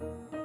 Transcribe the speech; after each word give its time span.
Thank 0.00 0.32
you. 0.32 0.35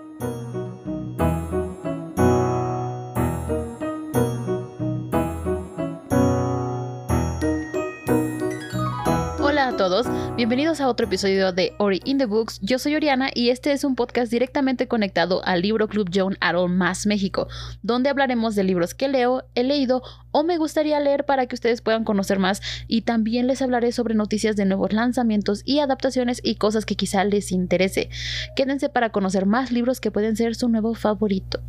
Todos, 9.82 10.06
bienvenidos 10.36 10.80
a 10.80 10.88
otro 10.88 11.08
episodio 11.08 11.54
de 11.54 11.74
Ori 11.80 12.02
in 12.06 12.20
the 12.20 12.28
Books. 12.28 12.60
Yo 12.62 12.78
soy 12.78 12.94
Oriana 12.94 13.32
y 13.34 13.50
este 13.50 13.72
es 13.72 13.84
un 13.84 13.96
podcast 13.96 14.32
directamente 14.32 14.88
conectado 14.88 15.42
al 15.44 15.64
Libro 15.64 15.88
Club 15.88 16.12
John 16.14 16.38
Arrow 16.40 16.68
Más 16.68 17.08
México, 17.08 17.48
donde 17.82 18.12
hablaremos 18.12 18.54
de 18.54 18.64
libros 18.64 18.94
que 18.94 19.08
leo, 19.08 19.44
he 19.56 19.64
leído 19.64 20.04
o 20.30 20.44
me 20.44 20.60
gustaría 20.60 21.00
leer 21.00 21.26
para 21.26 21.48
que 21.48 21.56
ustedes 21.56 21.82
puedan 21.82 22.04
conocer 22.04 22.38
más 22.38 22.62
y 22.88 23.02
también 23.02 23.48
les 23.48 23.64
hablaré 23.64 23.92
sobre 23.92 24.14
noticias 24.14 24.56
de 24.56 24.66
nuevos 24.66 24.94
lanzamientos 24.94 25.64
y 25.66 25.80
adaptaciones 25.80 26.42
y 26.44 26.58
cosas 26.58 26.86
que 26.86 26.96
quizá 26.96 27.24
les 27.24 27.52
interese. 27.52 28.12
Quédense 28.56 28.88
para 28.88 29.10
conocer 29.10 29.48
más 29.48 29.72
libros 29.72 30.00
que 30.00 30.12
pueden 30.12 30.36
ser 30.36 30.54
su 30.54 30.70
nuevo 30.70 30.94
favorito. 30.94 31.60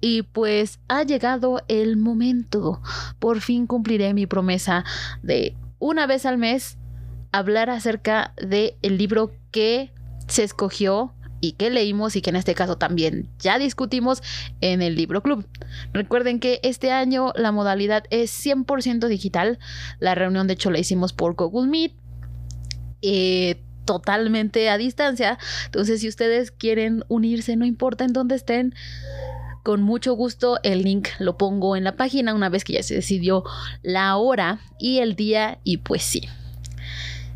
Y 0.00 0.22
pues 0.22 0.80
ha 0.88 1.04
llegado 1.04 1.62
el 1.68 1.96
momento. 1.96 2.82
Por 3.20 3.40
fin 3.40 3.68
cumpliré 3.68 4.14
mi 4.14 4.26
promesa 4.26 4.84
de 5.22 5.54
una 5.82 6.06
vez 6.06 6.26
al 6.26 6.38
mes 6.38 6.78
hablar 7.32 7.70
acerca 7.70 8.34
del 8.36 8.74
el 8.82 8.98
libro 8.98 9.32
que 9.50 9.90
se 10.28 10.44
escogió 10.44 11.12
y 11.40 11.52
que 11.52 11.70
leímos 11.70 12.14
y 12.14 12.22
que 12.22 12.30
en 12.30 12.36
este 12.36 12.54
caso 12.54 12.78
también 12.78 13.28
ya 13.40 13.58
discutimos 13.58 14.22
en 14.60 14.80
el 14.80 14.94
libro 14.94 15.22
club. 15.22 15.44
Recuerden 15.92 16.38
que 16.38 16.60
este 16.62 16.92
año 16.92 17.32
la 17.34 17.50
modalidad 17.50 18.04
es 18.10 18.32
100% 18.46 19.08
digital. 19.08 19.58
La 19.98 20.14
reunión 20.14 20.46
de 20.46 20.54
hecho 20.54 20.70
la 20.70 20.78
hicimos 20.78 21.12
por 21.12 21.34
Google 21.34 21.68
Meet. 21.68 21.94
Eh, 23.02 23.60
totalmente 23.84 24.70
a 24.70 24.78
distancia. 24.78 25.36
Entonces 25.64 26.00
si 26.00 26.08
ustedes 26.08 26.52
quieren 26.52 27.04
unirse, 27.08 27.56
no 27.56 27.64
importa 27.64 28.04
en 28.04 28.12
dónde 28.12 28.36
estén, 28.36 28.74
con 29.64 29.82
mucho 29.82 30.14
gusto 30.14 30.58
el 30.62 30.82
link 30.82 31.08
lo 31.18 31.36
pongo 31.36 31.76
en 31.76 31.82
la 31.82 31.96
página 31.96 32.34
una 32.34 32.48
vez 32.48 32.62
que 32.64 32.74
ya 32.74 32.82
se 32.84 32.94
decidió 32.94 33.42
la 33.82 34.16
hora 34.16 34.60
y 34.78 34.98
el 34.98 35.16
día 35.16 35.58
y 35.64 35.78
pues 35.78 36.04
sí. 36.04 36.28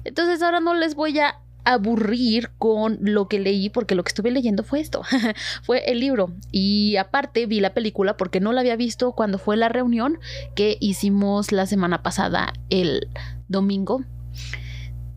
Entonces 0.06 0.42
ahora 0.42 0.60
no 0.60 0.74
les 0.74 0.94
voy 0.94 1.18
a 1.18 1.40
aburrir 1.64 2.50
con 2.58 2.98
lo 3.00 3.26
que 3.26 3.40
leí 3.40 3.70
porque 3.70 3.96
lo 3.96 4.04
que 4.04 4.10
estuve 4.10 4.30
leyendo 4.30 4.62
fue 4.62 4.78
esto, 4.78 5.02
fue 5.64 5.90
el 5.90 5.98
libro 5.98 6.32
y 6.52 6.94
aparte 6.96 7.44
vi 7.46 7.58
la 7.58 7.74
película 7.74 8.16
porque 8.16 8.38
no 8.38 8.52
la 8.52 8.60
había 8.60 8.76
visto 8.76 9.12
cuando 9.12 9.38
fue 9.38 9.56
la 9.56 9.68
reunión 9.68 10.20
que 10.54 10.78
hicimos 10.80 11.50
la 11.50 11.66
semana 11.66 12.04
pasada 12.04 12.52
el 12.70 13.08
domingo 13.48 14.04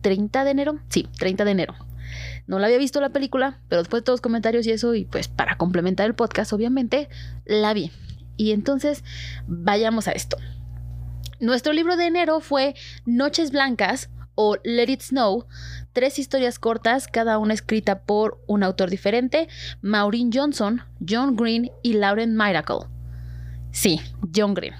30 0.00 0.44
de 0.44 0.50
enero, 0.50 0.80
sí, 0.88 1.08
30 1.18 1.44
de 1.44 1.50
enero. 1.50 1.74
No 2.46 2.58
la 2.58 2.66
había 2.66 2.78
visto 2.78 3.00
la 3.00 3.10
película, 3.10 3.60
pero 3.68 3.82
después 3.82 4.00
de 4.00 4.04
todos 4.06 4.16
los 4.16 4.20
comentarios 4.22 4.66
y 4.66 4.72
eso, 4.72 4.94
y 4.94 5.04
pues 5.04 5.28
para 5.28 5.56
complementar 5.56 6.06
el 6.06 6.14
podcast, 6.14 6.52
obviamente, 6.52 7.08
la 7.44 7.72
vi. 7.74 7.92
Y 8.36 8.52
entonces, 8.52 9.04
vayamos 9.46 10.08
a 10.08 10.12
esto. 10.12 10.36
Nuestro 11.38 11.72
libro 11.72 11.96
de 11.96 12.06
enero 12.06 12.40
fue 12.40 12.74
Noches 13.04 13.52
Blancas 13.52 14.10
o 14.42 14.56
Let 14.64 14.90
It 14.90 15.02
Snow, 15.02 15.46
tres 15.92 16.18
historias 16.18 16.58
cortas, 16.58 17.08
cada 17.08 17.36
una 17.36 17.52
escrita 17.52 18.04
por 18.04 18.42
un 18.46 18.62
autor 18.62 18.88
diferente, 18.88 19.48
Maureen 19.82 20.30
Johnson, 20.32 20.80
John 21.06 21.36
Green 21.36 21.70
y 21.82 21.92
Lauren 21.92 22.34
Miracle. 22.34 22.86
Sí, 23.70 24.00
John 24.34 24.54
Green. 24.54 24.72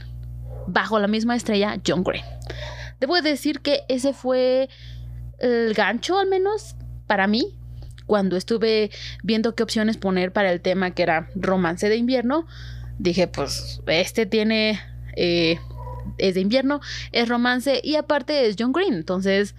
Bajo 0.67 0.99
la 0.99 1.09
misma 1.09 1.37
estrella, 1.37 1.79
John 1.87 2.03
Green. 2.03 2.25
Debo 3.01 3.21
decir 3.21 3.61
que 3.61 3.83
ese 3.89 4.15
fue 4.15 4.71
el 5.39 5.75
gancho, 5.75 6.19
al 6.19 6.29
menos 6.29 6.75
para 7.07 7.27
mí, 7.27 7.59
cuando 8.07 8.39
estuve 8.39 8.91
viendo 9.23 9.55
qué 9.55 9.63
opciones 9.63 9.99
poner 9.99 10.33
para 10.33 10.51
el 10.53 10.63
tema 10.63 10.93
que 10.93 11.03
era 11.03 11.29
romance 11.35 11.91
de 11.91 11.97
invierno, 11.97 12.47
dije, 12.99 13.29
pues 13.29 13.83
este 13.87 14.25
tiene, 14.25 14.81
eh, 15.17 15.59
es 16.21 16.35
de 16.35 16.41
invierno, 16.41 16.81
es 17.13 17.29
romance 17.29 17.81
y 17.83 17.97
aparte 17.97 18.47
es 18.47 18.57
John 18.59 18.73
Green. 18.73 18.95
Entonces, 18.95 19.55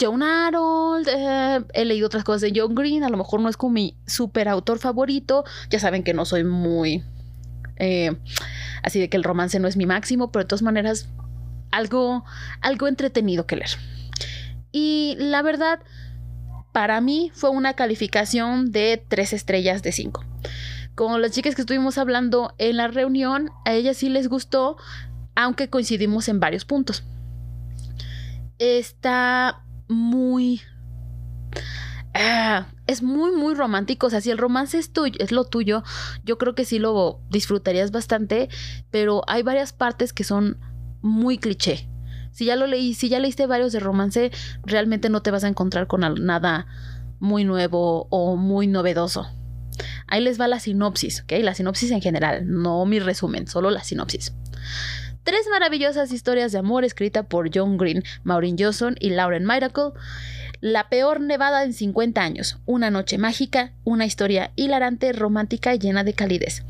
John 0.00 0.22
Harold, 0.22 1.08
eh, 1.08 1.64
he 1.72 1.84
leído 1.84 2.06
otras 2.06 2.24
cosas 2.24 2.40
de 2.42 2.52
John 2.54 2.74
Green, 2.74 3.04
a 3.04 3.08
lo 3.08 3.16
mejor 3.16 3.40
no 3.40 3.48
es 3.48 3.56
como 3.56 3.72
mi 3.72 3.96
super 4.06 4.48
autor 4.48 4.78
favorito, 4.78 5.44
ya 5.70 5.78
saben 5.78 6.02
que 6.02 6.14
no 6.14 6.24
soy 6.24 6.44
muy... 6.44 7.02
Eh, 7.78 8.16
así 8.82 8.98
de 8.98 9.10
que 9.10 9.16
el 9.16 9.24
romance 9.24 9.60
no 9.60 9.68
es 9.68 9.76
mi 9.76 9.86
máximo, 9.86 10.32
pero 10.32 10.44
de 10.44 10.48
todas 10.48 10.62
maneras, 10.62 11.08
algo, 11.70 12.24
algo 12.62 12.88
entretenido 12.88 13.46
que 13.46 13.56
leer. 13.56 13.70
Y 14.72 15.16
la 15.18 15.42
verdad, 15.42 15.80
para 16.72 17.00
mí 17.00 17.30
fue 17.34 17.50
una 17.50 17.74
calificación 17.74 18.72
de 18.72 19.02
3 19.08 19.32
estrellas 19.32 19.82
de 19.82 19.92
5. 19.92 20.24
Con 20.94 21.20
las 21.20 21.32
chicas 21.32 21.54
que 21.54 21.60
estuvimos 21.60 21.98
hablando 21.98 22.54
en 22.58 22.78
la 22.78 22.88
reunión, 22.88 23.50
a 23.64 23.72
ellas 23.72 23.98
sí 23.98 24.08
les 24.08 24.28
gustó, 24.28 24.76
aunque 25.36 25.70
coincidimos 25.70 26.28
en 26.28 26.40
varios 26.40 26.64
puntos. 26.64 27.04
Está 28.58 29.62
muy... 29.86 30.62
Ah, 32.14 32.66
es 32.86 33.02
muy, 33.02 33.30
muy 33.32 33.54
romántico. 33.54 34.06
O 34.06 34.10
sea, 34.10 34.20
si 34.20 34.30
el 34.30 34.38
romance 34.38 34.78
es, 34.78 34.92
tuyo, 34.92 35.14
es 35.20 35.30
lo 35.30 35.44
tuyo, 35.44 35.84
yo 36.24 36.38
creo 36.38 36.54
que 36.54 36.64
sí 36.64 36.78
lo 36.78 37.20
disfrutarías 37.30 37.90
bastante, 37.90 38.48
pero 38.90 39.22
hay 39.28 39.42
varias 39.42 39.72
partes 39.72 40.12
que 40.12 40.24
son 40.24 40.58
muy 41.02 41.38
cliché. 41.38 41.88
Si 42.32 42.46
ya 42.46 42.56
lo 42.56 42.66
leí, 42.66 42.94
si 42.94 43.08
ya 43.08 43.18
leíste 43.18 43.46
varios 43.46 43.72
de 43.72 43.80
romance, 43.80 44.30
realmente 44.64 45.10
no 45.10 45.22
te 45.22 45.30
vas 45.30 45.44
a 45.44 45.48
encontrar 45.48 45.86
con 45.86 46.00
nada 46.00 46.66
muy 47.18 47.44
nuevo 47.44 48.08
o 48.10 48.36
muy 48.36 48.66
novedoso. 48.66 49.26
Ahí 50.06 50.22
les 50.22 50.40
va 50.40 50.48
la 50.48 50.60
sinopsis, 50.60 51.22
¿ok? 51.22 51.32
La 51.42 51.54
sinopsis 51.54 51.90
en 51.90 52.00
general, 52.00 52.44
no 52.46 52.84
mi 52.86 52.98
resumen, 52.98 53.46
solo 53.46 53.70
la 53.70 53.84
sinopsis. 53.84 54.32
Tres 55.26 55.48
maravillosas 55.50 56.12
historias 56.12 56.52
de 56.52 56.58
amor 56.58 56.84
escrita 56.84 57.24
por 57.24 57.50
John 57.52 57.78
Green, 57.78 58.04
Maureen 58.22 58.54
Johnson 58.56 58.94
y 59.00 59.10
Lauren 59.10 59.44
Miracle. 59.44 59.90
La 60.60 60.88
peor 60.88 61.20
nevada 61.20 61.64
en 61.64 61.72
50 61.72 62.22
años, 62.22 62.60
una 62.64 62.90
noche 62.90 63.18
mágica, 63.18 63.72
una 63.82 64.06
historia 64.06 64.52
hilarante, 64.54 65.12
romántica 65.12 65.74
y 65.74 65.80
llena 65.80 66.04
de 66.04 66.12
calidez. 66.12 66.62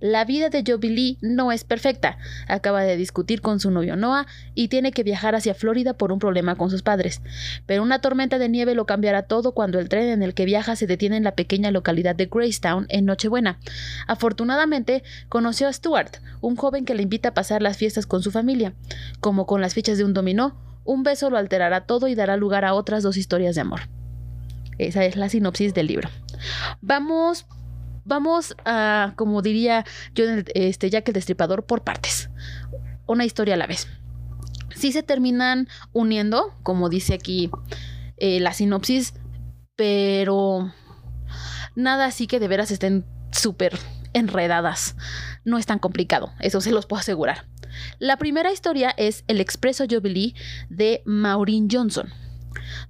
La 0.00 0.24
vida 0.24 0.48
de 0.48 0.64
Joby 0.66 1.18
no 1.20 1.52
es 1.52 1.64
perfecta. 1.64 2.16
Acaba 2.48 2.82
de 2.82 2.96
discutir 2.96 3.42
con 3.42 3.60
su 3.60 3.70
novio 3.70 3.96
Noah 3.96 4.26
y 4.54 4.68
tiene 4.68 4.92
que 4.92 5.02
viajar 5.02 5.34
hacia 5.34 5.54
Florida 5.54 5.94
por 5.94 6.10
un 6.10 6.18
problema 6.18 6.56
con 6.56 6.70
sus 6.70 6.82
padres. 6.82 7.20
Pero 7.66 7.82
una 7.82 8.00
tormenta 8.00 8.38
de 8.38 8.48
nieve 8.48 8.74
lo 8.74 8.86
cambiará 8.86 9.22
todo 9.22 9.52
cuando 9.52 9.78
el 9.78 9.88
tren 9.88 10.08
en 10.08 10.22
el 10.22 10.32
que 10.32 10.46
viaja 10.46 10.74
se 10.74 10.86
detiene 10.86 11.18
en 11.18 11.24
la 11.24 11.34
pequeña 11.34 11.70
localidad 11.70 12.16
de 12.16 12.26
Gracetown 12.26 12.86
en 12.88 13.04
Nochebuena. 13.04 13.58
Afortunadamente, 14.06 15.02
conoció 15.28 15.68
a 15.68 15.72
Stuart, 15.72 16.16
un 16.40 16.56
joven 16.56 16.84
que 16.86 16.94
le 16.94 17.02
invita 17.02 17.30
a 17.30 17.34
pasar 17.34 17.60
las 17.60 17.76
fiestas 17.76 18.06
con 18.06 18.22
su 18.22 18.30
familia. 18.30 18.72
Como 19.20 19.46
con 19.46 19.60
las 19.60 19.74
fichas 19.74 19.98
de 19.98 20.04
un 20.04 20.14
dominó, 20.14 20.58
un 20.84 21.02
beso 21.02 21.28
lo 21.28 21.36
alterará 21.36 21.82
todo 21.82 22.08
y 22.08 22.14
dará 22.14 22.36
lugar 22.36 22.64
a 22.64 22.74
otras 22.74 23.02
dos 23.02 23.16
historias 23.16 23.54
de 23.54 23.60
amor. 23.60 23.80
Esa 24.78 25.04
es 25.04 25.16
la 25.16 25.28
sinopsis 25.28 25.74
del 25.74 25.88
libro. 25.88 26.08
Vamos 26.80 27.46
vamos 28.10 28.54
a, 28.66 29.14
como 29.16 29.40
diría 29.40 29.86
yo, 30.14 30.24
este, 30.54 30.90
que 30.90 31.02
el 31.06 31.14
destripador, 31.14 31.64
por 31.64 31.82
partes. 31.82 32.28
Una 33.06 33.24
historia 33.24 33.54
a 33.54 33.56
la 33.56 33.66
vez. 33.66 33.88
Sí 34.74 34.92
se 34.92 35.02
terminan 35.02 35.68
uniendo, 35.92 36.54
como 36.62 36.88
dice 36.88 37.14
aquí 37.14 37.50
eh, 38.18 38.40
la 38.40 38.52
sinopsis, 38.52 39.14
pero 39.76 40.72
nada 41.74 42.06
así 42.06 42.26
que 42.26 42.40
de 42.40 42.48
veras 42.48 42.70
estén 42.70 43.06
súper 43.32 43.78
enredadas. 44.12 44.96
No 45.44 45.56
es 45.56 45.66
tan 45.66 45.78
complicado, 45.78 46.32
eso 46.40 46.60
se 46.60 46.72
los 46.72 46.86
puedo 46.86 47.00
asegurar. 47.00 47.46
La 47.98 48.16
primera 48.16 48.52
historia 48.52 48.92
es 48.96 49.24
El 49.28 49.40
Expreso 49.40 49.84
Jubilee 49.88 50.34
de 50.68 51.02
Maureen 51.04 51.68
Johnson, 51.70 52.10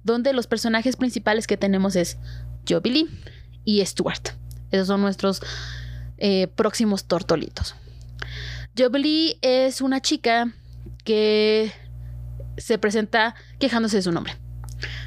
donde 0.03 0.33
los 0.33 0.47
personajes 0.47 0.95
principales 0.95 1.45
que 1.45 1.57
tenemos 1.57 1.95
es 1.95 2.17
Jubilee 2.67 3.07
y 3.63 3.85
Stuart. 3.85 4.40
Esos 4.71 4.87
son 4.87 5.01
nuestros 5.01 5.41
eh, 6.17 6.47
próximos 6.55 7.05
tortolitos. 7.05 7.75
Jubilee 8.77 9.37
es 9.41 9.81
una 9.81 10.01
chica 10.01 10.53
que 11.03 11.71
se 12.57 12.77
presenta 12.77 13.35
quejándose 13.59 13.97
de 13.97 14.03
su 14.03 14.11
nombre. 14.11 14.35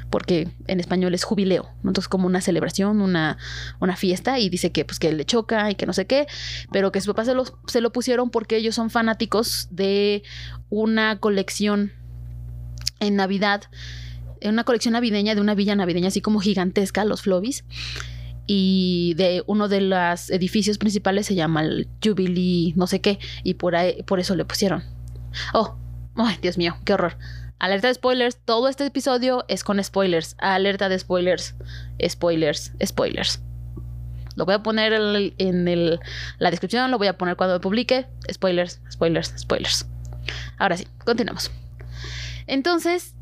Porque 0.09 0.47
en 0.67 0.79
español 0.79 1.13
es 1.13 1.23
jubileo, 1.23 1.69
entonces 1.77 2.07
como 2.07 2.27
una 2.27 2.39
celebración, 2.39 3.01
una, 3.01 3.37
una, 3.79 3.95
fiesta, 3.97 4.39
y 4.39 4.49
dice 4.49 4.71
que 4.71 4.85
pues 4.85 4.99
que 4.99 5.11
le 5.11 5.25
choca 5.25 5.69
y 5.71 5.75
que 5.75 5.85
no 5.85 5.93
sé 5.93 6.05
qué, 6.05 6.27
pero 6.71 6.91
que 6.91 7.01
su 7.01 7.11
papá 7.11 7.25
se 7.25 7.33
lo, 7.33 7.43
se 7.67 7.81
lo 7.81 7.91
pusieron 7.91 8.29
porque 8.29 8.55
ellos 8.55 8.75
son 8.75 8.89
fanáticos 8.89 9.67
de 9.71 10.23
una 10.69 11.19
colección 11.19 11.91
en 12.99 13.15
Navidad, 13.15 13.63
en 14.39 14.53
una 14.53 14.63
colección 14.63 14.93
navideña 14.93 15.35
de 15.35 15.41
una 15.41 15.55
villa 15.55 15.75
navideña 15.75 16.09
así 16.09 16.21
como 16.21 16.39
gigantesca, 16.39 17.03
los 17.03 17.23
Flobis 17.23 17.65
y 18.47 19.13
de 19.15 19.43
uno 19.47 19.67
de 19.67 19.81
los 19.81 20.29
edificios 20.29 20.77
principales 20.77 21.25
se 21.25 21.35
llama 21.35 21.61
el 21.61 21.87
Jubilee 22.03 22.73
no 22.75 22.87
sé 22.87 23.01
qué 23.01 23.19
y 23.43 23.55
por 23.55 23.75
ahí 23.75 24.03
por 24.03 24.19
eso 24.19 24.35
le 24.35 24.45
pusieron. 24.45 24.83
Oh, 25.53 25.75
ay, 26.15 26.37
Dios 26.41 26.57
mío, 26.57 26.75
qué 26.85 26.93
horror. 26.93 27.17
Alerta 27.57 27.87
de 27.87 27.93
spoilers, 27.93 28.37
todo 28.43 28.67
este 28.67 28.85
episodio 28.85 29.45
es 29.47 29.63
con 29.63 29.81
spoilers. 29.83 30.35
Alerta 30.39 30.89
de 30.89 30.99
spoilers, 30.99 31.55
spoilers, 32.05 32.73
spoilers. 32.85 33.41
Lo 34.35 34.45
voy 34.45 34.55
a 34.55 34.63
poner 34.63 34.93
en 35.37 35.99
la 36.39 36.51
descripción, 36.51 36.91
lo 36.91 36.97
voy 36.97 37.07
a 37.07 37.17
poner 37.17 37.37
cuando 37.37 37.55
me 37.55 37.59
publique. 37.61 38.07
Spoilers, 38.31 38.81
spoilers, 38.91 39.33
spoilers. 39.37 39.85
Ahora 40.57 40.75
sí, 40.75 40.87
continuamos. 41.05 41.51
Entonces, 42.47 43.14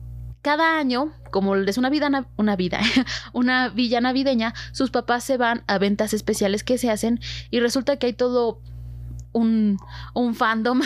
cada 0.44 0.78
año, 0.78 1.14
como 1.32 1.56
es 1.56 1.78
una 1.78 1.90
vida, 1.90 2.28
una 2.36 2.56
vida, 2.56 2.80
una 3.34 3.70
villa 3.70 4.02
navideña, 4.02 4.54
sus 4.74 4.92
papás 4.92 5.24
se 5.24 5.38
van 5.38 5.64
a 5.68 5.80
ventas 5.80 6.14
especiales 6.14 6.64
que 6.64 6.78
se 6.78 6.92
hacen 6.92 7.20
y 7.50 7.62
resulta 7.62 7.98
que 7.98 8.08
hay 8.08 8.14
todo 8.14 8.60
un, 9.32 9.80
un 10.14 10.36
fandom, 10.36 10.82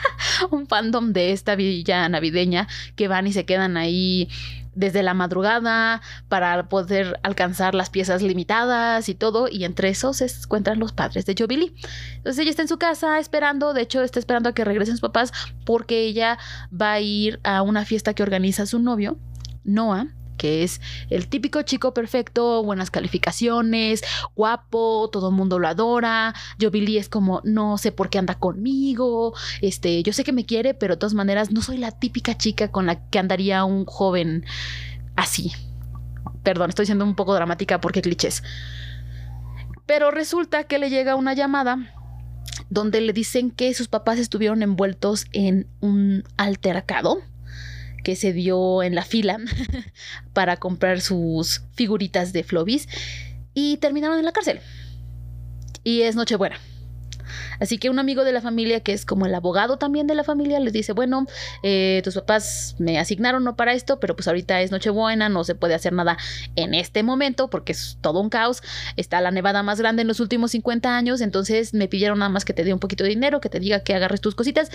un 0.50 0.66
fandom 0.66 1.12
de 1.12 1.32
esta 1.32 1.54
villa 1.54 2.08
navideña 2.08 2.66
que 2.96 3.06
van 3.06 3.26
y 3.26 3.32
se 3.32 3.44
quedan 3.44 3.76
ahí 3.76 4.28
desde 4.74 5.02
la 5.02 5.14
madrugada 5.14 6.00
para 6.28 6.68
poder 6.68 7.20
alcanzar 7.22 7.74
las 7.74 7.90
piezas 7.90 8.22
limitadas 8.22 9.08
y 9.08 9.14
todo, 9.14 9.48
y 9.48 9.64
entre 9.64 9.88
esos 9.88 10.18
se 10.18 10.26
encuentran 10.26 10.78
los 10.78 10.92
padres 10.92 11.26
de 11.26 11.34
Jovili. 11.38 11.74
Entonces 12.16 12.40
ella 12.40 12.50
está 12.50 12.62
en 12.62 12.68
su 12.68 12.78
casa 12.78 13.18
esperando, 13.18 13.74
de 13.74 13.82
hecho 13.82 14.02
está 14.02 14.18
esperando 14.18 14.48
a 14.48 14.54
que 14.54 14.64
regresen 14.64 14.94
sus 14.94 15.02
papás 15.02 15.32
porque 15.64 16.00
ella 16.00 16.38
va 16.72 16.92
a 16.92 17.00
ir 17.00 17.40
a 17.44 17.62
una 17.62 17.84
fiesta 17.84 18.14
que 18.14 18.22
organiza 18.22 18.66
su 18.66 18.78
novio, 18.78 19.18
Noah, 19.64 20.08
que 20.36 20.62
es 20.62 20.80
el 21.10 21.28
típico 21.28 21.62
chico 21.62 21.94
perfecto, 21.94 22.62
buenas 22.62 22.90
calificaciones, 22.90 24.02
guapo, 24.34 25.08
todo 25.12 25.28
el 25.28 25.34
mundo 25.34 25.58
lo 25.58 25.68
adora. 25.68 26.34
Yo 26.58 26.70
Billy 26.70 26.98
es 26.98 27.08
como, 27.08 27.40
no 27.44 27.78
sé 27.78 27.92
por 27.92 28.10
qué 28.10 28.18
anda 28.18 28.34
conmigo, 28.34 29.34
este, 29.60 30.02
yo 30.02 30.12
sé 30.12 30.24
que 30.24 30.32
me 30.32 30.46
quiere, 30.46 30.74
pero 30.74 30.94
de 30.94 30.98
todas 30.98 31.14
maneras 31.14 31.50
no 31.50 31.62
soy 31.62 31.78
la 31.78 31.92
típica 31.92 32.36
chica 32.36 32.68
con 32.68 32.86
la 32.86 33.08
que 33.08 33.18
andaría 33.18 33.64
un 33.64 33.84
joven 33.84 34.44
así. 35.16 35.52
Perdón, 36.42 36.70
estoy 36.70 36.86
siendo 36.86 37.04
un 37.04 37.14
poco 37.14 37.34
dramática 37.34 37.80
porque 37.80 38.02
clichés. 38.02 38.42
Pero 39.86 40.10
resulta 40.10 40.64
que 40.64 40.78
le 40.78 40.90
llega 40.90 41.14
una 41.14 41.34
llamada 41.34 41.94
donde 42.70 43.00
le 43.00 43.12
dicen 43.12 43.50
que 43.50 43.74
sus 43.74 43.88
papás 43.88 44.18
estuvieron 44.18 44.62
envueltos 44.62 45.26
en 45.32 45.68
un 45.80 46.24
altercado 46.36 47.18
que 48.02 48.16
se 48.16 48.32
dio 48.32 48.82
en 48.82 48.94
la 48.94 49.04
fila 49.04 49.38
para 50.32 50.56
comprar 50.56 51.00
sus 51.00 51.62
figuritas 51.74 52.32
de 52.32 52.44
Flobis 52.44 52.88
y 53.54 53.76
terminaron 53.78 54.18
en 54.18 54.24
la 54.24 54.32
cárcel. 54.32 54.60
Y 55.84 56.02
es 56.02 56.16
Nochebuena. 56.16 56.58
Así 57.60 57.78
que 57.78 57.90
un 57.90 57.98
amigo 57.98 58.24
de 58.24 58.32
la 58.32 58.40
familia, 58.40 58.80
que 58.80 58.92
es 58.92 59.04
como 59.04 59.26
el 59.26 59.34
abogado 59.34 59.76
también 59.76 60.06
de 60.06 60.14
la 60.14 60.24
familia, 60.24 60.60
les 60.60 60.72
dice, 60.72 60.92
bueno, 60.92 61.26
eh, 61.62 62.00
tus 62.04 62.14
papás 62.14 62.74
me 62.78 62.98
asignaron 62.98 63.44
no 63.44 63.56
para 63.56 63.72
esto, 63.72 64.00
pero 64.00 64.16
pues 64.16 64.28
ahorita 64.28 64.60
es 64.60 64.70
Nochebuena, 64.70 65.28
no 65.28 65.44
se 65.44 65.54
puede 65.54 65.74
hacer 65.74 65.92
nada 65.92 66.16
en 66.56 66.74
este 66.74 67.02
momento 67.02 67.48
porque 67.48 67.72
es 67.72 67.98
todo 68.00 68.20
un 68.20 68.28
caos. 68.28 68.62
Está 68.96 69.20
la 69.20 69.30
nevada 69.30 69.62
más 69.62 69.78
grande 69.78 70.02
en 70.02 70.08
los 70.08 70.20
últimos 70.20 70.50
50 70.52 70.96
años, 70.96 71.20
entonces 71.20 71.74
me 71.74 71.88
pidieron 71.88 72.18
nada 72.18 72.30
más 72.30 72.44
que 72.44 72.52
te 72.52 72.64
dé 72.64 72.72
un 72.72 72.80
poquito 72.80 73.04
de 73.04 73.10
dinero, 73.10 73.40
que 73.40 73.48
te 73.48 73.60
diga 73.60 73.80
que 73.80 73.94
agarres 73.94 74.20
tus 74.20 74.34
cositas 74.34 74.70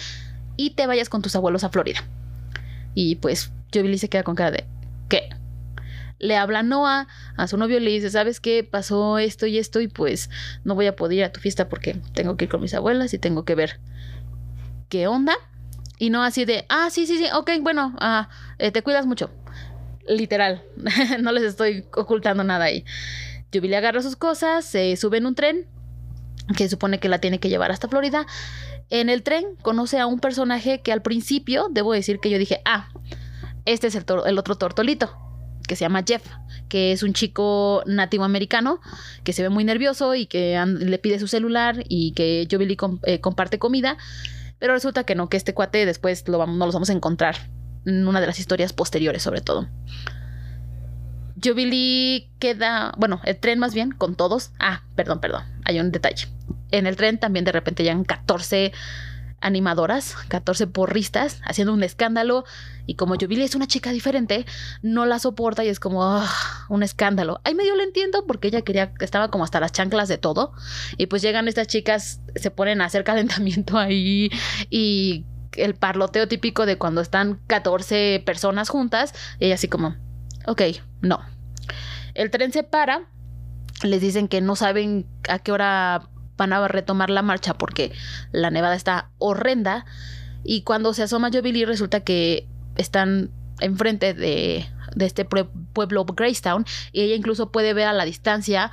y 0.55 0.71
te 0.71 0.87
vayas 0.87 1.09
con 1.09 1.21
tus 1.21 1.35
abuelos 1.35 1.63
a 1.63 1.69
Florida. 1.69 2.03
Y 2.99 3.17
pues 3.17 3.51
Jubilee 3.71 3.99
se 3.99 4.09
queda 4.09 4.23
con 4.23 4.33
cara 4.33 4.49
de, 4.49 4.65
¿qué? 5.07 5.29
Le 6.17 6.35
habla 6.35 6.63
Noah 6.63 7.07
a 7.35 7.45
su 7.45 7.55
novio, 7.55 7.79
le 7.79 7.91
dice, 7.91 8.09
¿sabes 8.09 8.39
qué? 8.39 8.63
Pasó 8.63 9.19
esto 9.19 9.45
y 9.45 9.59
esto 9.59 9.81
y 9.81 9.87
pues 9.87 10.31
no 10.63 10.73
voy 10.73 10.87
a 10.87 10.95
poder 10.95 11.19
ir 11.19 11.23
a 11.23 11.31
tu 11.31 11.39
fiesta 11.39 11.69
porque 11.69 12.01
tengo 12.15 12.37
que 12.37 12.45
ir 12.45 12.49
con 12.49 12.59
mis 12.59 12.73
abuelas 12.73 13.13
y 13.13 13.19
tengo 13.19 13.45
que 13.45 13.53
ver 13.53 13.79
qué 14.89 15.05
onda. 15.05 15.35
Y 15.99 16.09
no 16.09 16.23
así 16.23 16.43
de, 16.45 16.65
ah, 16.69 16.89
sí, 16.89 17.05
sí, 17.05 17.19
sí, 17.19 17.25
ok, 17.31 17.51
bueno, 17.61 17.95
ah, 17.99 18.29
eh, 18.57 18.71
te 18.71 18.81
cuidas 18.81 19.05
mucho. 19.05 19.29
Literal, 20.07 20.63
no 21.21 21.31
les 21.33 21.43
estoy 21.43 21.85
ocultando 21.95 22.43
nada 22.43 22.65
ahí. 22.65 22.83
Jubilee 23.53 23.75
agarra 23.75 24.01
sus 24.01 24.15
cosas, 24.15 24.65
se 24.65 24.95
sube 24.95 25.19
en 25.19 25.27
un 25.27 25.35
tren 25.35 25.67
que 26.57 26.67
supone 26.67 26.99
que 26.99 27.09
la 27.09 27.19
tiene 27.19 27.39
que 27.39 27.49
llevar 27.49 27.69
hasta 27.69 27.89
Florida 27.89 28.25
en 28.89 29.09
el 29.09 29.23
tren 29.23 29.45
conoce 29.61 29.99
a 29.99 30.07
un 30.07 30.19
personaje 30.19 30.81
que 30.81 30.91
al 30.91 31.01
principio, 31.01 31.67
debo 31.71 31.93
decir 31.93 32.19
que 32.19 32.29
yo 32.29 32.37
dije, 32.37 32.61
ah, 32.65 32.89
este 33.65 33.87
es 33.87 33.95
el, 33.95 34.37
otro 34.37 34.55
tortolito, 34.55 35.15
que 35.67 35.75
se 35.75 35.81
llama 35.81 36.03
Jeff, 36.07 36.23
que 36.69 36.93
es 36.93 37.03
un 37.03 37.13
chico 37.13 37.83
nativo 37.85 38.23
americano 38.23 38.79
que 39.23 39.33
se 39.33 39.43
ve 39.43 39.49
muy 39.49 39.65
nervioso 39.65 40.15
y 40.15 40.25
que 40.25 40.63
le 40.65 40.97
pide 40.99 41.19
su 41.19 41.27
celular 41.27 41.83
y 41.89 42.13
que 42.13 42.47
Jubilee 42.49 42.77
eh, 43.03 43.19
comparte 43.19 43.59
comida, 43.59 43.97
pero 44.59 44.73
resulta 44.73 45.03
que 45.03 45.15
no, 45.15 45.27
que 45.27 45.37
este 45.37 45.53
cuate 45.53 45.85
después 45.85 46.27
lo 46.27 46.45
no 46.47 46.65
los 46.65 46.73
vamos 46.73 46.89
a 46.89 46.93
encontrar 46.93 47.35
en 47.85 48.07
una 48.07 48.21
de 48.21 48.27
las 48.27 48.39
historias 48.39 48.71
posteriores 48.71 49.21
sobre 49.21 49.41
todo. 49.41 49.67
Jubilee 51.43 52.31
queda, 52.39 52.93
bueno, 52.97 53.21
el 53.25 53.37
tren 53.37 53.59
más 53.59 53.73
bien, 53.73 53.91
con 53.91 54.15
todos. 54.15 54.51
Ah, 54.59 54.83
perdón, 54.95 55.19
perdón, 55.19 55.43
hay 55.65 55.79
un 55.79 55.91
detalle 55.91 56.27
en 56.71 56.87
el 56.87 56.95
tren 56.95 57.19
también 57.19 57.45
de 57.45 57.51
repente 57.51 57.83
llegan 57.83 58.03
14 58.03 58.71
animadoras, 59.39 60.15
14 60.27 60.67
porristas, 60.67 61.41
haciendo 61.43 61.73
un 61.73 61.83
escándalo. 61.83 62.45
Y 62.85 62.95
como 62.95 63.15
Jubilee 63.15 63.43
es 63.43 63.55
una 63.55 63.67
chica 63.67 63.91
diferente, 63.91 64.45
no 64.81 65.05
la 65.05 65.19
soporta 65.19 65.63
y 65.63 65.69
es 65.69 65.79
como 65.79 66.03
ah, 66.03 66.29
un 66.69 66.83
escándalo. 66.83 67.39
Ahí 67.43 67.53
medio 67.53 67.75
lo 67.75 67.83
entiendo 67.83 68.25
porque 68.25 68.47
ella 68.47 68.61
quería, 68.61 68.93
estaba 68.99 69.29
como 69.29 69.43
hasta 69.43 69.59
las 69.59 69.71
chanclas 69.71 70.07
de 70.07 70.17
todo. 70.17 70.53
Y 70.97 71.07
pues 71.07 71.21
llegan 71.21 71.47
estas 71.47 71.67
chicas, 71.67 72.21
se 72.35 72.51
ponen 72.51 72.81
a 72.81 72.85
hacer 72.85 73.03
calentamiento 73.03 73.77
ahí 73.77 74.29
y 74.69 75.25
el 75.53 75.75
parloteo 75.75 76.27
típico 76.27 76.65
de 76.65 76.77
cuando 76.77 77.01
están 77.01 77.39
14 77.47 78.23
personas 78.25 78.69
juntas. 78.69 79.13
Y 79.39 79.45
ella 79.45 79.55
así 79.55 79.67
como, 79.67 79.95
ok, 80.45 80.61
no. 81.01 81.19
El 82.13 82.31
tren 82.31 82.51
se 82.51 82.63
para, 82.63 83.07
les 83.83 84.01
dicen 84.01 84.27
que 84.27 84.41
no 84.41 84.55
saben 84.55 85.05
a 85.29 85.37
qué 85.37 85.51
hora 85.51 86.09
van 86.37 86.53
a 86.53 86.67
retomar 86.67 87.09
la 87.09 87.21
marcha 87.21 87.55
porque 87.55 87.91
la 88.31 88.49
nevada 88.49 88.75
está 88.75 89.09
horrenda. 89.17 89.85
Y 90.43 90.61
cuando 90.61 90.93
se 90.93 91.03
asoma 91.03 91.29
Jubilee 91.31 91.65
resulta 91.65 92.01
que 92.01 92.47
están 92.75 93.31
enfrente 93.59 94.13
de, 94.13 94.65
de 94.95 95.05
este 95.05 95.25
pueblo 95.25 96.05
Greystown 96.05 96.65
y 96.91 97.01
ella 97.01 97.15
incluso 97.15 97.51
puede 97.51 97.73
ver 97.73 97.87
a 97.87 97.93
la 97.93 98.05
distancia 98.05 98.71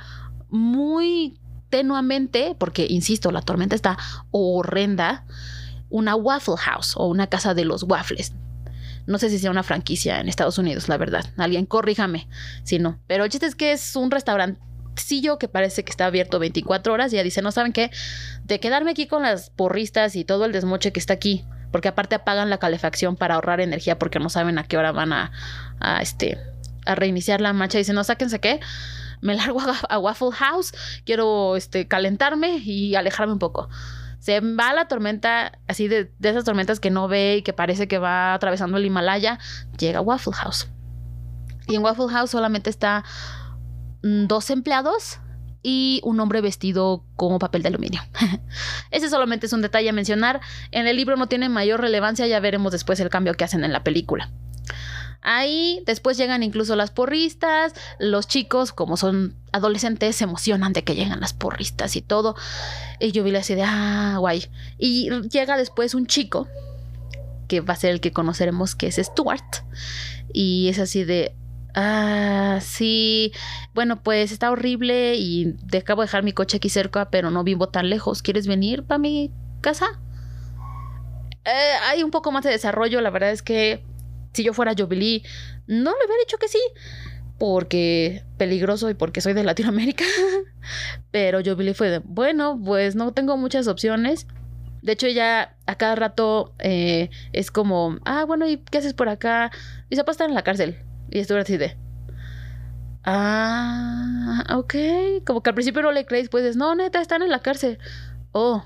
muy 0.49 1.37
tenuamente, 1.69 2.55
porque 2.57 2.87
insisto, 2.89 3.31
la 3.31 3.41
tormenta 3.41 3.75
está 3.75 3.97
horrenda, 4.31 5.25
una 5.89 6.15
Waffle 6.15 6.57
House 6.57 6.93
o 6.95 7.07
una 7.07 7.27
casa 7.27 7.53
de 7.53 7.65
los 7.65 7.83
waffles. 7.83 8.33
No 9.07 9.19
sé 9.19 9.29
si 9.29 9.37
sea 9.37 9.51
una 9.51 9.63
franquicia 9.63 10.19
en 10.19 10.29
Estados 10.29 10.57
Unidos, 10.57 10.89
la 10.89 10.97
verdad. 10.97 11.25
Alguien 11.37 11.65
corríjame 11.65 12.27
si 12.63 12.79
no. 12.79 12.99
Pero 13.07 13.23
el 13.23 13.29
chiste 13.29 13.45
es 13.45 13.55
que 13.55 13.71
es 13.71 13.95
un 13.95 14.09
restaurante 14.09 14.59
que 15.39 15.47
parece 15.47 15.83
que 15.83 15.91
está 15.91 16.05
abierto 16.05 16.39
24 16.39 16.93
horas. 16.93 17.13
Y 17.13 17.17
ya 17.17 17.23
dice, 17.23 17.41
no 17.41 17.51
saben 17.51 17.73
qué, 17.73 17.91
de 18.43 18.59
quedarme 18.59 18.91
aquí 18.91 19.07
con 19.07 19.23
las 19.23 19.49
porristas 19.49 20.15
y 20.15 20.25
todo 20.25 20.45
el 20.45 20.51
desmoche 20.51 20.91
que 20.91 20.99
está 20.99 21.13
aquí. 21.13 21.45
Porque 21.71 21.89
aparte 21.89 22.15
apagan 22.15 22.49
la 22.49 22.57
calefacción 22.57 23.15
para 23.15 23.35
ahorrar 23.35 23.59
energía 23.59 23.99
porque 23.99 24.19
no 24.19 24.29
saben 24.29 24.57
a 24.57 24.63
qué 24.63 24.77
hora 24.77 24.91
van 24.91 25.11
a, 25.11 25.31
este, 26.01 26.37
a 26.85 26.95
reiniciar 26.95 27.41
la 27.41 27.53
marcha. 27.53 27.77
Dice, 27.77 27.93
no, 27.93 28.03
sáquense 28.03 28.39
qué. 28.39 28.59
Me 29.21 29.35
largo 29.35 29.59
a, 29.89 29.99
Waffle 29.99 30.31
House. 30.31 30.73
Quiero 31.05 31.55
este, 31.55 31.87
calentarme 31.87 32.57
y 32.57 32.95
alejarme 32.95 33.33
un 33.33 33.39
poco. 33.39 33.69
Se 34.19 34.39
va 34.39 34.73
la 34.73 34.87
tormenta, 34.87 35.59
así 35.67 35.87
de, 35.87 36.11
de 36.17 36.29
esas 36.29 36.45
tormentas 36.45 36.79
que 36.79 36.89
no 36.89 37.07
ve 37.07 37.37
y 37.37 37.41
que 37.43 37.53
parece 37.53 37.87
que 37.87 37.99
va 37.99 38.33
atravesando 38.33 38.77
el 38.77 38.85
Himalaya. 38.85 39.39
Llega 39.77 39.99
a 39.99 40.01
Waffle 40.01 40.33
House. 40.33 40.67
Y 41.67 41.75
en 41.75 41.83
Waffle 41.83 42.07
House 42.09 42.31
solamente 42.31 42.69
está 42.69 43.03
dos 44.05 44.51
empleados 44.51 45.19
y 45.63 45.99
un 46.03 46.19
hombre 46.19 46.41
vestido 46.41 47.03
como 47.15 47.39
papel 47.39 47.63
de 47.63 47.69
aluminio. 47.69 48.01
Ese 48.91 49.09
solamente 49.09 49.47
es 49.47 49.53
un 49.53 49.63
detalle 49.63 49.89
a 49.89 49.93
mencionar. 49.93 50.41
En 50.69 50.85
el 50.85 50.95
libro 50.95 51.17
no 51.17 51.27
tiene 51.27 51.49
mayor 51.49 51.81
relevancia, 51.81 52.27
ya 52.27 52.39
veremos 52.39 52.71
después 52.71 52.99
el 52.99 53.09
cambio 53.09 53.33
que 53.33 53.45
hacen 53.45 53.63
en 53.63 53.73
la 53.73 53.83
película. 53.83 54.31
Ahí 55.21 55.81
después 55.87 56.17
llegan 56.17 56.43
incluso 56.43 56.75
las 56.75 56.91
porristas, 56.91 57.73
los 57.97 58.27
chicos 58.27 58.73
como 58.73 58.95
son 58.95 59.35
adolescentes 59.51 60.17
se 60.17 60.25
emocionan 60.25 60.71
de 60.71 60.83
que 60.83 60.93
llegan 60.93 61.19
las 61.19 61.33
porristas 61.33 61.95
y 61.95 62.03
todo. 62.03 62.35
Y 62.99 63.11
yo 63.11 63.23
vi 63.23 63.35
así 63.35 63.55
de, 63.55 63.63
ah, 63.63 64.17
guay. 64.19 64.45
Y 64.77 65.09
llega 65.31 65.57
después 65.57 65.95
un 65.95 66.05
chico, 66.05 66.47
que 67.47 67.61
va 67.61 67.73
a 67.73 67.77
ser 67.77 67.89
el 67.89 68.01
que 68.01 68.11
conoceremos, 68.11 68.75
que 68.75 68.85
es 68.85 68.97
Stuart. 68.97 69.65
Y 70.31 70.67
es 70.69 70.77
así 70.77 71.03
de, 71.05 71.35
Ah, 71.77 72.59
sí. 72.61 73.33
Bueno, 73.73 74.01
pues 74.01 74.31
está 74.31 74.49
horrible 74.49 75.15
y 75.15 75.53
te 75.69 75.79
acabo 75.79 76.01
de 76.01 76.05
dejar 76.05 76.23
mi 76.23 76.31
coche 76.31 76.57
aquí 76.57 76.69
cerca, 76.69 77.09
pero 77.09 77.31
no 77.31 77.43
vivo 77.43 77.67
tan 77.67 77.89
lejos. 77.89 78.21
¿Quieres 78.21 78.47
venir 78.47 78.83
para 78.83 78.97
mi 78.97 79.29
casa? 79.59 79.99
Eh, 81.43 81.73
hay 81.89 82.01
un 82.01 82.11
poco 82.11 82.31
más 82.31 82.45
de 82.45 82.51
desarrollo. 82.51 83.01
La 83.01 83.09
verdad 83.09 83.31
es 83.31 83.41
que 83.41 83.83
si 84.31 84.43
yo 84.45 84.53
fuera 84.53 84.73
Jubilee, 84.77 85.23
no 85.67 85.91
le 85.91 86.05
hubiera 86.05 86.23
dicho 86.25 86.37
que 86.37 86.47
sí. 86.47 86.59
Porque 87.37 88.23
peligroso 88.37 88.89
y 88.89 88.93
porque 88.93 89.19
soy 89.19 89.33
de 89.33 89.43
Latinoamérica. 89.43 90.05
pero 91.11 91.41
Jubilee 91.43 91.73
fue 91.73 91.89
de, 91.89 91.99
bueno, 91.99 92.57
pues 92.63 92.95
no 92.95 93.11
tengo 93.11 93.35
muchas 93.35 93.67
opciones. 93.67 94.27
De 94.81 94.93
hecho, 94.93 95.07
ella 95.07 95.57
a 95.65 95.75
cada 95.75 95.95
rato 95.95 96.53
eh, 96.59 97.09
es 97.33 97.51
como, 97.51 97.97
ah, 98.05 98.23
bueno, 98.23 98.47
¿y 98.47 98.59
qué 98.59 98.77
haces 98.77 98.93
por 98.93 99.09
acá? 99.09 99.51
Y 99.89 99.97
se 99.97 100.05
puede 100.05 100.13
estar 100.13 100.29
en 100.29 100.35
la 100.35 100.43
cárcel. 100.43 100.77
Y 101.15 101.19
estuvo 101.19 101.37
así 101.37 101.55
de, 101.55 101.77
ah, 103.05 104.43
ok. 104.53 104.75
Como 105.25 105.41
que 105.41 105.49
al 105.49 105.53
principio 105.53 105.81
no 105.81 105.93
le 105.93 106.05
crees, 106.05 106.27
pues 106.27 106.43
es, 106.43 106.57
no, 106.57 106.75
neta, 106.75 106.99
están 106.99 107.21
en 107.21 107.29
la 107.29 107.39
cárcel. 107.39 107.79
Oh, 108.33 108.65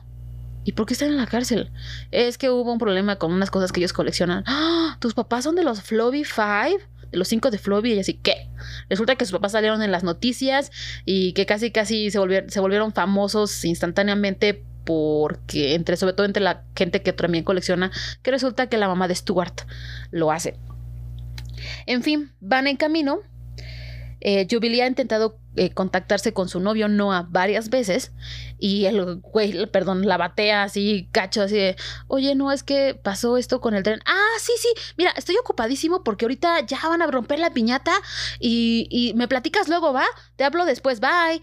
¿Y 0.64 0.72
por 0.72 0.88
qué 0.88 0.94
están 0.94 1.10
en 1.10 1.18
la 1.18 1.28
cárcel? 1.28 1.72
Es 2.10 2.40
que 2.40 2.50
hubo 2.50 2.74
un 2.74 2.80
problema 2.80 3.18
con 3.18 3.32
unas 3.32 3.52
cosas 3.52 3.72
que 3.72 3.82
ellos 3.82 3.94
coleccionan. 3.94 4.44
¡Ah! 4.48 4.98
¿Tus 5.00 5.14
papás 5.14 5.44
son 5.44 5.54
de 5.54 5.64
los 5.64 5.84
Floby 5.84 6.24
Five? 6.24 6.80
De 7.12 7.20
los 7.20 7.28
cinco 7.28 7.52
de 7.52 7.60
Floby. 7.60 7.94
Y 7.94 8.00
así, 8.00 8.16
¿qué? 8.16 8.50
Resulta 8.90 9.16
que 9.16 9.26
sus 9.26 9.34
papás 9.34 9.52
salieron 9.52 9.84
en 9.84 9.92
las 9.92 10.04
noticias 10.04 10.72
y 11.06 11.34
que 11.34 11.46
casi, 11.46 11.70
casi 11.70 12.10
se 12.10 12.18
volvieron, 12.18 12.50
se 12.50 12.60
volvieron 12.60 12.94
famosos 12.94 13.64
instantáneamente 13.64 14.66
porque 14.86 15.76
entre, 15.76 15.98
sobre 15.98 16.14
todo 16.14 16.26
entre 16.26 16.42
la 16.42 16.64
gente 16.76 17.04
que 17.04 17.14
también 17.14 17.44
colecciona, 17.44 17.92
que 18.24 18.32
resulta 18.32 18.70
que 18.70 18.78
la 18.78 18.88
mamá 18.88 19.08
de 19.08 19.14
Stuart 19.14 19.62
lo 20.10 20.32
hace. 20.32 20.58
En 21.86 22.04
fin, 22.04 22.32
van 22.40 22.68
en 22.68 22.78
camino 22.78 23.22
eh, 24.22 24.48
Jubilee 24.50 24.82
ha 24.82 24.88
intentado 24.88 25.40
eh, 25.56 25.72
contactarse 25.72 26.34
con 26.34 26.50
su 26.50 26.60
novio 26.60 26.88
Noah 26.90 27.28
varias 27.30 27.70
veces 27.70 28.12
y 28.58 28.86
el 28.86 29.16
güey, 29.22 29.66
perdón, 29.68 30.06
la 30.06 30.18
batea 30.18 30.64
así, 30.64 31.10
cacho, 31.12 31.44
así 31.44 31.56
de, 31.56 31.76
oye, 32.08 32.36
no, 32.36 32.52
es 32.52 32.64
que 32.64 33.00
pasó 33.02 33.38
esto 33.38 33.62
con 33.62 33.74
el 33.74 33.84
tren. 33.84 34.02
Ah, 34.06 34.38
sí, 34.40 34.52
sí, 34.60 34.70
mira, 34.98 35.12
estoy 35.16 35.38
ocupadísimo 35.38 36.04
porque 36.04 36.26
ahorita 36.26 36.66
ya 36.66 36.80
van 36.84 37.02
a 37.02 37.08
romper 37.08 37.40
la 37.40 37.52
piñata 37.52 37.94
y, 38.40 39.14
me 39.16 39.28
platicas 39.28 39.70
luego, 39.70 39.94
¿va? 39.94 40.06
Te 40.36 40.44
hablo 40.44 40.66
después, 40.66 41.00
bye. 41.00 41.42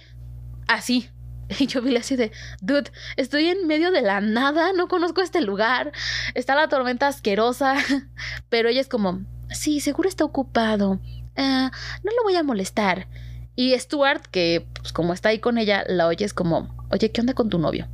Así. 0.69 1.09
Y 1.61 1.69
yo 1.69 1.81
vi 1.81 1.95
así 1.97 2.17
de, 2.17 2.33
dude, 2.61 2.91
estoy 3.17 3.47
en 3.47 3.69
medio 3.69 3.93
de 3.93 4.03
la 4.03 4.21
nada, 4.21 4.73
no 4.73 4.89
conozco 4.89 5.23
este 5.23 5.41
lugar, 5.41 5.93
está 6.35 6.57
la 6.57 6.69
tormenta 6.69 7.07
asquerosa, 7.07 7.77
pero 8.49 8.69
ella 8.69 8.81
es 8.81 8.89
como, 8.89 9.25
sí, 9.51 9.81
seguro 9.81 10.09
está 10.09 10.25
ocupado. 10.25 11.01
Ah, 11.37 11.71
no 12.03 12.11
lo 12.13 12.23
voy 12.25 12.37
a 12.37 12.43
molestar. 12.43 13.09
Y 13.55 13.77
Stuart, 13.79 14.27
que 14.27 14.67
pues, 14.81 14.93
como 14.93 15.15
está 15.15 15.31
ahí 15.31 15.39
con 15.39 15.59
ella, 15.59 15.85
la 15.89 16.07
oye 16.07 16.25
es 16.25 16.35
como, 16.35 16.75
oye, 16.91 17.11
¿qué 17.11 17.21
onda 17.21 17.35
con 17.35 17.49
tu 17.49 17.59
novio? 17.59 17.89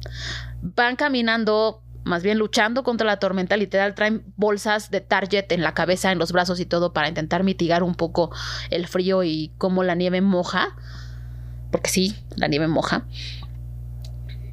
Van 0.61 0.97
caminando, 0.97 1.82
más 2.04 2.25
bien 2.25 2.38
luchando 2.38 2.82
contra 2.82 3.06
la 3.06 3.18
tormenta, 3.18 3.56
literal, 3.56 3.94
traen 3.94 4.25
bolsas 4.37 4.90
de 4.90 5.00
Target 5.00 5.52
en 5.52 5.62
la 5.62 5.73
cabeza, 5.73 6.11
en 6.11 6.18
los 6.18 6.32
brazos 6.32 6.59
y 6.59 6.66
todo 6.66 6.92
para 6.92 7.09
intentar 7.09 7.44
mitigar 7.44 7.85
un 7.85 7.94
poco 7.94 8.32
el 8.71 8.88
frío 8.88 9.23
y 9.23 9.52
cómo 9.56 9.85
la 9.85 9.94
nieve 9.94 10.21
moja. 10.21 10.76
Porque 11.71 11.90
sí, 11.90 12.16
la 12.37 12.49
nieve 12.49 12.66
moja. 12.66 13.06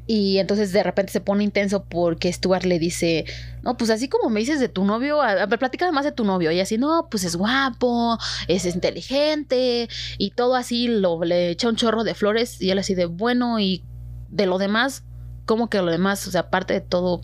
Y 0.06 0.38
entonces 0.38 0.72
de 0.72 0.82
repente 0.82 1.12
se 1.12 1.20
pone 1.20 1.44
intenso 1.44 1.84
porque 1.84 2.32
Stuart 2.32 2.64
le 2.64 2.78
dice, 2.78 3.26
no, 3.62 3.76
pues 3.76 3.90
así 3.90 4.08
como 4.08 4.30
me 4.30 4.40
dices 4.40 4.60
de 4.60 4.68
tu 4.68 4.84
novio, 4.84 5.20
a, 5.20 5.46
ver, 5.46 5.58
platica 5.58 5.90
más 5.92 6.04
de 6.04 6.12
tu 6.12 6.24
novio. 6.24 6.50
Y 6.50 6.60
así, 6.60 6.78
no, 6.78 7.08
pues 7.10 7.24
es 7.24 7.36
guapo, 7.36 8.18
es 8.48 8.64
inteligente 8.66 9.88
y 10.18 10.30
todo 10.30 10.54
así, 10.54 10.88
lo, 10.88 11.22
le 11.24 11.50
echa 11.50 11.68
un 11.68 11.76
chorro 11.76 12.04
de 12.04 12.14
flores 12.14 12.60
y 12.60 12.70
él 12.70 12.78
así 12.78 12.94
de, 12.94 13.06
bueno, 13.06 13.60
y 13.60 13.84
de 14.28 14.46
lo 14.46 14.58
demás, 14.58 15.04
¿cómo 15.46 15.68
que 15.68 15.78
lo 15.82 15.90
demás? 15.90 16.26
O 16.26 16.30
sea, 16.30 16.42
aparte 16.42 16.74
de 16.74 16.80
todo 16.80 17.20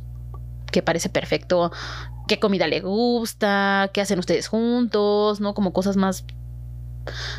que 0.71 0.83
parece 0.83 1.09
perfecto, 1.09 1.73
qué 2.29 2.39
comida 2.39 2.67
le 2.67 2.81
gusta, 2.81 3.91
qué 3.95 4.01
hacen 4.01 4.19
ustedes 4.19 4.49
juntos, 4.49 5.41
¿no? 5.41 5.55
Como 5.55 5.73
cosas 5.73 5.97
más 5.97 6.25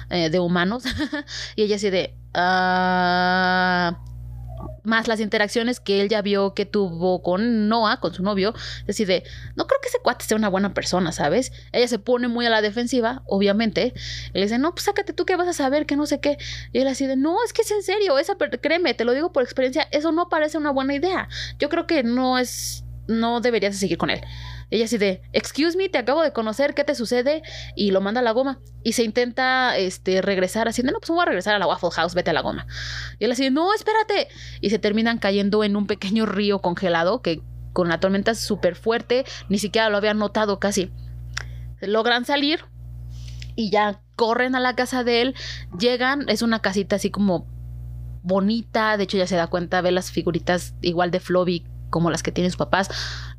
eh, 0.10 0.30
de 0.30 0.40
humanos. 0.40 0.84
y 1.56 1.64
ella 1.64 1.76
así 1.76 1.90
de, 1.90 2.16
ah 2.34 3.98
más 4.88 5.08
las 5.08 5.20
interacciones 5.20 5.80
que 5.80 6.02
él 6.02 6.10
ya 6.10 6.22
vio 6.22 6.54
que 6.54 6.66
tuvo 6.66 7.22
con 7.22 7.68
Noah, 7.68 8.00
con 8.00 8.14
su 8.14 8.24
novio, 8.24 8.54
decide, 8.86 9.24
no 9.56 9.68
creo 9.68 9.80
que 9.82 9.90
ese 9.90 10.00
cuate 10.00 10.26
sea 10.26 10.38
una 10.38 10.50
buena 10.50 10.74
persona, 10.74 11.12
¿sabes? 11.12 11.52
Ella 11.74 11.88
se 11.88 12.00
pone 12.00 12.30
muy 12.30 12.46
a 12.46 12.50
la 12.50 12.62
defensiva, 12.62 13.22
obviamente. 13.26 13.94
Él 14.34 14.44
dice, 14.44 14.58
no, 14.58 14.72
pues 14.72 14.86
sácate 14.86 15.14
tú 15.14 15.26
que 15.26 15.36
vas 15.36 15.48
a 15.48 15.54
saber, 15.54 15.86
que 15.86 15.98
no 15.98 16.06
sé 16.06 16.20
qué. 16.20 16.38
Y 16.72 16.80
él 16.80 16.88
así 16.88 17.06
de, 17.06 17.18
no, 17.18 17.44
es 17.44 17.52
que 17.52 17.64
es 17.64 17.72
en 17.72 17.84
serio, 17.84 18.18
esa, 18.18 18.36
créeme, 18.38 18.94
te 18.94 19.04
lo 19.04 19.14
digo 19.14 19.34
por 19.34 19.44
experiencia, 19.44 19.88
eso 19.92 20.12
no 20.12 20.30
parece 20.30 20.58
una 20.58 20.72
buena 20.72 20.96
idea. 20.96 21.28
Yo 21.60 21.68
creo 21.68 21.86
que 21.86 22.04
no 22.04 22.38
es, 22.38 22.86
no 23.08 23.42
deberías 23.42 23.76
seguir 23.76 23.98
con 23.98 24.10
él. 24.10 24.22
Ella 24.70 24.86
así 24.86 24.98
de, 24.98 25.22
excuse 25.32 25.78
me, 25.78 25.88
te 25.88 25.98
acabo 25.98 26.22
de 26.22 26.34
conocer, 26.34 26.74
¿qué 26.74 26.84
te 26.84 26.94
sucede? 26.94 27.42
Y 27.76 27.92
lo 27.92 28.02
manda 28.02 28.20
a 28.20 28.24
la 28.24 28.32
goma. 28.32 28.60
Y 28.84 28.94
se 28.94 29.04
intenta 29.04 29.78
este, 29.78 30.22
regresar 30.22 30.68
así 30.68 30.82
de, 30.82 30.92
no, 30.92 31.00
pues 31.00 31.10
voy 31.10 31.22
a 31.22 31.26
regresar 31.26 31.56
a 31.56 31.60
la 31.60 31.68
Waffle 31.68 31.92
House, 31.92 32.14
vete 32.14 32.32
a 32.32 32.34
la 32.34 32.42
goma. 32.42 32.68
Y 33.18 33.26
él 33.26 33.32
así 33.32 33.44
de, 33.44 33.52
no, 33.52 33.74
espérate. 33.74 34.28
Y 34.60 34.70
se 34.70 34.80
terminan 34.80 35.20
cayendo 35.20 35.64
en 35.64 35.76
un 35.76 35.88
pequeño 35.88 36.26
río 36.26 36.60
congelado 36.60 37.22
que 37.22 37.42
con 37.72 37.88
la 37.90 38.00
tormenta 38.00 38.36
súper 38.36 38.76
fuerte, 38.76 39.24
ni 39.50 39.60
siquiera 39.60 39.90
lo 39.90 39.98
habían 39.98 40.18
notado 40.18 40.60
casi. 40.60 40.92
Logran 41.80 42.26
salir 42.26 42.66
y 43.56 43.70
ya 43.70 44.02
corren 44.16 44.56
a 44.56 44.60
la 44.60 44.76
casa 44.76 45.04
de 45.04 45.22
él, 45.22 45.36
llegan, 45.78 46.28
es 46.28 46.42
una 46.42 46.60
casita 46.60 46.96
así 46.96 47.12
como 47.12 47.46
bonita, 48.24 48.98
de 48.98 49.04
hecho 49.04 49.18
ya 49.18 49.28
se 49.28 49.36
da 49.36 49.48
cuenta, 49.48 49.82
ve 49.82 49.92
las 49.92 50.12
figuritas 50.12 50.74
igual 50.82 51.12
de 51.12 51.20
Floby 51.20 51.66
como 51.90 52.12
las 52.12 52.24
que 52.24 52.32
tienen 52.32 52.52
sus 52.52 52.58
papás, 52.58 52.90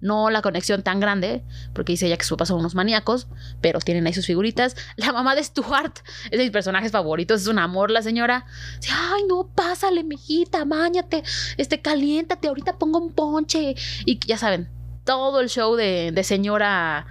no 0.00 0.30
la 0.30 0.42
conexión 0.42 0.82
tan 0.82 1.00
grande, 1.00 1.42
porque 1.74 1.92
dice 1.92 2.06
ella 2.06 2.16
que 2.16 2.24
sus 2.24 2.36
papás 2.36 2.48
son 2.48 2.60
unos 2.60 2.74
maníacos, 2.74 3.28
pero 3.60 3.80
tienen 3.80 4.06
ahí 4.06 4.14
sus 4.14 4.26
figuritas. 4.26 4.76
La 4.96 5.12
mamá 5.12 5.34
de 5.34 5.44
Stuart 5.44 5.98
es 6.24 6.38
de 6.38 6.38
mis 6.38 6.50
personajes 6.50 6.92
favoritos, 6.92 7.42
es 7.42 7.46
un 7.46 7.58
amor 7.58 7.90
la 7.90 8.02
señora. 8.02 8.46
Dice, 8.80 8.92
ay, 8.94 9.22
no, 9.28 9.48
pásale, 9.54 10.04
mijita, 10.04 10.64
máñate, 10.64 11.22
este, 11.56 11.80
caliéntate, 11.80 12.48
ahorita 12.48 12.78
pongo 12.78 12.98
un 12.98 13.12
ponche. 13.12 13.74
Y 14.04 14.18
ya 14.26 14.38
saben, 14.38 14.68
todo 15.04 15.40
el 15.40 15.48
show 15.48 15.76
de, 15.76 16.12
de 16.12 16.24
señora, 16.24 17.06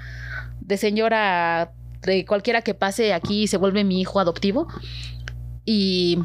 de 0.61 0.77
señora, 0.77 1.71
de 2.01 2.25
cualquiera 2.25 2.61
que 2.61 2.73
pase 2.73 3.13
aquí 3.13 3.47
se 3.47 3.57
vuelve 3.57 3.83
mi 3.83 4.01
hijo 4.01 4.19
adoptivo. 4.19 4.67
Y 5.65 6.19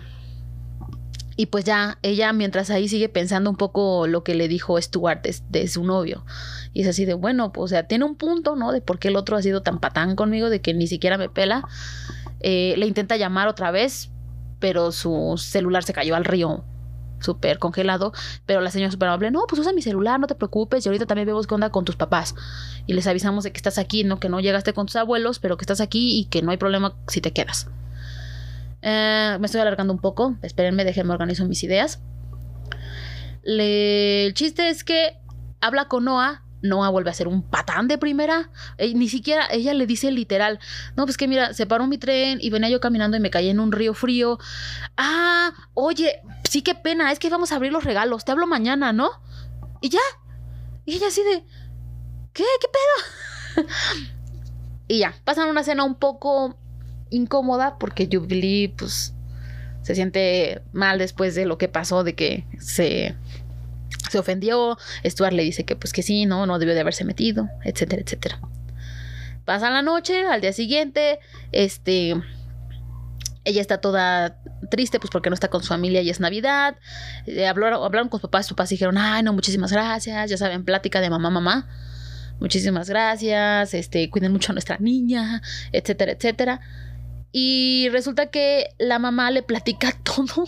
y 1.36 1.46
pues 1.46 1.64
ya, 1.64 1.98
ella 2.02 2.32
mientras 2.32 2.70
ahí 2.70 2.88
sigue 2.88 3.08
pensando 3.08 3.50
un 3.50 3.56
poco 3.56 4.06
lo 4.06 4.22
que 4.22 4.34
le 4.34 4.48
dijo 4.48 4.80
Stuart 4.80 5.22
de, 5.22 5.68
su 5.68 5.84
novio. 5.84 6.24
Y 6.72 6.82
es 6.82 6.88
así 6.88 7.04
de, 7.04 7.14
bueno, 7.14 7.52
pues 7.52 7.64
o 7.64 7.68
sea, 7.68 7.86
tiene 7.86 8.04
un 8.04 8.16
punto, 8.16 8.56
¿no? 8.56 8.72
De 8.72 8.80
por 8.80 8.98
qué 8.98 9.08
el 9.08 9.16
otro 9.16 9.36
ha 9.36 9.42
sido 9.42 9.62
tan 9.62 9.80
patán 9.80 10.16
conmigo, 10.16 10.50
de 10.50 10.60
que 10.60 10.74
ni 10.74 10.86
siquiera 10.86 11.18
me 11.18 11.28
pela. 11.28 11.66
Eh, 12.40 12.74
le 12.76 12.86
intenta 12.86 13.16
llamar 13.16 13.48
otra 13.48 13.70
vez, 13.70 14.10
pero 14.58 14.92
su 14.92 15.34
celular 15.38 15.84
se 15.84 15.92
cayó 15.92 16.14
al 16.14 16.24
río 16.24 16.64
súper 17.20 17.58
congelado, 17.58 18.12
pero 18.46 18.60
la 18.60 18.70
señora 18.70 18.90
súper 18.90 19.08
amable, 19.08 19.30
no, 19.30 19.44
pues 19.48 19.60
usa 19.60 19.72
mi 19.72 19.82
celular, 19.82 20.18
no 20.18 20.26
te 20.26 20.34
preocupes, 20.34 20.84
y 20.84 20.88
ahorita 20.88 21.06
también 21.06 21.26
vemos 21.26 21.46
qué 21.46 21.54
onda 21.54 21.70
con 21.70 21.84
tus 21.84 21.96
papás. 21.96 22.34
Y 22.86 22.94
les 22.94 23.06
avisamos 23.06 23.44
de 23.44 23.52
que 23.52 23.58
estás 23.58 23.78
aquí, 23.78 24.04
¿no? 24.04 24.18
Que 24.18 24.28
no 24.28 24.40
llegaste 24.40 24.72
con 24.72 24.86
tus 24.86 24.96
abuelos, 24.96 25.38
pero 25.38 25.56
que 25.56 25.62
estás 25.62 25.80
aquí 25.80 26.18
y 26.18 26.24
que 26.26 26.42
no 26.42 26.50
hay 26.50 26.56
problema 26.56 26.96
si 27.06 27.20
te 27.20 27.32
quedas. 27.32 27.68
Eh, 28.82 29.36
me 29.40 29.46
estoy 29.46 29.60
alargando 29.60 29.92
un 29.92 30.00
poco. 30.00 30.36
Espérenme, 30.42 30.84
déjenme 30.84 31.12
organizo 31.12 31.46
mis 31.46 31.62
ideas. 31.62 32.00
el 33.44 34.34
chiste 34.34 34.68
es 34.68 34.84
que 34.84 35.18
habla 35.60 35.86
con 35.86 36.04
Noah. 36.04 36.42
Noah 36.62 36.90
vuelve 36.90 37.10
a 37.10 37.14
ser 37.14 37.28
un 37.28 37.42
patán 37.42 37.88
de 37.88 37.98
primera. 37.98 38.50
Eh, 38.78 38.94
ni 38.94 39.08
siquiera 39.08 39.46
ella 39.50 39.74
le 39.74 39.86
dice 39.86 40.10
literal. 40.10 40.60
No, 40.96 41.04
pues 41.04 41.16
que 41.16 41.26
mira, 41.26 41.54
se 41.54 41.66
paró 41.66 41.86
mi 41.86 41.98
tren 41.98 42.38
y 42.40 42.50
venía 42.50 42.68
yo 42.68 42.80
caminando 42.80 43.16
y 43.16 43.20
me 43.20 43.30
caí 43.30 43.48
en 43.48 43.60
un 43.60 43.72
río 43.72 43.94
frío. 43.94 44.38
Ah, 44.96 45.52
oye, 45.74 46.20
sí, 46.48 46.62
qué 46.62 46.74
pena. 46.74 47.10
Es 47.10 47.18
que 47.18 47.30
vamos 47.30 47.52
a 47.52 47.56
abrir 47.56 47.72
los 47.72 47.84
regalos. 47.84 48.24
Te 48.24 48.32
hablo 48.32 48.46
mañana, 48.46 48.92
¿no? 48.92 49.10
Y 49.80 49.88
ya. 49.88 50.00
Y 50.84 50.94
ella 50.94 51.08
así 51.08 51.22
de. 51.22 51.44
¿Qué? 52.32 52.44
¿Qué 52.60 52.68
pedo? 53.56 53.66
y 54.88 54.98
ya. 54.98 55.14
Pasan 55.24 55.48
una 55.48 55.64
cena 55.64 55.84
un 55.84 55.96
poco 55.96 56.56
incómoda 57.12 57.78
porque 57.78 58.08
Jubilee 58.10 58.74
pues 58.76 59.14
se 59.82 59.94
siente 59.94 60.62
mal 60.72 60.98
después 60.98 61.34
de 61.34 61.44
lo 61.44 61.58
que 61.58 61.68
pasó, 61.68 62.04
de 62.04 62.14
que 62.14 62.44
se, 62.58 63.14
se 64.10 64.18
ofendió. 64.18 64.78
Stuart 65.04 65.32
le 65.32 65.42
dice 65.42 65.64
que 65.64 65.76
pues 65.76 65.92
que 65.92 66.02
sí, 66.02 66.26
no, 66.26 66.46
no 66.46 66.58
debió 66.58 66.74
de 66.74 66.80
haberse 66.80 67.04
metido, 67.04 67.48
etcétera, 67.64 68.02
etcétera. 68.02 68.40
Pasa 69.44 69.70
la 69.70 69.82
noche, 69.82 70.24
al 70.24 70.40
día 70.40 70.52
siguiente, 70.52 71.18
este, 71.50 72.14
ella 73.44 73.60
está 73.60 73.78
toda 73.78 74.38
triste 74.70 75.00
pues 75.00 75.10
porque 75.10 75.30
no 75.30 75.34
está 75.34 75.48
con 75.48 75.62
su 75.62 75.68
familia 75.68 76.00
y 76.00 76.10
es 76.10 76.20
Navidad. 76.20 76.76
Eh, 77.26 77.46
hablaron, 77.46 77.82
hablaron, 77.82 78.08
con 78.08 78.20
sus 78.20 78.30
papás, 78.30 78.46
sus 78.46 78.56
papás 78.56 78.70
dijeron, 78.70 78.96
ay 78.98 79.24
no, 79.24 79.32
muchísimas 79.32 79.72
gracias, 79.72 80.30
ya 80.30 80.36
saben, 80.36 80.64
plática 80.64 81.00
de 81.00 81.10
mamá, 81.10 81.30
mamá. 81.30 81.68
Muchísimas 82.38 82.88
gracias, 82.88 83.74
este, 83.74 84.08
cuiden 84.10 84.32
mucho 84.32 84.52
a 84.52 84.54
nuestra 84.54 84.78
niña, 84.78 85.42
etcétera, 85.72 86.12
etcétera. 86.12 86.60
Y 87.32 87.88
resulta 87.90 88.26
que 88.26 88.74
la 88.78 88.98
mamá 88.98 89.30
le 89.30 89.42
platica 89.42 89.92
todo. 90.02 90.44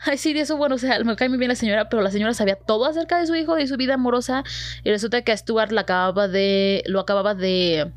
Ay, 0.00 0.16
sí, 0.16 0.32
de 0.32 0.40
eso, 0.40 0.56
bueno, 0.56 0.76
o 0.76 0.78
sea, 0.78 1.02
me 1.02 1.16
cae 1.16 1.28
muy 1.28 1.36
bien 1.36 1.48
la 1.48 1.56
señora, 1.56 1.88
pero 1.88 2.00
la 2.00 2.12
señora 2.12 2.32
sabía 2.32 2.54
todo 2.54 2.86
acerca 2.86 3.18
de 3.18 3.26
su 3.26 3.34
hijo 3.34 3.58
y 3.58 3.66
su 3.66 3.76
vida 3.76 3.94
amorosa. 3.94 4.44
Y 4.84 4.90
resulta 4.90 5.22
que 5.22 5.32
a 5.32 5.36
Stuart 5.36 5.72
la 5.72 5.82
acababa 5.82 6.28
de, 6.28 6.84
lo 6.86 7.00
acababa 7.00 7.34
de, 7.34 7.90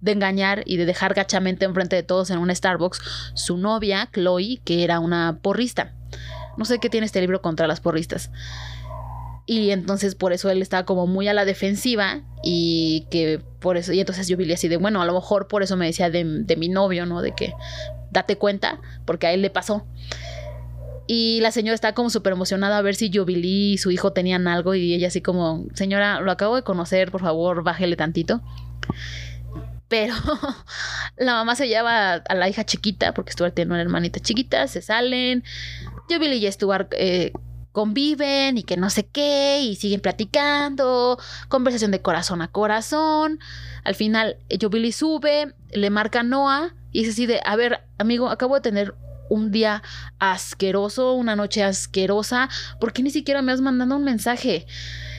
de 0.00 0.12
engañar 0.12 0.62
y 0.64 0.78
de 0.78 0.86
dejar 0.86 1.14
gachamente 1.14 1.66
enfrente 1.66 1.94
de 1.94 2.02
todos 2.02 2.30
en 2.30 2.38
un 2.38 2.54
Starbucks 2.54 3.00
su 3.34 3.58
novia, 3.58 4.08
Chloe, 4.12 4.60
que 4.64 4.82
era 4.82 4.98
una 4.98 5.38
porrista. 5.42 5.92
No 6.56 6.64
sé 6.64 6.78
qué 6.78 6.88
tiene 6.88 7.06
este 7.06 7.20
libro 7.20 7.42
contra 7.42 7.66
las 7.66 7.80
porristas. 7.80 8.30
Y 9.46 9.70
entonces 9.70 10.14
por 10.14 10.32
eso 10.32 10.50
él 10.50 10.62
estaba 10.62 10.84
como 10.84 11.06
muy 11.06 11.28
a 11.28 11.34
la 11.34 11.44
defensiva 11.44 12.22
y 12.42 13.06
que 13.10 13.42
por 13.60 13.76
eso, 13.76 13.92
y 13.92 14.00
entonces 14.00 14.26
yo 14.26 14.36
vi 14.36 14.50
así 14.52 14.68
de, 14.68 14.78
bueno, 14.78 15.02
a 15.02 15.06
lo 15.06 15.12
mejor 15.12 15.48
por 15.48 15.62
eso 15.62 15.76
me 15.76 15.86
decía 15.86 16.10
de, 16.10 16.24
mi 16.56 16.68
novio, 16.68 17.04
¿no? 17.04 17.20
De 17.20 17.32
que 17.32 17.52
date 18.10 18.36
cuenta, 18.36 18.80
porque 19.04 19.26
a 19.26 19.32
él 19.32 19.42
le 19.42 19.50
pasó. 19.50 19.86
Y 21.06 21.40
la 21.42 21.50
señora 21.50 21.74
estaba 21.74 21.94
como 21.94 22.08
súper 22.08 22.32
emocionada 22.32 22.78
a 22.78 22.82
ver 22.82 22.94
si 22.94 23.10
Jubilee 23.12 23.74
y 23.74 23.78
su 23.78 23.90
hijo 23.90 24.12
tenían 24.12 24.48
algo. 24.48 24.74
Y 24.74 24.94
ella 24.94 25.08
así 25.08 25.20
como, 25.20 25.66
señora, 25.74 26.20
lo 26.20 26.30
acabo 26.32 26.56
de 26.56 26.62
conocer, 26.62 27.10
por 27.10 27.20
favor, 27.20 27.62
bájele 27.62 27.96
tantito. 27.96 28.40
Pero 29.88 30.14
la 31.16 31.34
mamá 31.34 31.56
se 31.56 31.68
lleva 31.68 32.14
a 32.14 32.34
la 32.34 32.48
hija 32.48 32.64
chiquita, 32.64 33.12
porque 33.12 33.32
Stuart 33.32 33.54
tiene 33.54 33.72
una 33.72 33.82
hermanita 33.82 34.20
chiquita, 34.20 34.66
se 34.66 34.80
salen. 34.80 35.44
Jubilee 36.08 36.36
y 36.36 36.50
Stuart 36.50 36.92
eh, 36.96 37.32
conviven 37.74 38.56
y 38.56 38.62
que 38.62 38.76
no 38.76 38.88
sé 38.88 39.04
qué, 39.04 39.60
y 39.60 39.74
siguen 39.74 40.00
platicando, 40.00 41.18
conversación 41.48 41.90
de 41.90 42.00
corazón 42.00 42.40
a 42.40 42.48
corazón. 42.48 43.40
Al 43.82 43.96
final, 43.96 44.36
Jubilee 44.48 44.92
sube, 44.92 45.54
le 45.72 45.90
marca 45.90 46.20
a 46.20 46.22
Noah 46.22 46.72
y 46.92 47.02
es 47.02 47.10
así 47.10 47.26
de, 47.26 47.40
a 47.44 47.56
ver, 47.56 47.84
amigo, 47.98 48.30
acabo 48.30 48.54
de 48.54 48.60
tener 48.60 48.94
un 49.28 49.50
día 49.50 49.82
asqueroso, 50.20 51.14
una 51.14 51.34
noche 51.34 51.64
asquerosa, 51.64 52.48
¿por 52.78 52.92
qué 52.92 53.02
ni 53.02 53.10
siquiera 53.10 53.42
me 53.42 53.50
has 53.50 53.60
mandado 53.60 53.96
un 53.96 54.04
mensaje? 54.04 54.66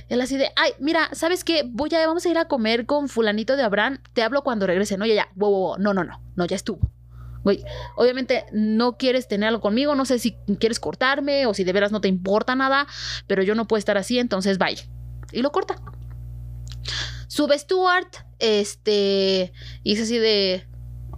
Él 0.07 0.21
así 0.21 0.37
de, 0.37 0.49
ay, 0.55 0.71
mira, 0.79 1.09
¿sabes 1.11 1.43
qué? 1.43 1.63
Voy 1.67 1.93
a, 1.93 2.07
vamos 2.07 2.25
a 2.25 2.29
ir 2.29 2.37
a 2.37 2.45
comer 2.45 2.85
con 2.85 3.09
fulanito 3.09 3.57
de 3.57 3.63
Abraham, 3.63 3.99
te 4.13 4.23
hablo 4.23 4.43
cuando 4.43 4.65
regrese, 4.65 4.97
no, 4.97 5.05
ya, 5.05 5.15
ya, 5.15 5.27
wow, 5.35 5.51
wow, 5.51 5.77
no, 5.77 5.93
no, 5.93 6.05
no, 6.05 6.21
no, 6.37 6.45
ya 6.45 6.55
estuvo. 6.55 6.79
Güey, 7.45 7.63
obviamente 7.95 8.45
no 8.51 8.97
quieres 8.97 9.27
tener 9.27 9.49
algo 9.49 9.61
conmigo, 9.61 9.93
no 9.93 10.03
sé 10.05 10.17
si 10.17 10.35
quieres 10.59 10.79
cortarme 10.79 11.45
o 11.45 11.53
si 11.53 11.63
de 11.63 11.73
veras 11.73 11.91
no 11.91 12.01
te 12.01 12.07
importa 12.07 12.55
nada, 12.55 12.87
pero 13.27 13.43
yo 13.43 13.53
no 13.53 13.67
puedo 13.67 13.77
estar 13.77 13.97
así, 13.99 14.17
entonces 14.17 14.57
bye. 14.57 14.75
Y 15.31 15.43
lo 15.43 15.51
corta. 15.51 15.75
Sube 17.27 17.57
Stuart, 17.59 18.15
este, 18.39 19.53
y 19.83 19.93
es 19.93 20.01
así 20.01 20.17
de, 20.17 20.67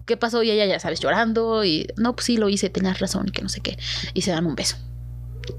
¿qué 0.05 0.17
pasó? 0.17 0.43
Y 0.43 0.51
ella 0.51 0.65
ya 0.65 0.79
sabes, 0.81 0.99
llorando 0.99 1.63
y, 1.63 1.87
no, 1.95 2.13
pues 2.13 2.25
sí, 2.25 2.35
lo 2.35 2.49
hice, 2.49 2.69
tenías 2.69 2.99
razón 2.99 3.27
que 3.27 3.41
no 3.41 3.47
sé 3.47 3.61
qué. 3.61 3.77
Y 4.13 4.23
se 4.23 4.31
dan 4.31 4.45
un 4.45 4.55
beso. 4.55 4.75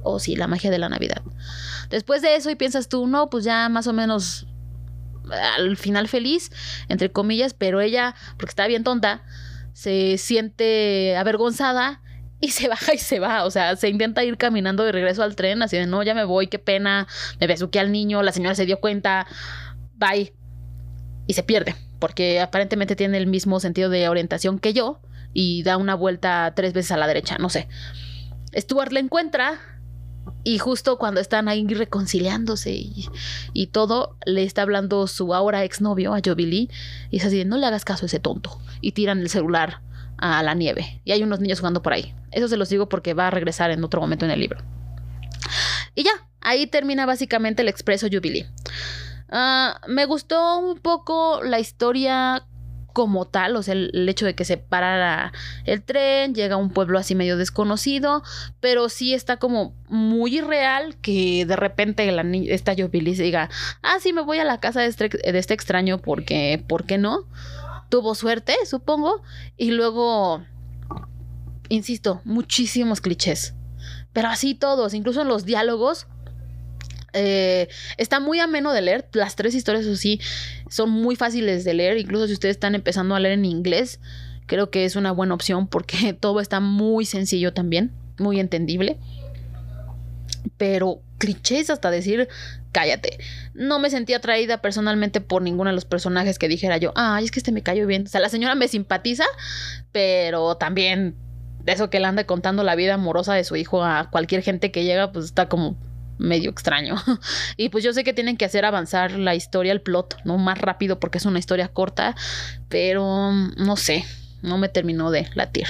O 0.03 0.15
oh, 0.15 0.19
sí, 0.19 0.37
la 0.37 0.49
magia 0.49 0.71
de 0.71 0.79
la 0.79 0.91
Navidad. 0.91 1.23
Después 1.89 2.21
de 2.21 2.37
eso 2.37 2.51
y 2.51 2.57
piensas 2.57 2.91
tú, 2.91 3.07
no, 3.07 3.31
pues 3.31 3.45
ya 3.45 3.71
más 3.71 3.87
o 3.87 3.95
menos 3.95 4.47
al 5.31 5.77
final 5.79 6.09
feliz, 6.09 6.51
entre 6.89 7.11
comillas, 7.11 7.55
pero 7.55 7.81
ella, 7.81 8.15
porque 8.37 8.51
está 8.51 8.67
bien 8.67 8.85
tonta, 8.85 9.23
se 9.79 10.19
siente 10.19 11.17
avergonzada 11.17 12.03
y 12.41 12.51
se 12.51 12.67
baja 12.69 12.95
y 12.95 12.99
se 12.99 13.21
va. 13.21 13.45
O 13.45 13.51
sea, 13.53 13.77
se 13.77 13.89
intenta 13.89 14.25
ir 14.25 14.37
caminando 14.37 14.83
de 14.83 14.91
regreso 14.91 15.23
al 15.23 15.37
tren, 15.37 15.63
así 15.63 15.77
de 15.77 15.87
no, 15.87 16.03
ya 16.03 16.15
me 16.15 16.25
voy, 16.25 16.49
qué 16.49 16.59
pena. 16.59 17.07
Me 17.39 17.47
besuqué 17.47 17.79
al 17.79 17.93
niño, 17.93 18.25
la 18.25 18.33
señora 18.33 18.57
se 18.57 18.67
dio 18.67 18.81
cuenta, 18.81 19.29
bye. 19.95 20.35
Y 21.29 21.35
se 21.35 21.45
pierde 21.45 21.77
porque 22.01 22.41
aparentemente 22.41 22.97
tiene 22.97 23.19
el 23.19 23.29
mismo 23.29 23.61
sentido 23.61 23.89
de 23.89 24.09
orientación 24.09 24.59
que 24.59 24.73
yo 24.73 25.01
y 25.33 25.63
da 25.63 25.77
una 25.77 25.95
vuelta 25.95 26.53
tres 26.57 26.73
veces 26.73 26.91
a 26.91 26.97
la 26.97 27.07
derecha, 27.07 27.39
no 27.39 27.49
sé. 27.49 27.69
Stuart 28.57 28.91
le 28.91 28.99
encuentra 28.99 29.61
y 30.49 30.57
justo 30.57 30.97
cuando 30.97 31.21
están 31.21 31.47
ahí 31.47 31.67
reconciliándose 31.67 32.71
y, 32.73 33.67
todo, 33.67 34.17
le 34.25 34.45
está 34.45 34.63
hablando 34.63 35.07
su 35.07 35.35
ahora 35.35 35.63
exnovio 35.63 36.15
a 36.15 36.21
Joby 36.25 36.71
y 37.11 37.17
es 37.19 37.27
así, 37.27 37.45
no 37.45 37.59
le 37.59 37.67
hagas 37.67 37.85
caso 37.85 38.07
a 38.07 38.09
ese 38.09 38.19
tonto 38.19 38.59
y 38.81 38.93
tiran 38.93 39.19
el 39.19 39.29
celular 39.29 39.83
a 40.17 40.43
la 40.43 40.55
nieve 40.55 41.03
y 41.05 41.13
hay 41.13 41.23
unos 41.23 41.41
niños 41.41 41.61
jugando 41.61 41.83
por 41.83 41.93
ahí. 41.93 42.15
Eso 42.31 42.49
se 42.49 42.57
los 42.57 42.71
digo 42.71 42.89
porque 42.89 43.13
va 43.13 43.27
a 43.27 43.31
regresar 43.31 43.71
en 43.73 43.85
otro 43.85 44.01
momento 44.01 44.25
en 44.25 44.31
el 44.31 44.41
libro. 44.41 44.65
Y 45.95 46.05
ya, 46.05 46.13
ahí 46.41 46.67
termina 46.67 47.05
básicamente 47.05 47.61
el 47.61 47.69
expreso 47.69 48.07
Jubilee. 48.11 48.47
Ah, 49.31 49.83
me 49.87 50.07
gustó 50.07 50.61
un 50.61 50.79
poco 50.79 51.43
la 51.43 51.61
historia 51.61 52.48
como 52.93 53.27
tal, 53.27 53.57
o 53.57 53.63
sea, 53.63 53.75
el, 53.75 54.09
hecho 54.09 54.27
de 54.27 54.35
que 54.35 54.45
se 54.45 54.57
parara 54.57 55.33
el 55.65 55.83
tren, 55.83 56.35
llega 56.35 56.55
a 56.55 56.59
un 56.59 56.71
pueblo 56.71 56.99
así 56.99 57.15
medio 57.15 57.37
desconocido, 57.37 58.23
pero 58.61 58.89
sí 58.89 59.15
está 59.15 59.37
como 59.37 59.75
muy 59.89 60.39
irreal 60.39 60.97
que 60.97 61.45
de 61.47 61.57
repente 61.57 62.11
la 62.11 62.23
esta 62.47 62.75
Jubilee 62.75 63.15
diga, 63.15 63.51
ah, 63.83 63.97
sí, 64.01 64.13
me 64.13 64.23
voy 64.23 64.39
a 64.39 64.45
la 64.45 64.61
casa 64.61 64.81
de 64.81 64.87
este, 64.87 65.09
de 65.09 65.39
este 65.39 65.55
extraño 65.55 65.99
porque, 65.99 66.65
¿por 66.67 66.85
qué 66.85 66.99
no? 66.99 67.27
Tuvo 67.89 68.15
suerte, 68.15 68.55
supongo, 68.67 69.23
y 69.57 69.71
luego, 69.71 70.43
insisto, 71.69 72.21
muchísimos 72.25 73.01
clichés, 73.01 73.55
pero 74.13 74.29
así 74.29 74.55
todos, 74.55 74.95
incluso 74.95 75.23
en 75.23 75.29
los 75.29 75.45
diálogos, 75.45 76.07
eh, 77.13 77.69
está 77.97 78.21
muy 78.21 78.41
ameno 78.41 78.73
de 78.73 78.83
leer. 78.83 79.09
Las 79.13 79.37
tres 79.37 79.55
historias, 79.55 79.85
eso 79.85 79.97
sí, 79.97 80.21
son 80.69 80.91
muy 80.91 81.17
fáciles 81.17 81.65
de 81.65 81.75
leer. 81.75 81.99
Incluso 81.99 82.27
si 82.27 82.33
ustedes 82.33 82.57
están 82.57 82.75
empezando 82.75 83.15
a 83.15 83.21
leer 83.21 83.35
en 83.35 83.45
inglés, 83.45 84.01
creo 84.47 84.71
que 84.71 84.85
es 84.85 84.97
una 84.97 85.13
buena 85.13 85.35
opción 85.35 85.67
porque 85.67 86.13
todo 86.21 86.41
está 86.41 86.61
muy 86.61 87.05
sencillo 87.05 87.53
también, 87.53 87.93
muy 88.19 88.41
entendible. 88.41 88.99
Pero 90.57 91.01
clichés 91.19 91.71
hasta 91.71 91.91
decir, 91.91 92.29
cállate. 92.73 93.19
No 93.55 93.79
me 93.79 93.91
sentí 93.91 94.15
atraída 94.15 94.61
personalmente 94.61 95.21
por 95.21 95.43
ninguno 95.43 95.71
de 95.71 95.75
los 95.75 95.85
personajes 95.85 96.39
que 96.39 96.49
dijera 96.49 96.79
yo, 96.79 96.93
ay, 96.95 97.25
es 97.25 97.31
que 97.31 97.41
este 97.41 97.53
me 97.53 97.63
cayó 97.63 97.87
bien. 97.87 98.05
O 98.07 98.09
sea, 98.09 98.21
la 98.21 98.29
señora 98.29 98.55
me 98.55 98.69
simpatiza, 98.69 99.25
pero 99.93 100.57
también 100.57 101.17
de 101.65 101.73
eso 101.73 101.91
que 101.91 102.01
le 102.01 102.07
anda 102.07 102.25
contando 102.25 102.63
la 102.63 102.77
vida 102.77 102.95
amorosa 102.95 103.35
de 103.35 103.45
su 103.45 103.57
hijo 103.57 103.85
a 103.85 104.09
cualquier 104.11 104.43
gente 104.43 104.71
que 104.71 104.85
llega, 104.85 105.13
pues 105.13 105.27
está 105.27 105.49
como 105.49 105.77
medio 106.19 106.51
extraño. 106.51 106.97
y 107.57 107.69
pues 107.69 107.85
yo 107.85 107.93
sé 107.93 108.05
que 108.05 108.13
tienen 108.13 108.37
que 108.37 108.45
hacer 108.45 108.65
avanzar 108.65 109.13
la 109.13 109.35
historia, 109.35 109.73
el 109.73 109.81
plot, 109.81 110.19
¿no? 110.25 110.39
Más 110.39 110.59
rápido 110.59 111.01
porque 111.01 111.19
es 111.19 111.27
una 111.27 111.39
historia 111.39 111.69
corta, 111.69 112.15
pero 112.69 113.33
no 113.33 113.77
sé, 113.77 114.05
no 114.43 114.59
me 114.59 114.69
terminó 114.69 115.11
de 115.11 115.29
latir. 115.35 115.69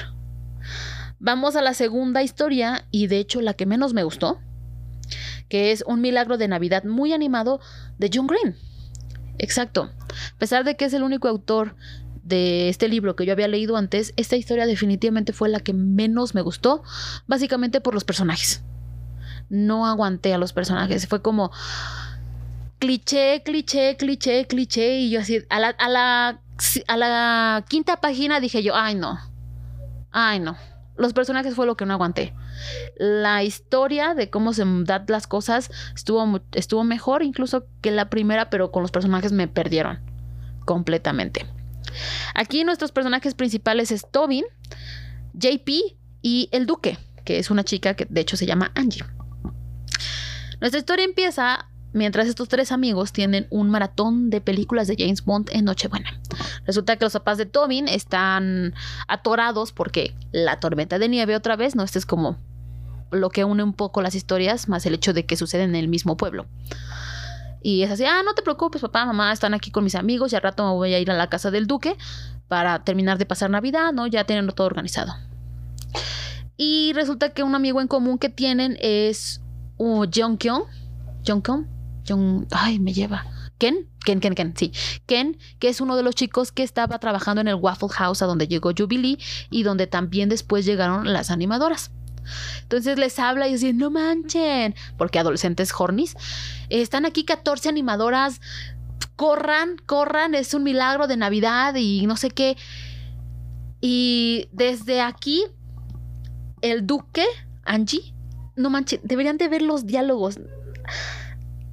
Vamos 1.20 1.56
a 1.56 1.62
la 1.62 1.74
segunda 1.74 2.22
historia 2.22 2.87
y 2.90 3.08
de 3.08 3.18
hecho 3.18 3.40
la 3.40 3.54
que 3.54 3.66
menos 3.66 3.92
me 3.92 4.04
gustó, 4.04 4.38
que 5.48 5.72
es 5.72 5.82
Un 5.87 6.00
milagro 6.00 6.37
de 6.37 6.48
Navidad 6.48 6.84
muy 6.84 7.12
animado 7.12 7.61
de 7.98 8.11
John 8.12 8.26
Green. 8.26 8.56
Exacto. 9.38 9.90
A 10.34 10.38
pesar 10.38 10.64
de 10.64 10.76
que 10.76 10.84
es 10.84 10.92
el 10.92 11.02
único 11.02 11.28
autor 11.28 11.76
de 12.22 12.68
este 12.68 12.88
libro 12.88 13.16
que 13.16 13.24
yo 13.24 13.32
había 13.32 13.48
leído 13.48 13.76
antes, 13.76 14.12
esta 14.16 14.37
historia 14.37 14.66
definitivamente 14.66 15.32
fue 15.32 15.48
la 15.48 15.61
que 15.61 15.72
menos 15.72 16.34
me 16.34 16.42
gustó, 16.42 16.82
básicamente 17.26 17.80
por 17.80 17.94
los 17.94 18.04
personajes 18.04 18.62
no 19.48 19.87
aguanté 19.87 20.34
a 20.34 20.38
los 20.38 20.52
personajes. 20.52 21.06
Fue 21.06 21.22
como 21.22 21.50
cliché, 22.78 23.42
cliché, 23.44 23.96
cliché, 23.96 24.46
cliché. 24.46 25.00
Y 25.00 25.11
yo 25.11 25.20
así, 25.20 25.44
a 25.50 25.61
la, 25.61 25.68
a 25.68 25.88
la, 25.88 26.40
a 26.87 26.96
la 26.96 27.64
quinta 27.68 28.00
página 28.00 28.40
dije 28.40 28.62
yo, 28.62 28.74
ay 28.76 28.94
no, 28.94 29.18
ay 30.11 30.40
no. 30.40 30.56
Los 30.96 31.12
personajes 31.12 31.54
fue 31.54 31.64
lo 31.64 31.76
que 31.76 31.87
no 31.87 31.94
aguanté. 31.94 32.34
La 32.96 33.44
historia 33.44 34.14
de 34.14 34.30
cómo 34.30 34.52
se 34.52 34.64
dan 34.66 35.04
las 35.06 35.28
cosas 35.28 35.70
estuvo, 35.94 36.40
estuvo 36.52 36.82
mejor 36.82 37.22
incluso 37.22 37.66
que 37.80 37.92
la 37.92 38.11
primera, 38.11 38.50
pero 38.50 38.72
con 38.72 38.82
los 38.82 38.90
personajes 38.90 39.30
me 39.30 39.46
perdieron 39.46 40.00
completamente. 40.64 41.46
Aquí 42.34 42.64
nuestros 42.64 42.90
personajes 42.90 43.34
principales 43.34 43.92
es 43.92 44.11
Tobin, 44.11 44.44
JP 45.34 45.68
y 46.20 46.48
el 46.50 46.66
Duque, 46.66 46.98
que 47.24 47.38
es 47.38 47.50
una 47.50 47.62
chica 47.62 47.94
que 47.94 48.06
de 48.08 48.20
hecho 48.20 48.37
se 48.37 48.46
llama 48.46 48.72
Angie. 48.74 49.04
Nuestra 50.61 50.79
historia 50.79 51.05
empieza 51.05 51.68
mientras 51.92 52.29
estos 52.29 52.49
tres 52.49 52.73
amigos 52.73 53.12
tienen 53.12 53.47
un 53.51 53.71
maratón 53.71 54.31
de 54.31 54.40
películas 54.40 54.88
de 54.88 54.97
James 54.99 55.25
Bond 55.25 55.51
en 55.53 55.64
Nochebuena. 55.64 56.21
Resulta 56.66 56.97
que 56.97 57.05
los 57.05 57.12
papás 57.12 57.38
de 57.38 57.47
Tobin 57.47 57.88
están 57.88 58.75
atorados 59.07 59.73
porque 59.73 60.14
la 60.33 60.61
tormenta 60.61 60.99
de 60.99 61.09
nieve 61.09 61.37
otra 61.37 61.57
vez, 61.57 61.77
¿no? 61.77 61.83
Este 61.83 61.99
es 61.99 62.07
como 62.07 62.37
lo 63.11 63.31
que 63.31 63.44
une 63.44 63.62
un 63.62 63.73
poco 63.73 64.03
las 64.03 64.14
historias, 64.14 64.68
más 64.68 64.85
el 64.85 64.94
hecho 64.94 65.12
de 65.12 65.25
que 65.25 65.37
suceden 65.37 65.71
en 65.71 65.77
el 65.77 65.88
mismo 65.88 66.16
pueblo. 66.16 66.47
Y 67.62 67.83
es 67.83 67.90
así, 67.90 68.05
ah, 68.05 68.23
no 68.25 68.35
te 68.35 68.42
preocupes, 68.42 68.83
papá, 68.83 69.05
mamá, 69.05 69.33
están 69.33 69.55
aquí 69.55 69.71
con 69.71 69.83
mis 69.83 69.94
amigos 69.94 70.33
y 70.33 70.37
al 70.37 70.42
rato 70.42 70.64
me 70.64 70.73
voy 70.73 70.94
a 70.94 70.99
ir 70.99 71.11
a 71.11 71.14
la 71.14 71.29
casa 71.29 71.51
del 71.51 71.66
duque 71.66 71.97
para 72.47 72.85
terminar 72.85 73.18
de 73.18 73.27
pasar 73.27 73.51
Navidad, 73.51 73.92
¿no? 73.92 74.07
Ya 74.07 74.25
tienen 74.25 74.47
todo 74.49 74.66
organizado. 74.66 75.14
Y 76.57 76.92
resulta 76.94 77.31
que 77.31 77.42
un 77.42 77.55
amigo 77.55 77.81
en 77.81 77.88
común 77.88 78.18
que 78.18 78.29
tienen 78.29 78.77
es 78.81 79.40
uh, 79.78 80.04
Jongkyung, 80.04 80.64
Jongkyung, 81.24 81.66
Jong, 82.06 82.46
ay, 82.50 82.78
me 82.78 82.92
lleva. 82.92 83.24
Ken, 83.58 83.88
Ken, 84.04 84.20
Ken, 84.20 84.34
Ken, 84.34 84.54
sí. 84.56 84.72
Ken, 85.06 85.36
que 85.58 85.68
es 85.68 85.80
uno 85.80 85.96
de 85.96 86.02
los 86.02 86.14
chicos 86.14 86.52
que 86.52 86.62
estaba 86.62 86.98
trabajando 86.98 87.40
en 87.40 87.48
el 87.48 87.56
Waffle 87.56 87.88
House 87.88 88.22
a 88.22 88.26
donde 88.26 88.46
llegó 88.46 88.72
Jubilee 88.76 89.18
y 89.50 89.64
donde 89.64 89.86
también 89.86 90.28
después 90.28 90.64
llegaron 90.64 91.12
las 91.12 91.30
animadoras. 91.30 91.90
Entonces 92.62 92.98
les 92.98 93.18
habla 93.18 93.48
y 93.48 93.52
dice, 93.52 93.72
no 93.72 93.90
manchen, 93.90 94.74
porque 94.96 95.18
adolescentes 95.18 95.72
hornis, 95.76 96.14
están 96.68 97.06
aquí 97.06 97.24
14 97.24 97.68
animadoras, 97.68 98.40
corran, 99.16 99.76
corran, 99.86 100.34
es 100.34 100.54
un 100.54 100.62
milagro 100.62 101.06
de 101.06 101.16
Navidad 101.16 101.74
y 101.74 102.06
no 102.06 102.16
sé 102.16 102.30
qué. 102.30 102.56
Y 103.80 104.48
desde 104.52 105.00
aquí, 105.00 105.44
el 106.60 106.86
duque, 106.86 107.24
Angie, 107.64 108.14
no 108.59 108.71
manches, 108.71 109.01
deberían 109.03 109.38
de 109.38 109.49
ver 109.49 109.62
los 109.62 109.87
diálogos. 109.87 110.38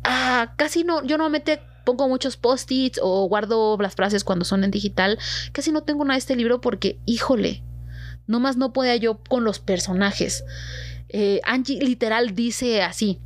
ah, 0.04 0.54
casi 0.58 0.84
no, 0.84 1.04
yo 1.04 1.18
normalmente 1.18 1.62
pongo 1.84 2.08
muchos 2.10 2.38
post-its 2.38 3.00
o 3.02 3.28
guardo 3.28 3.78
las 3.80 3.96
frases 3.96 4.24
cuando 4.24 4.46
son 4.46 4.64
en 4.64 4.72
digital. 4.72 5.20
Casi 5.52 5.72
no 5.72 5.84
tengo 5.84 6.04
nada 6.04 6.16
de 6.16 6.20
este 6.20 6.36
libro 6.36 6.62
porque, 6.62 7.00
híjole, 7.06 7.64
nomás 8.28 8.58
no 8.58 8.74
podía 8.74 8.96
yo 8.96 9.20
con 9.30 9.44
los 9.44 9.60
personajes. 9.60 10.44
Eh, 11.10 11.42
Angie 11.44 11.80
literal 11.80 12.36
dice 12.36 12.82
así. 12.82 13.20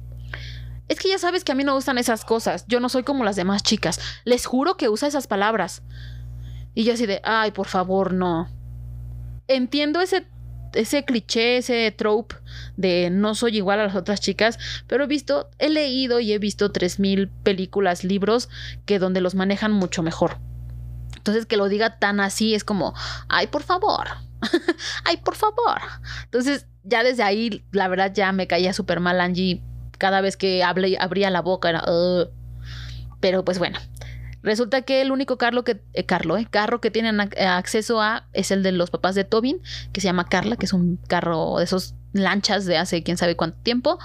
Es 0.87 0.99
que 0.99 1.09
ya 1.09 1.19
sabes 1.19 1.43
que 1.43 1.51
a 1.51 1.55
mí 1.55 1.63
no 1.63 1.75
gustan 1.75 1.97
esas 1.97 2.25
cosas. 2.25 2.65
Yo 2.67 2.79
no 2.79 2.89
soy 2.89 3.03
como 3.03 3.23
las 3.23 3.35
demás 3.35 3.63
chicas. 3.63 3.99
Les 4.25 4.45
juro 4.45 4.75
que 4.75 4.89
usa 4.89 5.07
esas 5.07 5.27
palabras. 5.27 5.83
Y 6.73 6.83
yo 6.83 6.93
así 6.93 7.05
de, 7.05 7.21
ay, 7.23 7.51
por 7.51 7.67
favor, 7.67 8.13
no. 8.13 8.49
Entiendo 9.47 10.01
ese 10.01 10.27
ese 10.73 11.03
cliché, 11.03 11.57
ese 11.57 11.91
trope 11.91 12.35
de 12.77 13.09
no 13.09 13.35
soy 13.35 13.57
igual 13.57 13.79
a 13.79 13.85
las 13.85 13.95
otras 13.95 14.19
chicas, 14.21 14.57
pero 14.87 15.03
he 15.03 15.07
visto, 15.07 15.49
he 15.59 15.69
leído 15.69 16.19
y 16.19 16.33
he 16.33 16.39
visto 16.39 16.71
3000 16.71 17.29
películas, 17.43 18.03
libros 18.03 18.49
que 18.85 18.99
donde 18.99 19.21
los 19.21 19.35
manejan 19.35 19.71
mucho 19.71 20.03
mejor. 20.03 20.37
Entonces 21.17 21.45
que 21.45 21.57
lo 21.57 21.67
diga 21.67 21.99
tan 21.99 22.19
así 22.19 22.55
es 22.55 22.63
como, 22.63 22.93
ay, 23.27 23.47
por 23.47 23.63
favor. 23.63 24.07
ay, 25.03 25.17
por 25.17 25.35
favor. 25.35 25.81
Entonces, 26.23 26.65
ya 26.83 27.03
desde 27.03 27.23
ahí, 27.23 27.65
la 27.71 27.87
verdad, 27.87 28.13
ya 28.13 28.31
me 28.31 28.47
caía 28.47 28.73
súper 28.73 28.99
mal 28.99 29.19
Angie. 29.19 29.61
Cada 29.97 30.21
vez 30.21 30.37
que 30.37 30.63
hablé, 30.63 30.97
abría 30.99 31.29
la 31.29 31.41
boca 31.41 31.69
era... 31.69 31.83
Pero 33.19 33.43
pues 33.43 33.59
bueno, 33.59 33.77
Resulta 34.41 34.83
que 34.83 35.01
el 35.01 35.11
único 35.11 35.37
carro 35.37 35.63
que, 35.63 35.73
eh, 35.93 36.05
eh, 36.07 36.47
carro 36.49 36.81
que 36.81 36.91
tienen 36.91 37.19
acceso 37.19 38.01
a 38.01 38.27
es 38.33 38.51
el 38.51 38.63
de 38.63 38.71
los 38.71 38.89
papás 38.89 39.15
de 39.15 39.25
Tobin, 39.25 39.61
que 39.91 39.99
se 39.99 40.07
llama 40.07 40.27
Carla, 40.29 40.55
que 40.55 40.65
es 40.65 40.73
un 40.73 40.97
carro 41.07 41.57
de 41.57 41.65
esos 41.65 41.95
lanchas 42.13 42.65
de 42.65 42.77
hace 42.77 43.03
quién 43.03 43.17
sabe 43.17 43.35
cuánto 43.35 43.57
tiempo. 43.61 43.99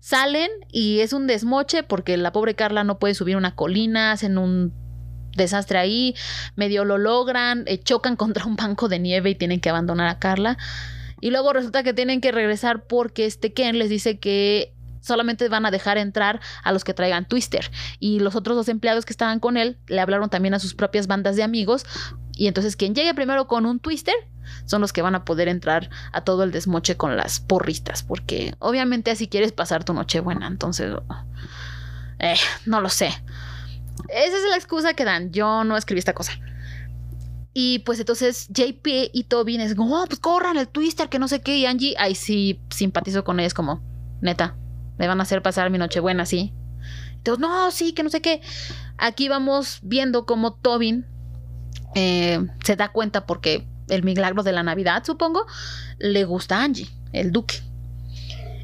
Salen 0.00 0.50
y 0.70 1.00
es 1.00 1.12
un 1.12 1.26
desmoche 1.26 1.82
porque 1.82 2.16
la 2.16 2.32
pobre 2.32 2.54
Carla 2.54 2.84
no 2.84 2.98
puede 2.98 3.14
subir 3.14 3.36
una 3.36 3.54
colina, 3.54 4.12
hacen 4.12 4.38
un 4.38 4.72
desastre 5.36 5.78
ahí, 5.78 6.14
medio 6.56 6.84
lo 6.84 6.98
logran, 6.98 7.64
eh, 7.66 7.78
chocan 7.78 8.16
contra 8.16 8.44
un 8.44 8.56
banco 8.56 8.88
de 8.88 8.98
nieve 8.98 9.30
y 9.30 9.34
tienen 9.34 9.60
que 9.60 9.70
abandonar 9.70 10.08
a 10.08 10.18
Carla. 10.18 10.58
Y 11.20 11.30
luego 11.30 11.52
resulta 11.52 11.82
que 11.82 11.94
tienen 11.94 12.20
que 12.20 12.32
regresar 12.32 12.86
porque 12.86 13.24
este 13.24 13.52
Ken 13.52 13.78
les 13.78 13.88
dice 13.88 14.18
que 14.18 14.74
solamente 15.00 15.48
van 15.48 15.66
a 15.66 15.70
dejar 15.70 15.98
entrar 15.98 16.40
a 16.62 16.72
los 16.72 16.84
que 16.84 16.94
traigan 16.94 17.26
Twister. 17.26 17.70
Y 17.98 18.20
los 18.20 18.34
otros 18.36 18.56
dos 18.56 18.68
empleados 18.68 19.04
que 19.04 19.12
estaban 19.12 19.40
con 19.40 19.56
él 19.56 19.78
le 19.86 20.00
hablaron 20.00 20.30
también 20.30 20.54
a 20.54 20.58
sus 20.58 20.74
propias 20.74 21.06
bandas 21.06 21.36
de 21.36 21.42
amigos. 21.42 21.84
Y 22.36 22.48
entonces 22.48 22.76
quien 22.76 22.94
llegue 22.94 23.14
primero 23.14 23.46
con 23.46 23.66
un 23.66 23.78
Twister 23.78 24.14
son 24.66 24.80
los 24.80 24.92
que 24.92 25.02
van 25.02 25.14
a 25.14 25.24
poder 25.24 25.48
entrar 25.48 25.90
a 26.12 26.22
todo 26.22 26.42
el 26.42 26.52
desmoche 26.52 26.96
con 26.96 27.16
las 27.16 27.40
porristas. 27.40 28.02
Porque 28.02 28.54
obviamente 28.58 29.10
así 29.10 29.28
quieres 29.28 29.52
pasar 29.52 29.84
tu 29.84 29.94
noche 29.94 30.20
buena. 30.20 30.46
Entonces, 30.46 30.94
eh, 32.18 32.36
no 32.66 32.80
lo 32.80 32.88
sé. 32.88 33.06
Esa 34.08 34.36
es 34.36 34.44
la 34.50 34.56
excusa 34.56 34.94
que 34.94 35.04
dan. 35.04 35.32
Yo 35.32 35.64
no 35.64 35.76
escribí 35.76 35.98
esta 35.98 36.14
cosa. 36.14 36.32
Y 37.56 37.78
pues 37.80 38.00
entonces 38.00 38.48
JP 38.48 38.86
y 39.12 39.24
Tobin 39.24 39.60
es 39.60 39.76
como, 39.76 40.02
oh, 40.02 40.06
pues 40.06 40.18
corran 40.18 40.56
el 40.56 40.66
twister, 40.66 41.08
que 41.08 41.20
no 41.20 41.28
sé 41.28 41.40
qué. 41.40 41.56
Y 41.56 41.66
Angie, 41.66 41.94
ahí 41.98 42.16
sí 42.16 42.60
simpatizo 42.70 43.22
con 43.22 43.38
ella, 43.38 43.46
es 43.46 43.54
como, 43.54 43.80
neta, 44.20 44.56
me 44.98 45.06
van 45.06 45.20
a 45.20 45.22
hacer 45.22 45.40
pasar 45.40 45.70
mi 45.70 45.78
nochebuena, 45.78 46.26
¿sí? 46.26 46.52
Entonces, 47.12 47.40
no, 47.40 47.70
sí, 47.70 47.92
que 47.92 48.02
no 48.02 48.10
sé 48.10 48.20
qué. 48.20 48.42
Aquí 48.98 49.28
vamos 49.28 49.78
viendo 49.82 50.26
cómo 50.26 50.54
Tobin 50.54 51.06
eh, 51.94 52.46
se 52.64 52.76
da 52.76 52.88
cuenta 52.88 53.26
porque 53.26 53.66
el 53.88 54.02
milagro 54.02 54.42
de 54.42 54.52
la 54.52 54.62
Navidad, 54.62 55.04
supongo, 55.04 55.46
le 55.98 56.24
gusta 56.24 56.58
a 56.58 56.64
Angie, 56.64 56.88
el 57.12 57.32
duque. 57.32 57.56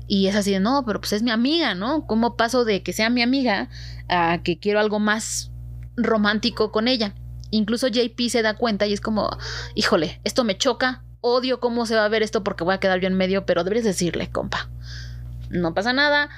Y 0.06 0.26
es 0.26 0.34
así 0.34 0.50
de, 0.50 0.60
no, 0.60 0.84
pero 0.84 1.00
pues 1.00 1.12
es 1.12 1.22
mi 1.22 1.30
amiga, 1.30 1.74
¿no? 1.74 2.06
¿Cómo 2.06 2.36
paso 2.36 2.64
de 2.64 2.82
que 2.82 2.92
sea 2.92 3.10
mi 3.10 3.22
amiga 3.22 3.68
a 4.08 4.40
que 4.42 4.58
quiero 4.58 4.80
algo 4.80 4.98
más 4.98 5.52
romántico 5.96 6.72
con 6.72 6.88
ella? 6.88 7.14
Incluso 7.50 7.88
JP 7.88 8.28
se 8.28 8.42
da 8.42 8.56
cuenta 8.56 8.86
y 8.86 8.92
es 8.92 9.00
como, 9.00 9.30
híjole, 9.74 10.20
esto 10.24 10.42
me 10.44 10.58
choca, 10.58 11.04
odio 11.20 11.60
cómo 11.60 11.86
se 11.86 11.94
va 11.94 12.04
a 12.04 12.08
ver 12.08 12.22
esto 12.22 12.42
porque 12.42 12.64
voy 12.64 12.74
a 12.74 12.80
quedar 12.80 13.00
yo 13.00 13.06
en 13.06 13.14
medio, 13.14 13.46
pero 13.46 13.62
deberías 13.62 13.84
decirle, 13.84 14.30
compa 14.30 14.68
no 15.50 15.74
pasa 15.74 15.92
nada. 15.92 16.30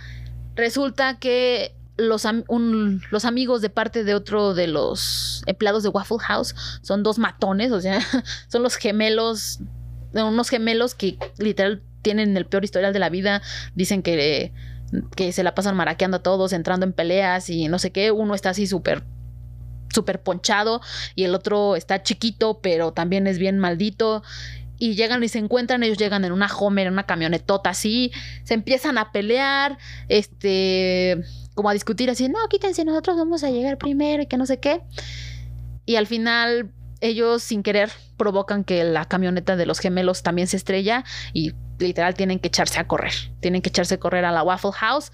Resulta 0.56 1.18
que 1.18 1.74
los, 2.08 2.26
los, 3.10 3.24
amigos 3.24 3.62
de 3.62 3.70
parte 3.70 4.04
de 4.04 4.14
otro 4.14 4.54
de 4.54 4.66
los 4.66 5.42
empleados 5.46 5.82
de 5.82 5.88
Waffle 5.88 6.18
House 6.20 6.54
son 6.82 7.02
dos 7.02 7.18
matones, 7.18 7.72
o 7.72 7.80
sea, 7.80 8.00
son 8.48 8.62
los 8.62 8.76
gemelos, 8.76 9.60
unos 10.12 10.48
gemelos 10.48 10.94
que 10.94 11.18
literal 11.38 11.82
tienen 12.02 12.36
el 12.36 12.46
peor 12.46 12.64
historial 12.64 12.92
de 12.92 12.98
la 12.98 13.08
vida, 13.08 13.42
dicen 13.74 14.02
que, 14.02 14.52
que 15.16 15.32
se 15.32 15.42
la 15.42 15.54
pasan 15.54 15.76
maraqueando 15.76 16.18
a 16.18 16.22
todos, 16.22 16.52
entrando 16.52 16.84
en 16.84 16.92
peleas 16.92 17.48
y 17.48 17.68
no 17.68 17.78
sé 17.78 17.92
qué, 17.92 18.10
uno 18.10 18.34
está 18.34 18.50
así 18.50 18.66
súper 18.66 19.04
súper 19.92 20.22
ponchado 20.22 20.80
y 21.14 21.24
el 21.24 21.34
otro 21.34 21.76
está 21.76 22.02
chiquito 22.02 22.60
pero 22.62 22.92
también 22.92 23.26
es 23.26 23.38
bien 23.38 23.58
maldito 23.58 24.22
y 24.82 24.96
llegan 24.96 25.22
y 25.22 25.28
se 25.28 25.38
encuentran, 25.38 25.84
ellos 25.84 25.96
llegan 25.96 26.24
en 26.24 26.32
una 26.32 26.48
Homer, 26.52 26.88
en 26.88 26.94
una 26.94 27.04
camionetota 27.04 27.70
así, 27.70 28.10
se 28.42 28.54
empiezan 28.54 28.98
a 28.98 29.12
pelear, 29.12 29.78
este, 30.08 31.22
como 31.54 31.68
a 31.68 31.72
discutir 31.72 32.10
así, 32.10 32.28
no, 32.28 32.38
quítense, 32.48 32.84
nosotros 32.84 33.16
vamos 33.16 33.44
a 33.44 33.50
llegar 33.50 33.78
primero 33.78 34.22
y 34.22 34.26
que 34.26 34.36
no 34.36 34.46
sé 34.46 34.58
qué. 34.58 34.82
Y 35.84 35.96
al 35.96 36.06
final 36.06 36.70
ellos 37.00 37.42
sin 37.42 37.62
querer 37.62 37.90
provocan 38.16 38.64
que 38.64 38.84
la 38.84 39.04
camioneta 39.06 39.56
de 39.56 39.66
los 39.66 39.80
gemelos 39.80 40.22
también 40.22 40.46
se 40.46 40.56
estrella 40.56 41.04
y 41.32 41.52
literal 41.78 42.14
tienen 42.14 42.38
que 42.38 42.48
echarse 42.48 42.78
a 42.78 42.86
correr, 42.86 43.12
tienen 43.40 43.60
que 43.60 43.70
echarse 43.70 43.94
a 43.94 44.00
correr 44.00 44.24
a 44.24 44.30
la 44.30 44.42
Waffle 44.42 44.72
House 44.72 45.10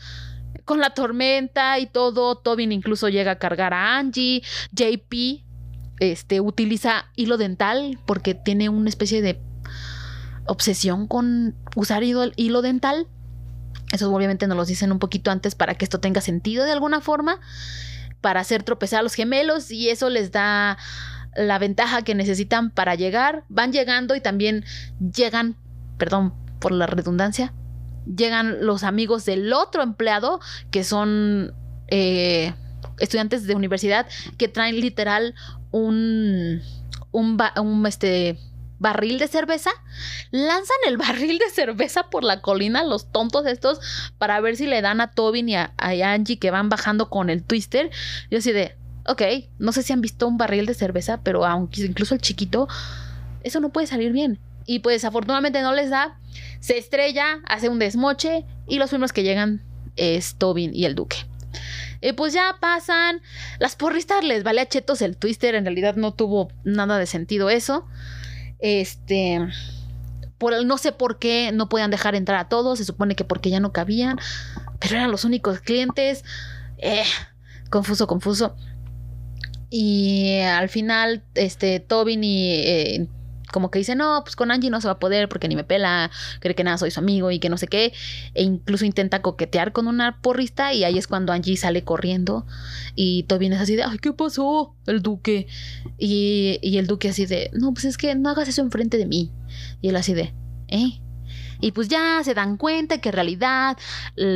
con 0.64 0.80
la 0.80 0.90
tormenta 0.90 1.78
y 1.78 1.86
todo. 1.86 2.36
Tobin 2.36 2.72
incluso 2.72 3.08
llega 3.08 3.32
a 3.32 3.38
cargar 3.38 3.72
a 3.72 3.96
Angie. 3.96 4.42
JP 4.72 5.42
este, 5.98 6.40
utiliza 6.40 7.06
hilo 7.16 7.38
dental 7.38 7.98
porque 8.06 8.34
tiene 8.34 8.68
una 8.68 8.88
especie 8.88 9.22
de 9.22 9.40
obsesión 10.46 11.06
con 11.06 11.56
usar 11.74 12.02
hilo, 12.02 12.62
dental. 12.62 13.08
Eso 13.92 14.12
obviamente 14.12 14.46
nos 14.46 14.56
lo 14.56 14.64
dicen 14.64 14.92
un 14.92 14.98
poquito 14.98 15.30
antes 15.30 15.54
para 15.54 15.74
que 15.74 15.84
esto 15.84 16.00
tenga 16.00 16.20
sentido 16.20 16.64
de 16.64 16.72
alguna 16.72 17.00
forma, 17.00 17.40
para 18.20 18.40
hacer 18.40 18.62
tropezar 18.62 19.00
a 19.00 19.02
los 19.02 19.14
gemelos 19.14 19.70
y 19.70 19.88
eso 19.88 20.10
les 20.10 20.30
da 20.32 20.76
la 21.36 21.58
ventaja 21.58 22.02
que 22.02 22.14
necesitan 22.14 22.70
para 22.70 22.94
llegar. 22.94 23.44
Van 23.48 23.72
llegando 23.72 24.14
y 24.14 24.20
también 24.20 24.64
llegan, 25.14 25.56
perdón 25.96 26.34
por 26.58 26.72
la 26.72 26.86
redundancia, 26.86 27.54
llegan 28.16 28.66
los 28.66 28.82
amigos 28.82 29.24
del 29.24 29.52
otro 29.52 29.82
empleado 29.82 30.40
que 30.70 30.84
son 30.84 31.54
eh, 31.88 32.54
estudiantes 32.98 33.46
de 33.46 33.54
universidad 33.54 34.06
que 34.36 34.48
traen 34.48 34.80
literal 34.80 35.34
un, 35.70 36.60
un, 37.12 37.38
un 37.56 37.86
este, 37.86 38.38
barril 38.78 39.18
de 39.18 39.28
cerveza, 39.28 39.70
lanzan 40.30 40.76
el 40.86 40.96
barril 40.98 41.38
de 41.38 41.50
cerveza 41.50 42.10
por 42.10 42.24
la 42.24 42.40
colina, 42.40 42.84
los 42.84 43.10
tontos 43.10 43.46
estos, 43.46 43.80
para 44.18 44.40
ver 44.40 44.56
si 44.56 44.66
le 44.66 44.82
dan 44.82 45.00
a 45.00 45.10
Tobin 45.10 45.48
y 45.48 45.56
a, 45.56 45.72
Angie 45.78 46.38
que 46.38 46.50
van 46.50 46.68
bajando 46.68 47.10
con 47.10 47.30
el 47.30 47.42
twister. 47.42 47.90
Yo 48.30 48.38
así 48.38 48.52
de, 48.52 48.76
ok, 49.06 49.22
no 49.58 49.72
sé 49.72 49.82
si 49.82 49.92
han 49.92 50.00
visto 50.00 50.26
un 50.26 50.38
barril 50.38 50.66
de 50.66 50.74
cerveza, 50.74 51.20
pero 51.22 51.44
aunque 51.44 51.82
incluso 51.82 52.14
el 52.14 52.20
chiquito, 52.20 52.68
eso 53.42 53.60
no 53.60 53.70
puede 53.70 53.86
salir 53.86 54.12
bien. 54.12 54.38
Y 54.66 54.80
pues 54.80 55.04
afortunadamente 55.04 55.62
no 55.62 55.72
les 55.72 55.90
da, 55.90 56.18
se 56.60 56.76
estrella, 56.76 57.40
hace 57.46 57.68
un 57.68 57.78
desmoche 57.78 58.44
y 58.66 58.78
los 58.78 58.90
primeros 58.90 59.12
que 59.12 59.22
llegan 59.22 59.62
es 59.96 60.34
Tobin 60.36 60.74
y 60.74 60.84
el 60.84 60.94
duque. 60.94 61.16
Y 62.00 62.12
pues 62.12 62.32
ya 62.32 62.56
pasan. 62.60 63.20
Las 63.58 63.76
porristas 63.76 64.24
les 64.24 64.44
vale 64.44 64.60
a 64.60 64.68
chetos 64.68 65.02
el 65.02 65.16
twister. 65.16 65.54
En 65.54 65.64
realidad 65.64 65.96
no 65.96 66.14
tuvo 66.14 66.50
nada 66.64 66.98
de 66.98 67.06
sentido 67.06 67.50
eso. 67.50 67.86
Este, 68.60 69.46
por, 70.38 70.64
no 70.64 70.78
sé 70.78 70.92
por 70.92 71.18
qué 71.18 71.50
no 71.52 71.68
podían 71.68 71.90
dejar 71.90 72.14
entrar 72.14 72.38
a 72.38 72.48
todos, 72.48 72.78
se 72.78 72.84
supone 72.84 73.14
que 73.14 73.24
porque 73.24 73.50
ya 73.50 73.60
no 73.60 73.72
cabían, 73.72 74.18
pero 74.78 74.96
eran 74.96 75.10
los 75.10 75.24
únicos 75.24 75.60
clientes. 75.60 76.24
Eh, 76.78 77.04
confuso, 77.70 78.06
confuso. 78.06 78.56
Y 79.70 80.38
al 80.40 80.68
final, 80.68 81.22
este, 81.34 81.80
Tobin 81.80 82.24
y 82.24 82.50
eh, 82.50 83.08
como 83.52 83.70
que 83.70 83.78
dice, 83.78 83.94
no, 83.94 84.22
pues 84.24 84.36
con 84.36 84.50
Angie 84.50 84.70
no 84.70 84.80
se 84.80 84.88
va 84.88 84.94
a 84.94 84.98
poder 84.98 85.28
porque 85.28 85.48
ni 85.48 85.56
me 85.56 85.64
pela, 85.64 86.10
cree 86.40 86.54
que 86.54 86.64
nada 86.64 86.78
soy 86.78 86.90
su 86.90 87.00
amigo 87.00 87.30
y 87.30 87.38
que 87.38 87.48
no 87.48 87.56
sé 87.56 87.66
qué, 87.66 87.92
e 88.34 88.42
incluso 88.42 88.84
intenta 88.84 89.22
coquetear 89.22 89.72
con 89.72 89.86
una 89.88 90.20
porrista 90.20 90.72
y 90.72 90.84
ahí 90.84 90.98
es 90.98 91.06
cuando 91.06 91.32
Angie 91.32 91.56
sale 91.56 91.84
corriendo 91.84 92.46
y 92.94 93.24
Tobin 93.24 93.52
es 93.52 93.60
así 93.60 93.76
de, 93.76 93.84
ay, 93.84 93.98
¿qué 93.98 94.12
pasó? 94.12 94.74
El 94.86 95.02
duque. 95.02 95.46
Y, 95.98 96.58
y 96.62 96.78
el 96.78 96.86
duque 96.86 97.08
así 97.08 97.26
de, 97.26 97.50
no, 97.52 97.72
pues 97.72 97.84
es 97.84 97.96
que 97.98 98.14
no 98.14 98.30
hagas 98.30 98.48
eso 98.48 98.62
enfrente 98.62 98.96
de 98.98 99.06
mí. 99.06 99.32
Y 99.80 99.88
él 99.88 99.96
así 99.96 100.14
de, 100.14 100.34
¿eh? 100.68 101.00
Y 101.60 101.72
pues 101.72 101.88
ya 101.88 102.20
se 102.22 102.34
dan 102.34 102.56
cuenta 102.56 103.00
que 103.00 103.08
en 103.08 103.14
realidad 103.14 103.76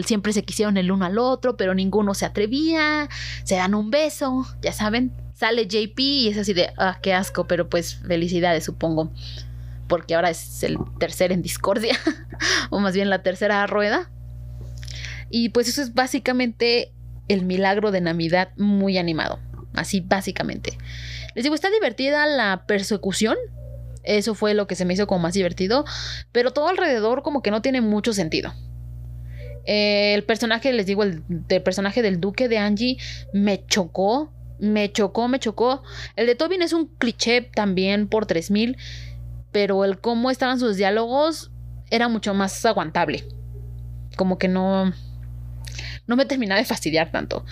siempre 0.04 0.32
se 0.32 0.44
quisieron 0.44 0.76
el 0.76 0.90
uno 0.90 1.04
al 1.04 1.18
otro, 1.18 1.56
pero 1.56 1.74
ninguno 1.74 2.14
se 2.14 2.24
atrevía, 2.24 3.08
se 3.44 3.54
dan 3.54 3.74
un 3.74 3.90
beso, 3.90 4.44
ya 4.60 4.72
saben 4.72 5.12
sale 5.42 5.66
JP 5.66 5.98
y 5.98 6.28
es 6.28 6.38
así 6.38 6.52
de, 6.52 6.72
ah, 6.78 7.00
qué 7.02 7.12
asco, 7.12 7.48
pero 7.48 7.68
pues 7.68 7.96
felicidades, 7.96 8.62
supongo. 8.62 9.12
Porque 9.88 10.14
ahora 10.14 10.30
es 10.30 10.62
el 10.62 10.78
tercer 11.00 11.32
en 11.32 11.42
discordia, 11.42 11.98
o 12.70 12.78
más 12.78 12.94
bien 12.94 13.10
la 13.10 13.24
tercera 13.24 13.66
rueda. 13.66 14.08
Y 15.30 15.48
pues 15.48 15.66
eso 15.66 15.82
es 15.82 15.94
básicamente 15.94 16.92
El 17.26 17.44
milagro 17.44 17.90
de 17.90 18.00
Navidad 18.00 18.50
muy 18.56 18.98
animado. 18.98 19.40
Así 19.74 19.98
básicamente. 19.98 20.78
Les 21.34 21.42
digo, 21.42 21.56
está 21.56 21.70
divertida 21.70 22.24
la 22.26 22.64
persecución. 22.68 23.36
Eso 24.04 24.36
fue 24.36 24.54
lo 24.54 24.68
que 24.68 24.76
se 24.76 24.84
me 24.84 24.94
hizo 24.94 25.08
como 25.08 25.22
más 25.22 25.34
divertido. 25.34 25.84
Pero 26.30 26.52
todo 26.52 26.68
alrededor 26.68 27.22
como 27.22 27.42
que 27.42 27.50
no 27.50 27.62
tiene 27.62 27.80
mucho 27.80 28.12
sentido. 28.12 28.54
el 29.64 30.22
personaje, 30.22 30.72
les 30.72 30.86
digo, 30.86 31.02
el, 31.02 31.24
el 31.48 31.62
personaje 31.62 32.00
del 32.00 32.20
duque 32.20 32.48
de 32.48 32.58
Angie 32.58 32.98
me 33.32 33.66
chocó. 33.66 34.30
Me 34.62 34.92
chocó, 34.92 35.26
me 35.26 35.40
chocó. 35.40 35.82
El 36.14 36.28
de 36.28 36.36
Tobin 36.36 36.62
es 36.62 36.72
un 36.72 36.86
cliché 36.86 37.42
también 37.42 38.06
por 38.06 38.26
3000. 38.26 38.76
Pero 39.50 39.84
el 39.84 39.98
cómo 39.98 40.30
estaban 40.30 40.60
sus 40.60 40.76
diálogos 40.76 41.50
era 41.90 42.06
mucho 42.08 42.32
más 42.32 42.64
aguantable. 42.64 43.24
Como 44.16 44.38
que 44.38 44.46
no 44.46 44.92
no 46.06 46.16
me 46.16 46.26
terminaba 46.26 46.60
de 46.60 46.64
fastidiar 46.64 47.10
tanto. 47.10 47.44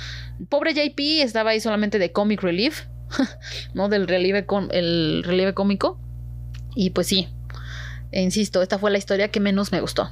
Pobre 0.49 0.73
JP 0.73 1.01
estaba 1.23 1.51
ahí 1.51 1.61
solamente 1.61 1.99
de 1.99 2.13
comic 2.13 2.43
relief, 2.43 2.85
¿no? 3.75 3.89
Del 3.89 4.07
relieve, 4.07 4.47
el 4.71 5.23
relieve 5.25 5.53
cómico. 5.53 5.99
Y 6.77 6.91
pues 6.91 7.09
sí, 7.09 7.29
insisto, 8.13 8.63
esta 8.63 8.79
fue 8.79 8.93
la 8.93 8.99
historia 8.99 9.29
que 9.29 9.41
menos 9.41 9.73
me 9.73 9.81
gustó. 9.81 10.11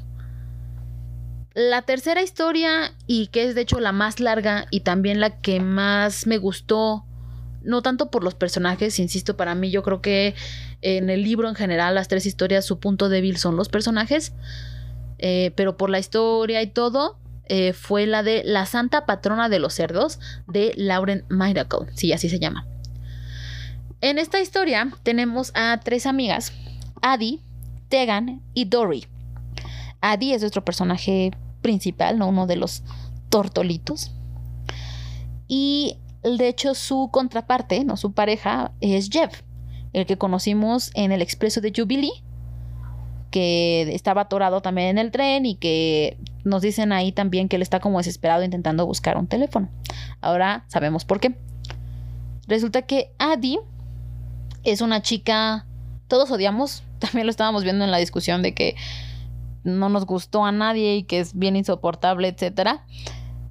La 1.55 1.83
tercera 1.83 2.23
historia, 2.23 2.93
y 3.07 3.29
que 3.29 3.45
es 3.45 3.55
de 3.55 3.63
hecho 3.63 3.81
la 3.81 3.93
más 3.93 4.21
larga 4.21 4.67
y 4.71 4.81
también 4.81 5.21
la 5.21 5.41
que 5.41 5.61
más 5.61 6.27
me 6.27 6.39
gustó, 6.39 7.05
no 7.63 7.83
tanto 7.83 8.11
por 8.11 8.23
los 8.23 8.35
personajes, 8.35 8.99
insisto, 8.99 9.37
para 9.37 9.55
mí 9.55 9.71
yo 9.71 9.83
creo 9.83 10.01
que 10.01 10.35
en 10.83 11.11
el 11.11 11.23
libro 11.23 11.49
en 11.49 11.55
general, 11.55 11.95
las 11.95 12.09
tres 12.09 12.27
historias, 12.27 12.65
su 12.65 12.79
punto 12.79 13.09
débil 13.09 13.37
son 13.37 13.57
los 13.57 13.69
personajes, 13.69 14.33
eh, 15.19 15.53
pero 15.57 15.77
por 15.77 15.91
la 15.91 15.99
historia 15.99 16.63
y 16.63 16.69
todo, 16.69 17.19
eh, 17.47 17.73
fue 17.73 18.07
la 18.07 18.23
de 18.23 18.43
La 18.45 18.67
Santa 18.67 19.07
Patrona 19.07 19.49
de 19.49 19.59
los 19.59 19.75
Cerdos 19.75 20.21
de 20.47 20.75
Lauren 20.77 21.25
Miracle, 21.29 21.87
sí, 21.95 22.13
así 22.13 22.29
se 22.29 22.39
llama. 22.39 22.67
En 24.01 24.19
esta 24.19 24.41
historia 24.41 24.93
tenemos 25.03 25.51
a 25.55 25.81
tres 25.83 26.07
amigas, 26.07 26.53
Adi, 27.03 27.41
Tegan 27.89 28.43
y 28.55 28.67
Dory. 28.67 29.07
Adi 30.01 30.33
es 30.33 30.41
nuestro 30.41 30.65
personaje 30.65 31.33
principal, 31.63 32.19
¿no? 32.19 32.29
uno 32.29 32.47
de 32.47 32.57
los 32.57 32.83
tortolitos. 33.29 34.13
Y 35.47 35.99
de 36.23 36.49
hecho 36.49 36.75
su 36.75 37.11
contraparte, 37.11 37.85
¿no? 37.85 37.97
su 37.97 38.13
pareja, 38.13 38.73
es 38.81 39.09
Jeff, 39.11 39.43
el 39.93 40.07
que 40.07 40.19
conocimos 40.19 40.91
en 40.95 41.13
el 41.13 41.23
expreso 41.23 41.61
de 41.61 41.73
Jubilee, 41.75 42.23
que 43.31 43.83
estaba 43.95 44.23
atorado 44.23 44.63
también 44.63 44.89
en 44.89 44.99
el 44.99 45.11
tren 45.11 45.47
y 45.47 45.57
que 45.57 46.19
nos 46.45 46.63
dicen 46.63 46.93
ahí 46.93 47.13
también 47.13 47.49
que 47.49 47.57
él 47.57 47.63
está 47.63 47.81
como 47.81 47.99
desesperado 47.99 48.43
intentando 48.43 48.87
buscar 48.87 49.17
un 49.19 49.27
teléfono. 49.27 49.69
Ahora 50.21 50.65
sabemos 50.69 51.05
por 51.05 51.21
qué. 51.21 51.37
Resulta 52.47 52.83
que 52.83 53.13
Adi 53.19 53.59
es 54.65 54.81
una 54.81 55.03
chica, 55.03 55.67
todos 56.09 56.31
odiamos, 56.31 56.83
también 56.99 57.27
lo 57.27 57.31
estábamos 57.31 57.65
viendo 57.65 57.85
en 57.85 57.91
la 57.91 57.99
discusión 57.99 58.43
de 58.43 58.55
que 58.55 58.77
no 59.69 59.89
nos 59.89 60.07
gustó 60.07 60.45
a 60.45 60.53
nadie 60.53 60.97
y 60.97 61.03
que 61.05 61.21
es 61.21 61.35
bien 61.35 61.57
insoportable, 61.57 62.29
etcétera. 62.29 62.85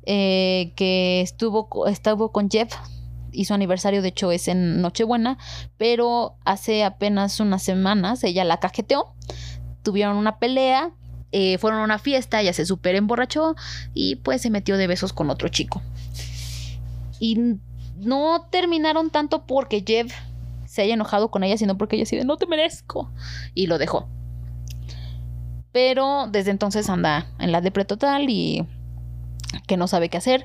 Eh, 0.05 0.73
que 0.75 1.21
estuvo, 1.21 1.87
estuvo 1.87 2.31
con 2.31 2.49
Jeff 2.49 2.73
y 3.31 3.45
su 3.45 3.53
aniversario 3.53 4.01
de 4.01 4.07
hecho 4.09 4.31
es 4.31 4.47
en 4.47 4.81
Nochebuena, 4.81 5.37
pero 5.77 6.37
hace 6.45 6.83
apenas 6.83 7.39
unas 7.39 7.61
semanas 7.61 8.23
ella 8.23 8.45
la 8.45 8.59
cajeteó, 8.59 9.13
tuvieron 9.83 10.15
una 10.15 10.39
pelea 10.39 10.93
eh, 11.33 11.57
fueron 11.57 11.81
a 11.81 11.83
una 11.83 11.99
fiesta, 11.99 12.39
ella 12.39 12.53
se 12.53 12.65
super 12.65 12.95
emborrachó 12.95 13.55
y 13.93 14.15
pues 14.15 14.41
se 14.41 14.49
metió 14.49 14.77
de 14.77 14.87
besos 14.87 15.13
con 15.13 15.29
otro 15.29 15.49
chico. 15.49 15.81
Y 17.19 17.57
no 17.97 18.47
terminaron 18.49 19.09
tanto 19.09 19.45
porque 19.45 19.83
Jeff 19.85 20.13
se 20.65 20.83
haya 20.83 20.93
enojado 20.93 21.29
con 21.29 21.43
ella, 21.43 21.57
sino 21.57 21.77
porque 21.77 21.95
ella 21.95 22.03
decide, 22.03 22.23
no 22.23 22.37
te 22.37 22.47
merezco. 22.47 23.11
Y 23.53 23.67
lo 23.67 23.77
dejó. 23.77 24.07
Pero 25.77 26.25
desde 26.31 26.49
entonces 26.49 26.89
anda 26.89 27.27
en 27.37 27.51
la 27.51 27.61
depre 27.61 27.85
total 27.85 28.31
y 28.31 28.65
que 29.67 29.77
no 29.77 29.87
sabe 29.87 30.09
qué 30.09 30.17
hacer. 30.17 30.43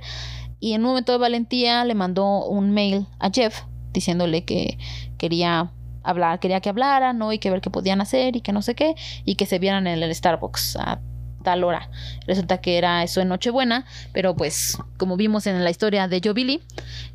Y 0.60 0.74
en 0.74 0.82
un 0.82 0.88
momento 0.88 1.12
de 1.12 1.16
valentía 1.16 1.86
le 1.86 1.94
mandó 1.94 2.44
un 2.44 2.72
mail 2.74 3.06
a 3.18 3.30
Jeff 3.30 3.62
diciéndole 3.94 4.44
que 4.44 4.76
quería 5.16 5.70
hablar, 6.02 6.38
quería 6.38 6.60
que 6.60 6.68
hablaran, 6.68 7.16
¿no? 7.16 7.32
Y 7.32 7.38
que 7.38 7.50
ver 7.50 7.62
qué 7.62 7.70
podían 7.70 8.02
hacer 8.02 8.36
y 8.36 8.42
que 8.42 8.52
no 8.52 8.60
sé 8.60 8.74
qué, 8.74 8.94
y 9.24 9.36
que 9.36 9.46
se 9.46 9.58
vieran 9.58 9.86
en 9.86 10.02
el 10.02 10.14
Starbucks 10.14 10.76
a 10.76 11.00
tal 11.42 11.64
hora. 11.64 11.88
Resulta 12.26 12.60
que 12.60 12.76
era 12.76 13.02
eso 13.02 13.22
en 13.22 13.28
Nochebuena, 13.28 13.86
pero 14.12 14.36
pues 14.36 14.76
como 14.98 15.16
vimos 15.16 15.46
en 15.46 15.64
la 15.64 15.70
historia 15.70 16.08
de 16.08 16.20
Joe 16.22 16.34
Billy, 16.34 16.60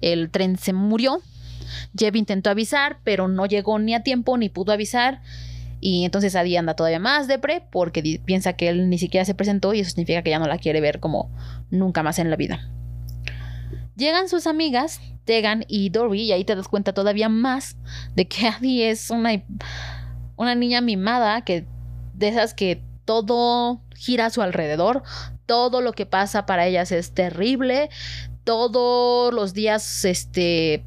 el 0.02 0.32
tren 0.32 0.58
se 0.58 0.74
murió. 0.74 1.22
Jeff 1.96 2.16
intentó 2.16 2.50
avisar, 2.50 2.98
pero 3.04 3.28
no 3.28 3.46
llegó 3.46 3.78
ni 3.78 3.94
a 3.94 4.02
tiempo 4.02 4.40
ni 4.40 4.50
pudo 4.50 4.72
avisar. 4.72 5.22
Y 5.80 6.06
entonces 6.06 6.36
Adi 6.36 6.58
anda 6.58 6.76
todavía 6.76 7.00
más 7.00 7.28
depre 7.28 7.64
porque 7.72 8.22
piensa 8.26 8.54
que 8.54 8.70
él 8.70 8.90
ni 8.90 8.98
siquiera 8.98 9.26
se 9.26 9.36
presentó 9.36 9.74
y 9.74 9.80
eso 9.80 9.92
significa 9.92 10.24
que 10.24 10.32
ya 10.32 10.40
no 10.40 10.48
la 10.48 10.58
quiere 10.58 10.82
ver 10.82 11.00
como 11.00 11.32
nunca 11.70 12.04
más 12.04 12.20
en 12.20 12.30
la 12.30 12.36
vida. 12.36 12.70
Llegan 13.96 14.30
sus 14.30 14.48
amigas, 14.48 15.02
Tegan 15.26 15.66
y 15.68 15.90
Dory, 15.90 16.22
y 16.22 16.32
ahí 16.32 16.46
te 16.46 16.56
das 16.56 16.68
cuenta 16.68 16.94
todavía 16.94 17.30
más 17.30 17.78
de 18.16 18.28
que 18.28 18.48
Adi 18.60 18.84
es 18.84 19.10
una, 19.10 19.44
una 20.36 20.56
niña 20.56 20.82
mimada, 20.82 21.42
que 21.42 21.66
de 22.14 22.28
esas 22.30 22.54
que 22.54 22.84
todo 23.06 23.82
gira 23.96 24.28
a 24.28 24.30
su 24.30 24.42
alrededor, 24.42 25.04
todo 25.46 25.82
lo 25.82 25.94
que 25.94 26.06
pasa 26.06 26.46
para 26.46 26.68
ellas 26.68 26.92
es 26.92 27.14
terrible, 27.14 27.90
todos 28.44 29.34
los 29.34 29.54
días 29.54 30.06
este, 30.06 30.84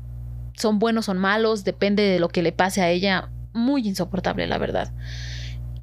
son 0.55 0.79
buenos, 0.79 1.07
son 1.07 1.19
malos, 1.19 1.65
depende 1.65 2.03
de 2.03 2.21
lo 2.21 2.29
que 2.29 2.43
le 2.43 2.53
pase 2.53 2.83
a 2.83 2.91
ella, 2.91 3.31
muy 3.53 3.87
insoportable, 3.87 4.47
la 4.47 4.59
verdad. 4.59 4.93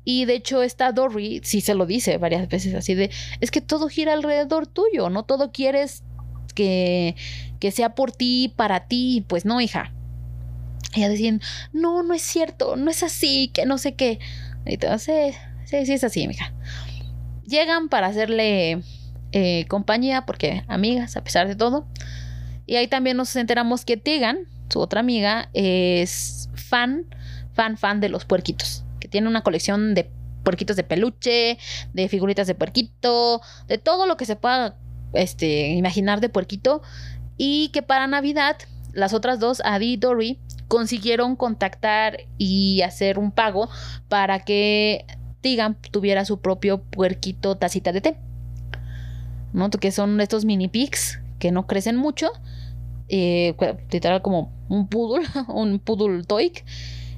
Y 0.04 0.26
de 0.26 0.36
hecho, 0.36 0.64
esta 0.64 0.92
Dory 0.92 1.42
sí 1.44 1.60
se 1.60 1.76
lo 1.76 1.86
dice 1.86 2.18
varias 2.18 2.48
veces 2.48 2.74
así 2.76 2.96
de, 2.96 3.12
es 3.42 3.52
que 3.52 3.60
todo 3.60 3.90
gira 3.90 4.14
alrededor 4.14 4.66
tuyo, 4.66 5.10
no 5.10 5.24
todo 5.24 5.52
quieres 5.52 6.04
que, 6.56 7.16
que 7.60 7.72
sea 7.72 7.94
por 7.94 8.12
ti, 8.12 8.54
para 8.56 8.88
ti, 8.88 9.26
pues 9.28 9.44
no, 9.46 9.60
hija. 9.60 9.92
Ella 10.96 11.10
decían, 11.10 11.42
no, 11.74 12.04
no 12.04 12.14
es 12.14 12.22
cierto, 12.22 12.78
no 12.78 12.90
es 12.90 13.04
así, 13.04 13.50
que 13.54 13.66
no 13.66 13.78
sé 13.78 13.96
qué. 13.96 14.20
Entonces, 14.66 15.36
sí, 15.66 15.86
sí 15.86 15.94
es 15.94 16.04
así, 16.04 16.24
hija. 16.24 16.54
Llegan 17.46 17.90
para 17.90 18.08
hacerle 18.08 18.82
eh, 19.34 19.66
compañía, 19.68 20.26
porque 20.26 20.64
amigas, 20.68 21.18
a 21.18 21.24
pesar 21.24 21.48
de 21.48 21.56
todo. 21.56 21.86
Y 22.66 22.78
ahí 22.78 22.88
también 22.88 23.18
nos 23.18 23.36
enteramos 23.36 23.86
que 23.86 23.98
Tegan, 23.98 24.40
su 24.70 24.80
otra 24.80 25.02
amiga, 25.02 25.50
es 25.54 26.50
fan, 26.54 27.06
fan, 27.58 27.78
fan 27.78 28.00
de 28.00 28.10
los 28.10 28.24
puerquitos. 28.24 28.86
Que 29.02 29.08
tiene 29.08 29.28
una 29.28 29.42
colección 29.42 29.96
de 29.96 30.10
puerquitos 30.44 30.78
de 30.78 30.84
peluche, 30.84 31.58
de 31.94 32.08
figuritas 32.08 32.48
de 32.48 32.56
puerquito, 32.56 33.42
de 33.68 33.80
todo 33.80 34.06
lo 34.06 34.16
que 34.16 34.26
se 34.26 34.36
pueda 34.36 34.78
este, 35.14 35.70
imaginar 35.72 36.22
de 36.22 36.30
puerquito. 36.30 36.84
Y 37.36 37.70
que 37.70 37.82
para 37.82 38.08
Navidad, 38.08 38.58
las 38.94 39.14
otras 39.14 39.40
dos, 39.40 39.62
Adi 39.66 39.94
y 39.94 39.98
Dory, 39.98 40.40
consiguieron 40.68 41.36
contactar 41.36 42.20
y 42.38 42.82
hacer 42.84 43.18
un 43.18 43.32
pago 43.32 43.70
para 44.08 44.40
que 44.40 45.06
Tigan 45.42 45.76
tuviera 45.92 46.26
su 46.26 46.40
propio 46.40 46.82
puerquito 46.82 47.58
tacita 47.58 47.92
de 47.92 48.02
té. 48.02 48.18
¿No? 49.54 49.70
Que 49.72 49.92
son 49.92 50.22
estos 50.22 50.46
mini 50.46 50.68
pigs 50.68 51.20
que 51.40 51.52
no 51.52 51.66
crecen 51.68 51.96
mucho. 51.96 52.32
Eh, 53.10 53.56
literal 53.92 54.22
como 54.22 54.52
un 54.70 54.88
poodle, 54.88 55.26
un 55.48 55.80
poodle 55.80 56.24
toy. 56.24 56.54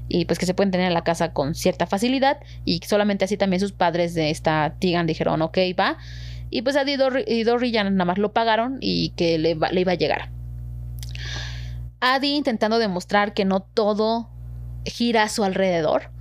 Y 0.09 0.25
pues 0.25 0.39
que 0.39 0.45
se 0.45 0.53
pueden 0.53 0.71
tener 0.71 0.87
en 0.87 0.93
la 0.93 1.03
casa 1.03 1.31
con 1.33 1.55
cierta 1.55 1.85
facilidad. 1.85 2.39
Y 2.65 2.81
solamente 2.85 3.25
así 3.25 3.37
también 3.37 3.59
sus 3.59 3.71
padres 3.71 4.13
de 4.15 4.31
esta 4.31 4.75
Tigan 4.79 5.07
dijeron, 5.07 5.41
ok, 5.41 5.57
va. 5.79 5.97
Y 6.49 6.63
pues 6.63 6.75
a 6.75 6.83
Dory 6.83 7.71
ya 7.71 7.83
nada 7.83 8.05
más 8.05 8.17
lo 8.17 8.33
pagaron 8.33 8.77
y 8.81 9.11
que 9.11 9.37
le, 9.37 9.55
le 9.55 9.81
iba 9.81 9.91
a 9.91 9.95
llegar. 9.95 10.31
Adi 12.01 12.35
intentando 12.35 12.79
demostrar 12.79 13.33
que 13.33 13.45
no 13.45 13.61
todo 13.61 14.29
gira 14.85 15.23
a 15.23 15.29
su 15.29 15.43
alrededor, 15.43 16.11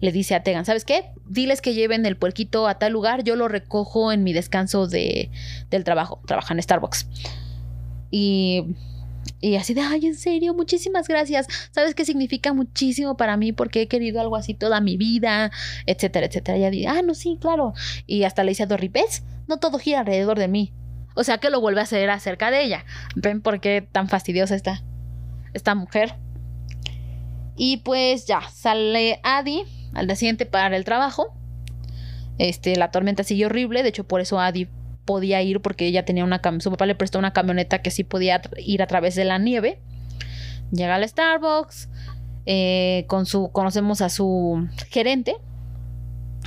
le 0.00 0.12
dice 0.12 0.34
a 0.34 0.42
Tegan, 0.42 0.64
¿sabes 0.64 0.84
qué? 0.84 1.10
Diles 1.26 1.60
que 1.60 1.74
lleven 1.74 2.06
el 2.06 2.16
puerquito 2.16 2.66
a 2.66 2.78
tal 2.78 2.92
lugar, 2.92 3.22
yo 3.22 3.36
lo 3.36 3.48
recojo 3.48 4.12
en 4.12 4.24
mi 4.24 4.32
descanso 4.32 4.86
de, 4.86 5.30
del 5.70 5.84
trabajo, 5.84 6.20
trabaja 6.26 6.54
en 6.54 6.62
Starbucks. 6.62 7.06
Y 8.10 8.74
y 9.40 9.56
así 9.56 9.74
de, 9.74 9.80
ay, 9.80 10.06
en 10.06 10.14
serio, 10.14 10.54
muchísimas 10.54 11.08
gracias. 11.08 11.46
¿Sabes 11.70 11.94
qué 11.94 12.04
significa 12.04 12.52
muchísimo 12.52 13.16
para 13.16 13.36
mí? 13.36 13.52
Porque 13.52 13.82
he 13.82 13.88
querido 13.88 14.20
algo 14.20 14.36
así 14.36 14.54
toda 14.54 14.80
mi 14.80 14.96
vida, 14.96 15.50
etcétera, 15.86 16.26
etcétera. 16.26 16.58
Y 16.58 16.60
ella 16.60 16.70
dice, 16.70 16.88
ah, 16.88 17.02
no, 17.02 17.14
sí, 17.14 17.38
claro. 17.40 17.72
Y 18.06 18.24
hasta 18.24 18.44
le 18.44 18.50
dice 18.50 18.64
a 18.64 18.66
¿ves? 18.66 19.22
No 19.46 19.58
todo 19.58 19.78
gira 19.78 20.00
alrededor 20.00 20.38
de 20.38 20.48
mí. 20.48 20.72
O 21.14 21.24
sea 21.24 21.38
que 21.38 21.50
lo 21.50 21.60
vuelve 21.60 21.80
a 21.80 21.84
hacer 21.84 22.08
acerca 22.10 22.50
de 22.50 22.62
ella. 22.62 22.84
¿Ven 23.14 23.40
por 23.40 23.60
qué 23.60 23.86
tan 23.90 24.08
fastidiosa 24.08 24.54
está 24.54 24.82
esta 25.52 25.74
mujer? 25.74 26.14
Y 27.56 27.78
pues 27.78 28.26
ya, 28.26 28.42
sale 28.50 29.20
Adi 29.22 29.64
al 29.92 30.06
día 30.06 30.16
siguiente 30.16 30.46
para 30.46 30.76
el 30.76 30.84
trabajo. 30.84 31.34
Este, 32.38 32.76
la 32.76 32.90
tormenta 32.90 33.22
sigue 33.22 33.46
horrible. 33.46 33.82
De 33.82 33.90
hecho, 33.90 34.04
por 34.04 34.20
eso 34.20 34.40
Adi 34.40 34.68
podía 35.04 35.42
ir 35.42 35.60
porque 35.60 35.86
ella 35.86 36.04
tenía 36.04 36.24
una 36.24 36.40
su 36.60 36.70
papá 36.70 36.86
le 36.86 36.94
prestó 36.94 37.18
una 37.18 37.32
camioneta 37.32 37.82
que 37.82 37.90
sí 37.90 38.04
podía 38.04 38.40
ir 38.58 38.82
a 38.82 38.86
través 38.86 39.14
de 39.14 39.24
la 39.24 39.38
nieve. 39.38 39.80
Llega 40.72 40.94
al 40.94 41.08
Starbucks, 41.08 41.88
eh, 42.46 43.04
con 43.08 43.26
su, 43.26 43.50
conocemos 43.50 44.00
a 44.00 44.08
su 44.08 44.68
gerente, 44.90 45.36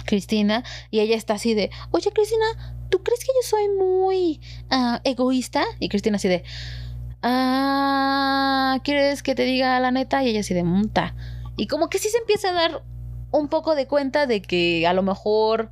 Cristina, 0.06 0.64
y 0.92 1.00
ella 1.00 1.16
está 1.16 1.36
así 1.36 1.54
de, 1.54 1.70
oye 1.92 2.12
Cristina, 2.12 2.46
¿tú 2.90 3.04
crees 3.04 3.22
que 3.22 3.32
yo 3.36 3.48
soy 3.48 3.70
muy 3.78 4.42
ah, 4.70 5.02
egoísta? 5.04 5.64
Y 5.80 5.90
Cristina 5.90 6.16
así 6.16 6.28
de, 6.28 6.44
ah, 7.22 8.80
¿quieres 8.84 9.24
que 9.24 9.36
te 9.36 9.44
diga 9.44 9.80
la 9.80 9.92
neta? 9.92 10.24
Y 10.24 10.30
ella 10.30 10.40
así 10.40 10.54
de, 10.54 10.64
monta. 10.64 11.16
Y 11.58 11.68
como 11.68 11.90
que 11.90 12.00
sí 12.00 12.10
se 12.10 12.18
empieza 12.18 12.50
a 12.50 12.54
dar 12.54 12.84
un 13.32 13.48
poco 13.50 13.76
de 13.76 13.88
cuenta 13.88 14.26
de 14.26 14.42
que 14.42 14.88
a 14.88 14.94
lo 14.94 15.04
mejor 15.04 15.72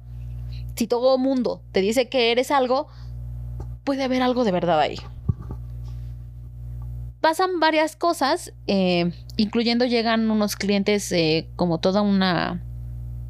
si 0.75 0.87
todo 0.87 1.17
mundo 1.17 1.61
te 1.71 1.81
dice 1.81 2.09
que 2.09 2.31
eres 2.31 2.51
algo, 2.51 2.87
puede 3.83 4.03
haber 4.03 4.21
algo 4.21 4.43
de 4.43 4.51
verdad 4.51 4.79
ahí. 4.79 4.97
Pasan 7.19 7.59
varias 7.59 7.95
cosas, 7.95 8.53
eh, 8.67 9.11
incluyendo 9.37 9.85
llegan 9.85 10.31
unos 10.31 10.55
clientes 10.55 11.11
eh, 11.11 11.47
como 11.55 11.79
toda 11.79 12.01
una 12.01 12.63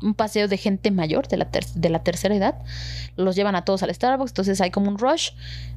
un 0.01 0.15
paseo 0.15 0.47
de 0.47 0.57
gente 0.57 0.91
mayor 0.91 1.27
de 1.27 1.37
la, 1.37 1.47
de 1.75 1.89
la 1.89 2.03
tercera 2.03 2.35
edad. 2.35 2.55
Los 3.15 3.35
llevan 3.35 3.55
a 3.55 3.63
todos 3.63 3.83
al 3.83 3.93
Starbucks, 3.93 4.31
entonces 4.31 4.61
hay 4.61 4.71
como 4.71 4.89
un 4.89 4.97
rush. 4.97 5.31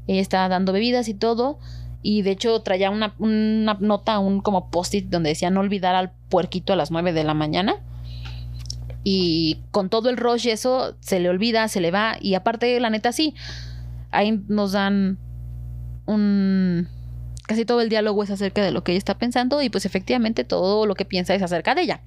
Ella 0.07 0.20
está 0.20 0.48
dando 0.48 0.72
bebidas 0.72 1.09
y 1.09 1.14
todo. 1.14 1.59
Y 2.03 2.22
de 2.22 2.33
hecho 2.33 2.61
traía 2.62 2.90
una, 2.90 3.14
una 3.18 3.74
nota, 3.81 4.18
un 4.18 4.40
como 4.40 4.70
post-it 4.70 5.07
donde 5.09 5.31
decía 5.31 5.50
no 5.50 5.61
olvidar 5.61 5.94
al 5.94 6.12
puerquito 6.29 6.72
a 6.72 6.77
las 6.77 6.90
9 6.90 7.12
de 7.12 7.24
la 7.24 7.35
mañana. 7.35 7.83
Y 9.04 9.58
con 9.70 9.90
todo 9.90 10.08
el 10.08 10.16
rush 10.16 10.46
y 10.46 10.50
eso, 10.50 10.96
se 11.00 11.20
le 11.20 11.28
olvida, 11.28 11.68
se 11.68 11.80
le 11.80 11.90
va. 11.90 12.16
Y 12.20 12.34
aparte, 12.34 12.80
la 12.80 12.90
neta, 12.90 13.12
sí. 13.12 13.34
Ahí 14.10 14.42
nos 14.48 14.72
dan 14.72 15.18
un. 16.06 16.88
Casi 17.46 17.66
todo 17.66 17.82
el 17.82 17.90
diálogo 17.90 18.22
es 18.22 18.30
acerca 18.30 18.62
de 18.62 18.70
lo 18.70 18.82
que 18.82 18.92
ella 18.92 18.98
está 18.98 19.18
pensando. 19.18 19.60
Y 19.60 19.68
pues 19.68 19.84
efectivamente 19.84 20.44
todo 20.44 20.86
lo 20.86 20.94
que 20.94 21.04
piensa 21.04 21.34
es 21.34 21.42
acerca 21.42 21.74
de 21.74 21.82
ella. 21.82 22.00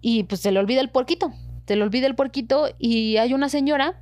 Y 0.00 0.22
pues 0.24 0.40
se 0.40 0.52
le 0.52 0.60
olvida 0.60 0.80
el 0.80 0.90
porquito. 0.90 1.32
Se 1.66 1.74
le 1.74 1.82
olvida 1.82 2.06
el 2.06 2.14
porquito. 2.14 2.68
Y 2.78 3.16
hay 3.16 3.34
una 3.34 3.48
señora 3.48 4.00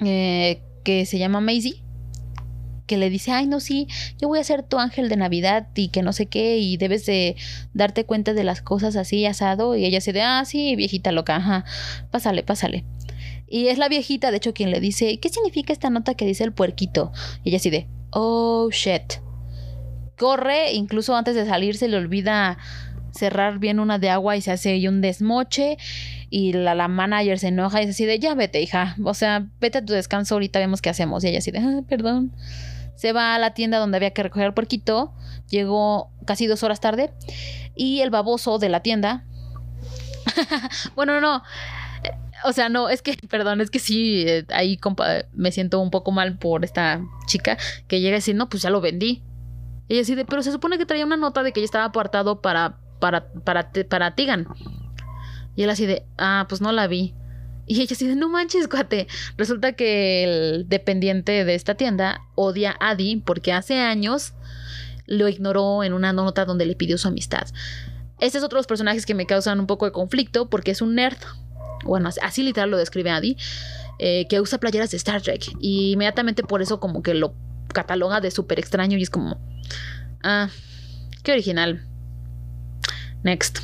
eh, 0.00 0.62
que 0.84 1.06
se 1.06 1.18
llama 1.18 1.40
Maisie 1.40 1.82
que 2.90 2.96
le 2.96 3.08
dice, 3.08 3.30
ay, 3.30 3.46
no, 3.46 3.60
sí, 3.60 3.86
yo 4.18 4.26
voy 4.26 4.40
a 4.40 4.44
ser 4.44 4.64
tu 4.64 4.80
ángel 4.80 5.08
de 5.08 5.14
Navidad 5.14 5.68
y 5.76 5.90
que 5.90 6.02
no 6.02 6.12
sé 6.12 6.26
qué, 6.26 6.58
y 6.58 6.76
debes 6.76 7.06
de 7.06 7.36
darte 7.72 8.04
cuenta 8.04 8.34
de 8.34 8.42
las 8.42 8.62
cosas 8.62 8.96
así 8.96 9.26
asado. 9.26 9.76
Y 9.76 9.84
ella 9.84 10.00
se 10.00 10.12
de, 10.12 10.22
ah, 10.22 10.44
sí, 10.44 10.74
viejita 10.74 11.12
loca, 11.12 11.36
ajá, 11.36 11.64
pásale, 12.10 12.42
pásale. 12.42 12.84
Y 13.46 13.68
es 13.68 13.78
la 13.78 13.88
viejita, 13.88 14.32
de 14.32 14.38
hecho, 14.38 14.54
quien 14.54 14.72
le 14.72 14.80
dice, 14.80 15.20
¿qué 15.20 15.28
significa 15.28 15.72
esta 15.72 15.88
nota 15.88 16.14
que 16.14 16.26
dice 16.26 16.42
el 16.42 16.52
puerquito? 16.52 17.12
Y 17.44 17.50
ella 17.50 17.58
así 17.58 17.70
de, 17.70 17.86
oh, 18.10 18.70
shit. 18.72 19.20
Corre, 20.18 20.72
incluso 20.72 21.14
antes 21.14 21.36
de 21.36 21.46
salir 21.46 21.76
se 21.76 21.86
le 21.86 21.96
olvida 21.96 22.58
cerrar 23.12 23.60
bien 23.60 23.78
una 23.78 24.00
de 24.00 24.10
agua 24.10 24.36
y 24.36 24.40
se 24.40 24.50
hace 24.50 24.88
un 24.88 25.00
desmoche 25.00 25.78
y 26.28 26.54
la, 26.54 26.74
la 26.74 26.88
manager 26.88 27.38
se 27.38 27.48
enoja 27.48 27.80
y 27.80 27.84
es 27.84 27.90
así 27.90 28.04
de 28.04 28.18
ya 28.18 28.34
vete 28.34 28.60
hija, 28.60 28.96
o 29.04 29.14
sea, 29.14 29.46
vete 29.60 29.78
a 29.78 29.84
tu 29.84 29.92
descanso, 29.92 30.34
ahorita 30.34 30.58
vemos 30.58 30.82
qué 30.82 30.90
hacemos 30.90 31.22
y 31.22 31.28
ella 31.28 31.38
así 31.38 31.52
de, 31.52 31.58
ah, 31.58 31.82
perdón 31.88 32.32
se 33.00 33.14
va 33.14 33.34
a 33.34 33.38
la 33.38 33.54
tienda 33.54 33.78
donde 33.78 33.96
había 33.96 34.10
que 34.10 34.22
recoger 34.22 34.48
el 34.48 34.52
puerquito, 34.52 35.14
llegó 35.48 36.10
casi 36.26 36.46
dos 36.46 36.62
horas 36.62 36.80
tarde 36.80 37.10
y 37.74 38.02
el 38.02 38.10
baboso 38.10 38.58
de 38.58 38.68
la 38.68 38.80
tienda, 38.80 39.24
bueno, 40.94 41.18
no, 41.18 41.42
eh, 42.04 42.10
o 42.44 42.52
sea, 42.52 42.68
no, 42.68 42.90
es 42.90 43.00
que, 43.00 43.16
perdón, 43.30 43.62
es 43.62 43.70
que 43.70 43.78
sí, 43.78 44.24
eh, 44.28 44.44
ahí 44.50 44.78
me 45.32 45.50
siento 45.50 45.80
un 45.80 45.90
poco 45.90 46.12
mal 46.12 46.36
por 46.36 46.62
esta 46.62 47.00
chica 47.26 47.56
que 47.88 48.02
llega 48.02 48.16
y 48.16 48.18
dice, 48.18 48.34
no, 48.34 48.50
pues 48.50 48.62
ya 48.62 48.68
lo 48.68 48.82
vendí. 48.82 49.22
Y 49.88 49.94
ella 49.94 50.00
dice, 50.00 50.26
pero 50.26 50.42
se 50.42 50.52
supone 50.52 50.76
que 50.76 50.84
traía 50.84 51.06
una 51.06 51.16
nota 51.16 51.42
de 51.42 51.54
que 51.54 51.60
ya 51.60 51.64
estaba 51.64 51.86
apartado 51.86 52.42
para, 52.42 52.76
para, 53.00 53.32
para, 53.32 53.72
para 53.88 54.14
Tigan. 54.14 54.46
Y 55.56 55.62
él 55.62 55.70
así 55.70 55.86
de, 55.86 56.04
ah, 56.18 56.44
pues 56.50 56.60
no 56.60 56.70
la 56.70 56.86
vi. 56.86 57.14
Y 57.66 57.80
ella 57.80 57.96
dice, 57.98 58.16
no 58.16 58.28
manches, 58.28 58.68
cuate. 58.68 59.06
Resulta 59.36 59.72
que 59.72 60.24
el 60.24 60.68
dependiente 60.68 61.44
de 61.44 61.54
esta 61.54 61.74
tienda 61.76 62.22
odia 62.34 62.76
a 62.80 62.90
Adi 62.90 63.16
porque 63.16 63.52
hace 63.52 63.78
años 63.78 64.32
lo 65.06 65.28
ignoró 65.28 65.84
en 65.84 65.92
una 65.92 66.12
nota 66.12 66.44
donde 66.44 66.66
le 66.66 66.74
pidió 66.74 66.98
su 66.98 67.08
amistad. 67.08 67.46
Este 68.18 68.38
es 68.38 68.44
otro 68.44 68.56
de 68.56 68.60
los 68.60 68.66
personajes 68.66 69.06
que 69.06 69.14
me 69.14 69.26
causan 69.26 69.60
un 69.60 69.66
poco 69.66 69.86
de 69.86 69.92
conflicto 69.92 70.50
porque 70.50 70.72
es 70.72 70.82
un 70.82 70.94
nerd. 70.94 71.18
Bueno, 71.84 72.10
así 72.22 72.42
literal 72.42 72.70
lo 72.70 72.76
describe 72.76 73.10
Adi. 73.10 73.36
Eh, 74.02 74.26
que 74.28 74.40
usa 74.40 74.58
playeras 74.58 74.90
de 74.90 74.96
Star 74.96 75.20
Trek. 75.20 75.52
Y 75.60 75.92
inmediatamente 75.92 76.42
por 76.42 76.62
eso 76.62 76.80
como 76.80 77.02
que 77.02 77.12
lo 77.12 77.34
cataloga 77.68 78.20
de 78.20 78.30
súper 78.30 78.58
extraño 78.58 78.96
y 78.96 79.02
es 79.02 79.10
como... 79.10 79.38
Ah, 80.22 80.48
qué 81.22 81.32
original. 81.32 81.86
Next. 83.22 83.58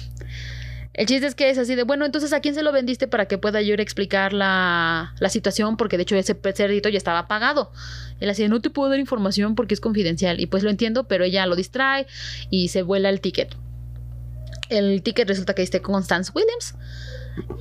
El 0.96 1.04
chiste 1.04 1.26
es 1.26 1.35
que 1.35 1.50
es 1.50 1.59
así 1.59 1.74
de, 1.74 1.82
bueno, 1.82 2.06
entonces 2.06 2.32
¿a 2.32 2.40
quién 2.40 2.54
se 2.54 2.62
lo 2.62 2.72
vendiste 2.72 3.06
para 3.06 3.26
que 3.26 3.37
pueda 3.37 3.61
yo 3.61 3.74
a 3.74 3.82
explicar 3.82 4.32
la, 4.32 5.14
la 5.18 5.28
situación? 5.28 5.76
Porque 5.76 5.98
de 5.98 6.04
hecho 6.04 6.16
ese 6.16 6.35
cerdito 6.54 6.88
ya 6.88 6.96
estaba 6.96 7.28
pagado. 7.28 7.70
Él 8.18 8.30
así 8.30 8.42
de, 8.42 8.48
no 8.48 8.61
te 8.61 8.70
puedo 8.70 8.88
dar 8.88 8.98
información 8.98 9.56
porque 9.56 9.74
es 9.74 9.80
confidencial. 9.80 10.40
Y 10.40 10.46
pues 10.46 10.62
lo 10.62 10.70
entiendo, 10.70 11.04
pero 11.04 11.24
ella 11.24 11.44
lo 11.44 11.54
distrae 11.54 12.06
y 12.48 12.68
se 12.68 12.80
vuela 12.80 13.11
el 13.11 13.20
ticket. 13.20 13.54
El 14.70 15.02
ticket 15.02 15.28
resulta 15.28 15.52
que 15.52 15.61
dice 15.61 15.82
Constance 15.82 16.32
Williams. 16.35 16.74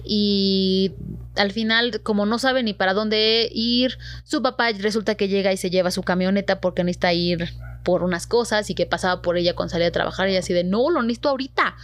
Y 0.05 0.93
al 1.35 1.51
final, 1.51 1.99
como 2.03 2.25
no 2.25 2.39
sabe 2.39 2.63
ni 2.63 2.73
para 2.73 2.93
dónde 2.93 3.49
ir, 3.51 3.97
su 4.23 4.41
papá 4.41 4.71
resulta 4.71 5.15
que 5.15 5.27
llega 5.27 5.51
y 5.51 5.57
se 5.57 5.69
lleva 5.69 5.91
su 5.91 6.03
camioneta 6.03 6.61
porque 6.61 6.85
necesita 6.85 7.11
ir 7.11 7.49
por 7.83 8.01
unas 8.01 8.27
cosas 8.27 8.69
y 8.69 8.75
que 8.75 8.85
pasaba 8.85 9.21
por 9.21 9.35
ella 9.35 9.55
cuando 9.55 9.73
salía 9.73 9.87
a 9.87 9.91
trabajar 9.91 10.29
y 10.29 10.37
así 10.37 10.53
de, 10.53 10.63
no, 10.63 10.89
lo 10.89 11.01
necesito 11.01 11.27
ahorita 11.27 11.75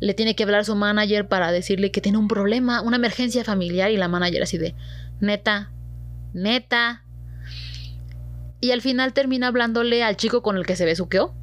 le 0.00 0.14
tiene 0.14 0.34
que 0.34 0.42
hablar 0.42 0.64
su 0.64 0.74
manager 0.74 1.28
para 1.28 1.52
decirle 1.52 1.90
que 1.90 2.00
tiene 2.00 2.18
un 2.18 2.26
problema, 2.26 2.80
una 2.80 2.96
emergencia 2.96 3.44
familiar 3.44 3.90
y 3.90 3.96
la 3.96 4.08
manager 4.08 4.42
así 4.42 4.56
de, 4.56 4.74
neta, 5.20 5.70
neta. 6.32 7.04
Y 8.60 8.72
al 8.72 8.80
final 8.80 9.12
termina 9.12 9.48
hablándole 9.48 10.02
al 10.02 10.16
chico 10.16 10.42
con 10.42 10.56
el 10.56 10.66
que 10.66 10.76
se 10.76 10.84
besuqueó. 10.84 11.34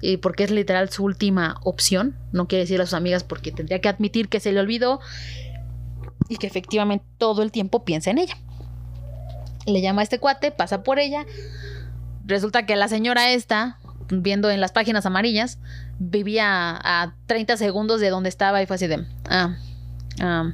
Y 0.00 0.18
porque 0.18 0.44
es 0.44 0.50
literal 0.50 0.90
su 0.90 1.04
última 1.04 1.58
opción. 1.62 2.16
No 2.32 2.46
quiere 2.46 2.64
decirle 2.64 2.84
a 2.84 2.86
sus 2.86 2.94
amigas 2.94 3.24
porque 3.24 3.50
tendría 3.50 3.80
que 3.80 3.88
admitir 3.88 4.28
que 4.28 4.40
se 4.40 4.52
le 4.52 4.60
olvidó 4.60 5.00
y 6.28 6.36
que 6.36 6.46
efectivamente 6.46 7.04
todo 7.18 7.42
el 7.42 7.50
tiempo 7.50 7.84
piensa 7.84 8.10
en 8.10 8.18
ella. 8.18 8.36
Le 9.66 9.80
llama 9.80 10.02
a 10.02 10.04
este 10.04 10.18
cuate, 10.18 10.52
pasa 10.52 10.82
por 10.82 10.98
ella. 10.98 11.26
Resulta 12.24 12.66
que 12.66 12.76
la 12.76 12.88
señora 12.88 13.30
esta, 13.30 13.78
viendo 14.10 14.50
en 14.50 14.60
las 14.60 14.72
páginas 14.72 15.06
amarillas, 15.06 15.58
vivía 15.98 16.78
a 16.82 17.14
30 17.26 17.56
segundos 17.56 18.00
de 18.00 18.10
donde 18.10 18.28
estaba 18.28 18.62
y 18.62 18.66
fue 18.66 18.76
así 18.76 18.86
de, 18.86 19.06
ah, 19.28 19.56
ah 20.20 20.52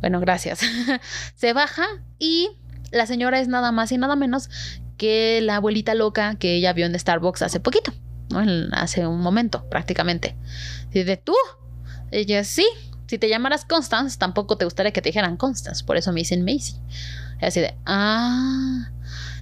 bueno, 0.00 0.20
gracias. 0.20 0.60
Se 1.34 1.52
baja 1.54 1.86
y 2.18 2.50
la 2.92 3.06
señora 3.06 3.40
es 3.40 3.48
nada 3.48 3.72
más 3.72 3.90
y 3.90 3.98
nada 3.98 4.16
menos 4.16 4.50
que 4.98 5.40
la 5.42 5.56
abuelita 5.56 5.94
loca 5.94 6.36
que 6.36 6.54
ella 6.56 6.72
vio 6.72 6.86
en 6.86 6.98
Starbucks 6.98 7.42
hace 7.42 7.58
poquito, 7.58 7.92
hace 8.72 9.06
un 9.06 9.20
momento 9.20 9.68
prácticamente. 9.70 10.36
Y 10.92 11.04
de 11.04 11.16
tú, 11.16 11.34
ella 12.10 12.44
sí, 12.44 12.66
si 13.06 13.18
te 13.18 13.28
llamaras 13.28 13.64
Constance, 13.64 14.18
tampoco 14.18 14.58
te 14.58 14.66
gustaría 14.66 14.92
que 14.92 15.00
te 15.00 15.08
dijeran 15.08 15.36
Constance, 15.38 15.84
por 15.84 15.96
eso 15.96 16.12
me 16.12 16.20
dicen 16.20 16.44
Macy. 16.44 16.76
así 17.40 17.60
de, 17.60 17.74
ah, 17.86 18.90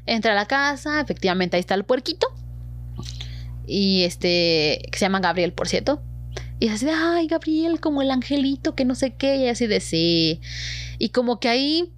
entra 0.07 0.33
a 0.33 0.37
la 0.37 0.47
casa, 0.47 1.01
efectivamente 1.01 1.57
ahí 1.57 1.61
está 1.61 1.75
el 1.75 1.85
puerquito 1.85 2.29
y 3.67 4.05
este, 4.05 4.83
que 4.91 4.99
se 4.99 5.05
llama 5.05 5.21
Gabriel, 5.21 5.53
por 5.53 5.69
cierto. 5.69 6.03
Y 6.59 6.69
así 6.69 6.87
de, 6.87 6.93
ay, 6.93 7.27
Gabriel, 7.27 7.81
como 7.81 8.03
el 8.03 8.11
angelito, 8.11 8.75
que 8.75 8.85
no 8.85 8.95
sé 8.95 9.15
qué, 9.15 9.37
y 9.37 9.49
así 9.49 9.67
de, 9.67 9.81
sí. 9.81 10.41
Y 10.99 11.09
como 11.09 11.41
que 11.41 11.49
ahí, 11.49 11.93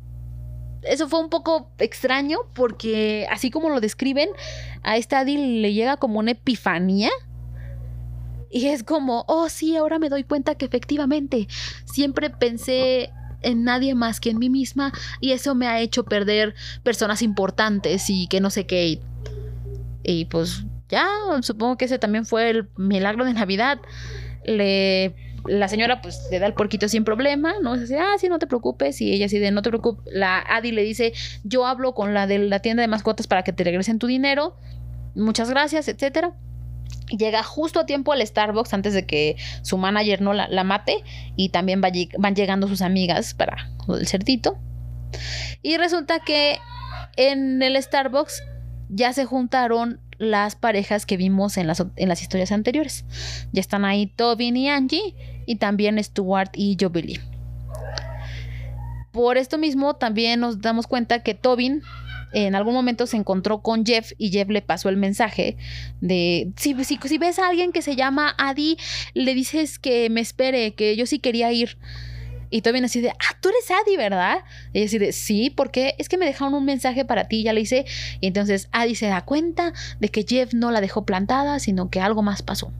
eso 0.82 1.08
fue 1.08 1.20
un 1.20 1.28
poco 1.28 1.70
extraño, 1.78 2.38
porque 2.54 3.26
así 3.30 3.50
como 3.50 3.68
lo 3.68 3.80
describen, 3.80 4.30
a 4.82 4.96
esta 4.96 5.20
Adi 5.20 5.36
le 5.60 5.72
llega 5.74 5.96
como 5.96 6.18
una 6.18 6.32
epifanía. 6.32 7.10
Y 8.50 8.68
es 8.68 8.84
como, 8.84 9.24
oh 9.26 9.48
sí, 9.48 9.76
ahora 9.76 9.98
me 9.98 10.08
doy 10.08 10.24
cuenta 10.24 10.54
que 10.54 10.64
efectivamente 10.64 11.48
siempre 11.84 12.30
pensé 12.30 13.10
en 13.42 13.64
nadie 13.64 13.94
más 13.94 14.20
que 14.20 14.30
en 14.30 14.38
mí 14.38 14.48
misma 14.48 14.92
y 15.20 15.32
eso 15.32 15.54
me 15.54 15.66
ha 15.66 15.80
hecho 15.80 16.04
perder 16.04 16.54
personas 16.82 17.20
importantes 17.20 18.08
y 18.08 18.26
que 18.28 18.40
no 18.40 18.48
sé 18.50 18.64
qué. 18.64 19.00
y 20.04 20.24
pues 20.26 20.64
ya, 20.88 21.06
supongo 21.42 21.76
que 21.76 21.86
ese 21.86 21.98
también 21.98 22.26
fue 22.26 22.50
el 22.50 22.68
milagro 22.76 23.24
de 23.24 23.32
Navidad. 23.32 23.78
Le, 24.44 25.14
la 25.46 25.68
señora 25.68 26.00
pues 26.00 26.28
le 26.30 26.38
da 26.38 26.46
el 26.46 26.54
porquito 26.54 26.88
sin 26.88 27.04
problema, 27.04 27.54
¿no? 27.62 27.74
Es 27.74 27.82
así, 27.82 27.94
ah, 27.94 28.14
sí, 28.18 28.28
no 28.28 28.38
te 28.38 28.46
preocupes. 28.46 29.00
Y 29.00 29.12
ella 29.12 29.26
así 29.26 29.38
de, 29.38 29.50
no 29.50 29.62
te 29.62 29.70
preocupes. 29.70 30.04
La 30.12 30.38
Adi 30.38 30.72
le 30.72 30.82
dice, 30.82 31.12
yo 31.42 31.66
hablo 31.66 31.94
con 31.94 32.14
la 32.14 32.26
de 32.26 32.38
la 32.38 32.60
tienda 32.60 32.82
de 32.82 32.88
mascotas 32.88 33.26
para 33.26 33.42
que 33.42 33.52
te 33.52 33.64
regresen 33.64 33.98
tu 33.98 34.06
dinero. 34.06 34.56
Muchas 35.14 35.50
gracias, 35.50 35.88
etcétera. 35.88 36.34
Llega 37.08 37.42
justo 37.42 37.80
a 37.80 37.86
tiempo 37.86 38.12
al 38.12 38.26
Starbucks 38.26 38.72
antes 38.72 38.94
de 38.94 39.06
que 39.06 39.36
su 39.62 39.76
manager 39.76 40.22
no 40.22 40.32
la, 40.32 40.64
mate. 40.64 41.04
Y 41.36 41.50
también 41.50 41.80
van 41.80 42.34
llegando 42.34 42.68
sus 42.68 42.82
amigas 42.82 43.34
para 43.34 43.70
el 43.88 44.06
cerdito. 44.06 44.58
Y 45.62 45.76
resulta 45.76 46.20
que 46.20 46.58
en 47.16 47.62
el 47.62 47.80
Starbucks 47.80 48.42
ya 48.88 49.12
se 49.12 49.24
juntaron 49.24 50.00
las 50.18 50.56
parejas 50.56 51.06
que 51.06 51.16
vimos 51.16 51.56
en 51.56 51.66
las, 51.66 51.84
en 51.96 52.08
las 52.08 52.22
historias 52.22 52.52
anteriores. 52.52 53.04
Ya 53.52 53.60
están 53.60 53.84
ahí 53.84 54.06
Tobin 54.06 54.56
y 54.56 54.68
Angie 54.68 55.14
y 55.46 55.56
también 55.56 56.02
Stuart 56.02 56.50
y 56.54 56.76
Jubilee. 56.80 57.20
Por 59.12 59.38
esto 59.38 59.58
mismo 59.58 59.94
también 59.94 60.40
nos 60.40 60.60
damos 60.60 60.86
cuenta 60.86 61.22
que 61.22 61.34
Tobin 61.34 61.82
en 62.34 62.56
algún 62.56 62.74
momento 62.74 63.06
se 63.06 63.16
encontró 63.16 63.62
con 63.62 63.86
Jeff 63.86 64.12
y 64.18 64.30
Jeff 64.30 64.48
le 64.48 64.60
pasó 64.60 64.88
el 64.88 64.96
mensaje 64.96 65.56
de 66.00 66.50
si, 66.56 66.74
si, 66.84 66.98
si 67.02 67.18
ves 67.18 67.38
a 67.38 67.48
alguien 67.48 67.70
que 67.70 67.80
se 67.80 67.94
llama 67.94 68.34
Adi, 68.36 68.76
le 69.14 69.34
dices 69.34 69.78
que 69.78 70.10
me 70.10 70.20
espere, 70.20 70.74
que 70.74 70.96
yo 70.96 71.06
sí 71.06 71.20
quería 71.20 71.52
ir. 71.52 71.78
Y 72.54 72.62
Tobin 72.62 72.84
así 72.84 73.00
de, 73.00 73.08
ah, 73.08 73.36
tú 73.40 73.48
eres 73.48 73.68
Adi, 73.68 73.96
¿verdad? 73.96 74.44
Y 74.72 74.78
ella 74.78 74.86
así 74.86 74.98
de, 74.98 75.10
sí, 75.10 75.50
porque 75.50 75.96
es 75.98 76.08
que 76.08 76.16
me 76.16 76.24
dejaron 76.24 76.54
un 76.54 76.64
mensaje 76.64 77.04
para 77.04 77.24
ti, 77.24 77.42
ya 77.42 77.52
le 77.52 77.62
hice. 77.62 77.84
Y 78.20 78.28
entonces 78.28 78.68
Adi 78.70 78.94
se 78.94 79.06
da 79.06 79.22
cuenta 79.22 79.72
de 79.98 80.08
que 80.08 80.22
Jeff 80.22 80.54
no 80.54 80.70
la 80.70 80.80
dejó 80.80 81.04
plantada, 81.04 81.58
sino 81.58 81.90
que 81.90 81.98
algo 81.98 82.22
más 82.22 82.42
pasó. 82.42 82.72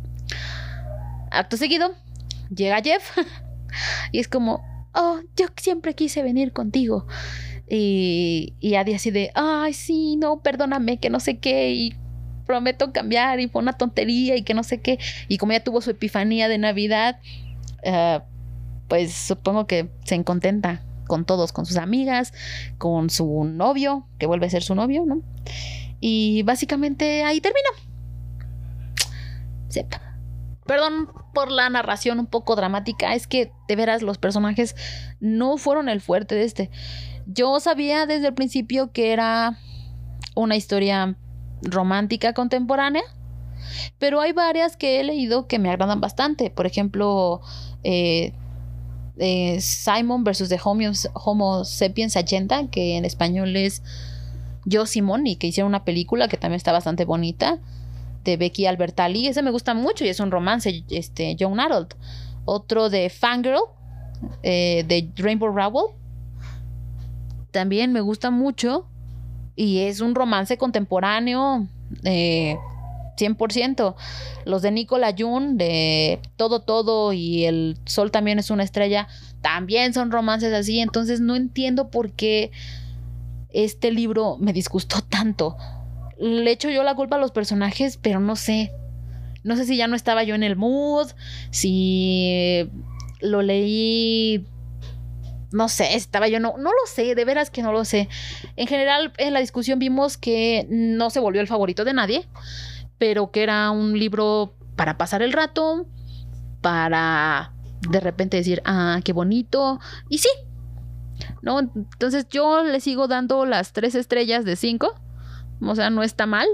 Acto 1.33 1.57
seguido, 1.57 1.93
llega 2.55 2.81
Jeff 2.83 3.19
y 4.13 4.21
es 4.21 4.29
como, 4.29 4.65
oh, 4.95 5.19
yo 5.37 5.47
siempre 5.57 5.95
quise 5.95 6.23
venir 6.23 6.53
contigo. 6.53 7.09
Y, 7.69 8.55
y 8.61 8.77
Adi 8.77 8.95
así 8.95 9.11
de, 9.11 9.33
ay, 9.35 9.73
sí, 9.73 10.15
no, 10.15 10.39
perdóname, 10.41 10.99
que 10.99 11.11
no 11.11 11.19
sé 11.19 11.39
qué, 11.39 11.73
y 11.73 11.97
prometo 12.47 12.93
cambiar, 12.93 13.41
y 13.41 13.49
fue 13.49 13.61
una 13.61 13.73
tontería, 13.73 14.37
y 14.37 14.45
que 14.45 14.55
no 14.55 14.63
sé 14.63 14.81
qué. 14.81 15.01
Y 15.27 15.39
como 15.39 15.51
ella 15.51 15.65
tuvo 15.65 15.81
su 15.81 15.91
epifanía 15.91 16.49
de 16.49 16.59
Navidad, 16.59 17.19
uh, 17.85 18.23
pues 18.89 19.13
supongo 19.15 19.67
que 19.67 19.91
se 20.05 20.23
contenta 20.25 20.83
con 21.07 21.25
todos, 21.25 21.53
con 21.53 21.67
sus 21.67 21.77
amigas, 21.77 22.33
con 22.79 23.11
su 23.11 23.45
novio, 23.45 24.07
que 24.19 24.27
vuelve 24.27 24.47
a 24.47 24.51
ser 24.51 24.63
su 24.63 24.75
novio, 24.75 25.05
¿no? 25.07 25.23
Y 26.01 26.43
básicamente 26.43 27.25
ahí 27.25 27.41
termina. 27.41 27.69
Perdón 30.67 31.09
por 31.35 31.51
la 31.51 31.69
narración 31.69 32.21
un 32.21 32.27
poco 32.27 32.57
dramática, 32.57 33.15
es 33.15 33.27
que 33.27 33.53
de 33.69 33.77
veras 33.77 34.03
los 34.03 34.19
personajes 34.19 34.77
no 35.21 35.57
fueron 35.59 35.89
el 35.89 36.01
fuerte 36.01 36.35
de 36.35 36.45
este. 36.45 36.71
Yo 37.27 37.59
sabía 37.61 38.07
desde 38.07 38.29
el 38.29 38.35
principio 38.35 38.93
que 38.93 39.13
era 39.13 39.59
una 40.35 40.57
historia 40.57 41.17
romántica 41.63 42.33
contemporánea, 42.33 43.03
pero 43.99 44.21
hay 44.21 44.33
varias 44.33 44.77
que 44.77 45.01
he 45.01 45.05
leído 45.05 45.47
que 45.49 45.59
me 45.59 45.71
agradan 45.71 46.01
bastante. 46.01 46.51
Por 46.51 46.67
ejemplo, 46.67 47.41
eh, 47.83 48.33
Simon 49.61 50.25
versus 50.25 50.49
The 50.49 50.59
Homo, 50.63 50.91
Homo 51.15 51.65
Sapiens 51.65 52.17
Agenda, 52.17 52.69
que 52.69 52.97
en 52.97 53.05
español 53.05 53.55
es 53.57 53.83
Yo 54.65 54.87
Simón, 54.87 55.27
y 55.27 55.37
que 55.37 55.47
hicieron 55.47 55.69
una 55.69 55.85
película 55.85 56.29
que 56.29 56.37
también 56.37 56.57
está 56.57 56.73
bastante 56.73 57.05
bonita, 57.05 57.59
de 58.25 58.37
Becky 58.37 58.67
Albertalli. 58.67 59.29
Ese 59.29 59.43
me 59.43 59.51
gusta 59.51 59.75
mucho 59.75 60.05
y 60.05 60.09
es 60.09 60.19
un 60.19 60.31
romance, 60.31 60.85
este, 60.91 61.37
Young 61.37 61.61
Adult. 61.61 61.95
Otro 62.45 62.91
de 62.91 63.11
Fangirl, 63.11 63.61
eh, 64.43 64.85
de 64.89 65.11
Rainbow 65.17 65.49
Rowell. 65.49 65.95
También 67.51 67.93
me 67.93 68.01
gusta 68.01 68.31
mucho 68.31 68.87
y 69.55 69.81
es 69.81 70.01
un 70.01 70.15
romance 70.15 70.59
contemporáneo. 70.59 71.69
Eh, 72.03 72.57
100%. 73.17 73.95
Los 74.45 74.63
de 74.63 74.71
Nicola 74.71 75.15
Jun, 75.17 75.57
de 75.57 76.21
Todo 76.37 76.61
Todo 76.61 77.13
y 77.13 77.45
El 77.45 77.79
Sol 77.85 78.11
también 78.11 78.39
es 78.39 78.51
una 78.51 78.63
estrella, 78.63 79.09
también 79.41 79.95
son 79.95 80.11
romances 80.11 80.53
así. 80.53 80.81
Entonces 80.81 81.21
no 81.21 81.37
entiendo 81.37 81.91
por 81.91 82.13
qué 82.13 82.51
este 83.51 83.91
libro 83.91 84.37
me 84.41 84.53
disgustó 84.53 85.01
tanto. 85.03 85.57
Le 86.19 86.51
echo 86.51 86.71
yo 86.71 86.83
la 86.83 86.95
culpa 86.95 87.17
a 87.17 87.21
los 87.21 87.33
personajes, 87.33 87.97
pero 87.97 88.21
no 88.21 88.37
sé. 88.37 88.73
No 89.43 89.57
sé 89.57 89.67
si 89.67 89.77
ya 89.77 89.89
no 89.89 89.97
estaba 89.97 90.25
yo 90.25 90.35
en 90.35 90.43
el 90.43 90.57
mood, 90.57 91.11
si 91.51 92.71
lo 93.21 93.43
leí 93.43 94.47
no 95.55 95.69
sé, 95.69 95.95
estaba 95.95 96.27
yo, 96.27 96.41
no, 96.41 96.57
no 96.59 96.71
lo 96.71 96.87
sé, 96.87 97.15
de 97.15 97.25
veras 97.25 97.49
que 97.49 97.63
no 97.63 97.73
lo 97.73 97.85
sé. 97.85 98.09
En 98.57 98.67
general, 98.67 99.13
en 99.19 99.33
la 99.33 99.41
discusión 99.41 99.79
vimos 99.79 100.19
que 100.19 100.67
no 100.69 101.11
se 101.11 101.21
volvió 101.21 101.41
el 101.41 101.47
favorito 101.47 101.85
de 101.85 101.95
nadie 101.95 102.27
pero 102.99 103.31
que 103.31 103.43
era 103.43 103.71
un 103.71 103.99
libro 103.99 104.55
para 104.77 104.97
pasar 104.97 105.23
el 105.23 105.33
rato, 105.33 105.87
para 106.61 107.53
de 107.89 108.01
repente 108.01 108.37
decir, 108.37 108.63
ah, 108.65 109.01
qué 109.05 109.13
bonito, 109.13 109.79
y 110.09 110.19
sí, 110.19 110.29
¿no? 111.43 111.61
Entonces 111.61 112.27
yo 112.31 112.63
le 112.63 112.81
sigo 112.81 113.09
dando 113.09 113.45
las 113.45 113.73
tres 113.73 113.95
estrellas 113.95 114.45
de 114.45 114.57
cinco, 114.57 114.95
o 115.61 115.75
sea, 115.75 115.91
no 115.91 116.03
está 116.03 116.27
mal, 116.27 116.49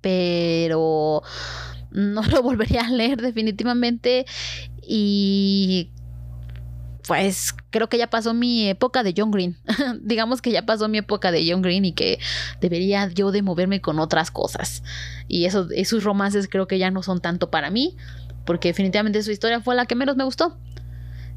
pero 0.00 1.22
no 1.90 2.22
lo 2.30 2.42
volvería 2.42 2.82
a 2.82 2.90
leer 2.90 3.20
definitivamente 3.20 4.26
y 4.82 5.92
pues 7.06 7.54
creo 7.70 7.88
que 7.88 7.98
ya 7.98 8.08
pasó 8.08 8.34
mi 8.34 8.68
época 8.68 9.02
de 9.02 9.14
John 9.16 9.30
Green. 9.30 9.56
Digamos 10.02 10.42
que 10.42 10.50
ya 10.50 10.66
pasó 10.66 10.88
mi 10.88 10.98
época 10.98 11.30
de 11.30 11.46
John 11.48 11.62
Green 11.62 11.84
y 11.84 11.92
que 11.92 12.18
debería 12.60 13.08
yo 13.08 13.30
de 13.30 13.42
moverme 13.42 13.80
con 13.80 13.98
otras 14.00 14.30
cosas. 14.30 14.82
Y 15.28 15.44
esos, 15.44 15.70
esos 15.72 16.04
romances 16.04 16.48
creo 16.48 16.66
que 16.66 16.78
ya 16.78 16.90
no 16.90 17.02
son 17.02 17.20
tanto 17.20 17.50
para 17.50 17.70
mí, 17.70 17.96
porque 18.44 18.68
definitivamente 18.68 19.22
su 19.22 19.30
historia 19.30 19.60
fue 19.60 19.74
la 19.74 19.86
que 19.86 19.94
menos 19.94 20.16
me 20.16 20.24
gustó. 20.24 20.58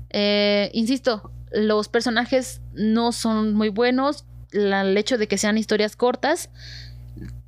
Eh, 0.09 0.71
insisto, 0.73 1.31
los 1.51 1.87
personajes 1.87 2.61
no 2.73 3.11
son 3.11 3.53
muy 3.53 3.69
buenos. 3.69 4.25
el 4.51 4.97
hecho 4.97 5.19
de 5.19 5.27
que 5.27 5.37
sean 5.37 5.57
historias 5.57 5.95
cortas 5.95 6.49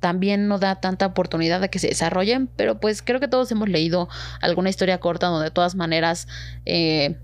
también 0.00 0.48
no 0.48 0.58
da 0.58 0.80
tanta 0.80 1.06
oportunidad 1.06 1.60
de 1.60 1.70
que 1.70 1.78
se 1.78 1.88
desarrollen, 1.88 2.48
pero 2.56 2.78
pues 2.78 3.02
creo 3.02 3.20
que 3.20 3.28
todos 3.28 3.50
hemos 3.52 3.68
leído 3.68 4.08
alguna 4.40 4.68
historia 4.68 4.98
corta 4.98 5.28
donde 5.28 5.44
de 5.44 5.50
todas 5.50 5.74
maneras 5.74 6.28
eh, 6.66 7.16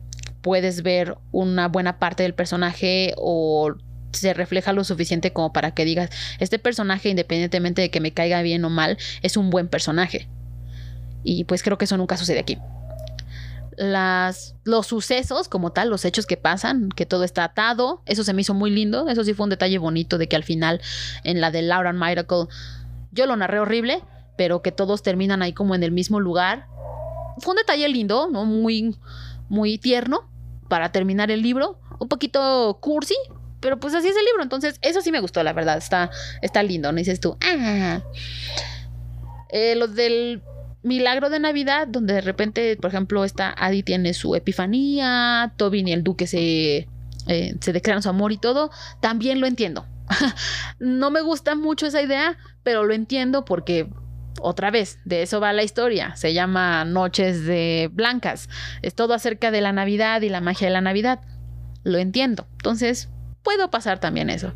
puedes 0.42 0.82
ver 0.82 1.16
una 1.32 1.68
buena 1.68 1.98
parte 1.98 2.22
del 2.22 2.34
personaje 2.34 3.14
o 3.16 3.74
se 4.12 4.34
refleja 4.34 4.72
lo 4.72 4.84
suficiente 4.84 5.32
como 5.32 5.52
para 5.52 5.72
que 5.72 5.84
digas, 5.84 6.10
este 6.38 6.58
personaje, 6.58 7.08
independientemente 7.08 7.82
de 7.82 7.90
que 7.90 8.00
me 8.00 8.12
caiga 8.12 8.42
bien 8.42 8.64
o 8.64 8.70
mal, 8.70 8.98
es 9.22 9.36
un 9.36 9.50
buen 9.50 9.68
personaje. 9.68 10.28
Y 11.24 11.44
pues 11.44 11.62
creo 11.62 11.78
que 11.78 11.84
eso 11.84 11.96
nunca 11.96 12.16
sucede 12.16 12.38
aquí. 12.38 12.58
Las, 13.76 14.56
los 14.64 14.88
sucesos 14.88 15.48
como 15.48 15.70
tal, 15.70 15.88
los 15.88 16.04
hechos 16.04 16.26
que 16.26 16.36
pasan, 16.36 16.88
que 16.88 17.06
todo 17.06 17.22
está 17.22 17.44
atado, 17.44 18.02
eso 18.06 18.24
se 18.24 18.32
me 18.32 18.42
hizo 18.42 18.54
muy 18.54 18.70
lindo, 18.70 19.08
eso 19.08 19.22
sí 19.24 19.34
fue 19.34 19.44
un 19.44 19.50
detalle 19.50 19.78
bonito 19.78 20.18
de 20.18 20.28
que 20.28 20.36
al 20.36 20.42
final 20.42 20.80
en 21.22 21.40
la 21.40 21.50
de 21.50 21.62
Laura 21.62 21.92
Miracle 21.92 22.46
yo 23.12 23.26
lo 23.26 23.36
narré 23.36 23.60
horrible, 23.60 24.02
pero 24.36 24.62
que 24.62 24.72
todos 24.72 25.02
terminan 25.02 25.42
ahí 25.42 25.52
como 25.52 25.74
en 25.74 25.82
el 25.82 25.92
mismo 25.92 26.18
lugar. 26.18 26.66
Fue 27.38 27.52
un 27.52 27.58
detalle 27.58 27.88
lindo, 27.88 28.28
¿no? 28.32 28.44
Muy, 28.44 28.96
muy 29.48 29.78
tierno 29.78 30.30
para 30.68 30.92
terminar 30.92 31.30
el 31.30 31.42
libro. 31.42 31.80
Un 31.98 32.08
poquito 32.08 32.78
cursi, 32.80 33.16
pero 33.60 33.80
pues 33.80 33.94
así 33.94 34.08
es 34.08 34.16
el 34.16 34.24
libro. 34.24 34.42
Entonces, 34.42 34.78
eso 34.82 35.00
sí 35.00 35.10
me 35.10 35.20
gustó, 35.20 35.42
la 35.42 35.52
verdad. 35.52 35.78
Está, 35.78 36.10
está 36.42 36.62
lindo, 36.62 36.92
¿no 36.92 36.98
dices 36.98 37.20
tú? 37.20 37.36
Ah. 37.42 38.02
Eh, 39.50 39.74
los 39.76 39.94
del 39.94 40.42
milagro 40.82 41.30
de 41.30 41.40
Navidad, 41.40 41.88
donde 41.88 42.14
de 42.14 42.20
repente, 42.20 42.76
por 42.76 42.90
ejemplo, 42.90 43.24
esta 43.24 43.54
Adi 43.56 43.82
tiene 43.82 44.14
su 44.14 44.34
epifanía, 44.34 45.52
Tobin 45.56 45.88
y 45.88 45.92
el 45.92 46.04
duque 46.04 46.26
se, 46.26 46.88
eh, 47.26 47.54
se 47.60 47.72
declaran 47.72 48.02
su 48.02 48.08
amor 48.08 48.32
y 48.32 48.38
todo, 48.38 48.70
también 49.00 49.40
lo 49.40 49.46
entiendo. 49.46 49.86
no 50.78 51.10
me 51.10 51.20
gusta 51.20 51.54
mucho 51.54 51.86
esa 51.86 52.00
idea, 52.00 52.38
pero 52.62 52.84
lo 52.84 52.94
entiendo 52.94 53.44
porque 53.44 53.88
otra 54.40 54.70
vez, 54.70 54.98
de 55.04 55.22
eso 55.22 55.40
va 55.40 55.52
la 55.52 55.62
historia. 55.62 56.14
Se 56.16 56.34
llama 56.34 56.84
Noches 56.84 57.44
de 57.44 57.90
Blancas. 57.92 58.48
Es 58.82 58.94
todo 58.94 59.14
acerca 59.14 59.50
de 59.50 59.60
la 59.60 59.72
Navidad 59.72 60.22
y 60.22 60.28
la 60.28 60.40
magia 60.40 60.66
de 60.66 60.72
la 60.72 60.80
Navidad. 60.80 61.20
Lo 61.84 61.98
entiendo. 61.98 62.46
Entonces, 62.52 63.08
puedo 63.42 63.70
pasar 63.70 63.98
también 64.00 64.30
eso. 64.30 64.54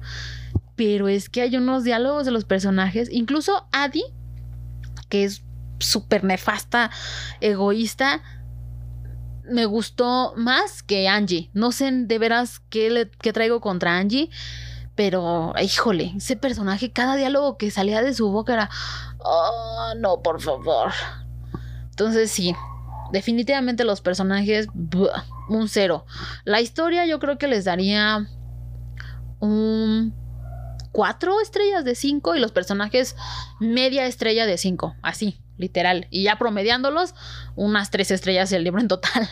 Pero 0.76 1.08
es 1.08 1.28
que 1.28 1.42
hay 1.42 1.56
unos 1.56 1.84
diálogos 1.84 2.24
de 2.24 2.32
los 2.32 2.44
personajes, 2.44 3.08
incluso 3.10 3.68
Adi, 3.72 4.04
que 5.08 5.24
es 5.24 5.44
súper 5.78 6.24
nefasta, 6.24 6.90
egoísta, 7.40 8.22
me 9.44 9.66
gustó 9.66 10.34
más 10.36 10.82
que 10.82 11.08
Angie. 11.08 11.50
No 11.52 11.72
sé 11.72 11.90
de 11.92 12.18
veras 12.18 12.60
qué, 12.70 13.10
qué 13.20 13.32
traigo 13.32 13.60
contra 13.60 13.98
Angie 13.98 14.30
pero, 15.04 15.52
híjole, 15.60 16.12
ese 16.16 16.36
personaje, 16.36 16.92
cada 16.92 17.16
diálogo 17.16 17.58
que 17.58 17.72
salía 17.72 18.02
de 18.02 18.14
su 18.14 18.30
boca 18.30 18.52
era, 18.52 18.70
oh, 19.18 19.94
no, 19.98 20.22
por 20.22 20.40
favor. 20.40 20.92
Entonces, 21.90 22.30
sí, 22.30 22.54
definitivamente 23.10 23.82
los 23.82 24.00
personajes, 24.00 24.68
un 25.48 25.68
cero. 25.68 26.06
La 26.44 26.60
historia 26.60 27.04
yo 27.04 27.18
creo 27.18 27.36
que 27.36 27.48
les 27.48 27.64
daría 27.64 28.28
un 29.40 30.14
cuatro 30.92 31.40
estrellas 31.40 31.84
de 31.84 31.96
cinco 31.96 32.36
y 32.36 32.38
los 32.38 32.52
personajes 32.52 33.16
media 33.58 34.06
estrella 34.06 34.46
de 34.46 34.56
cinco, 34.56 34.94
así, 35.02 35.40
literal. 35.58 36.06
Y 36.10 36.22
ya 36.22 36.38
promediándolos, 36.38 37.16
unas 37.56 37.90
tres 37.90 38.12
estrellas 38.12 38.52
el 38.52 38.62
libro 38.62 38.80
en 38.80 38.86
total. 38.86 39.28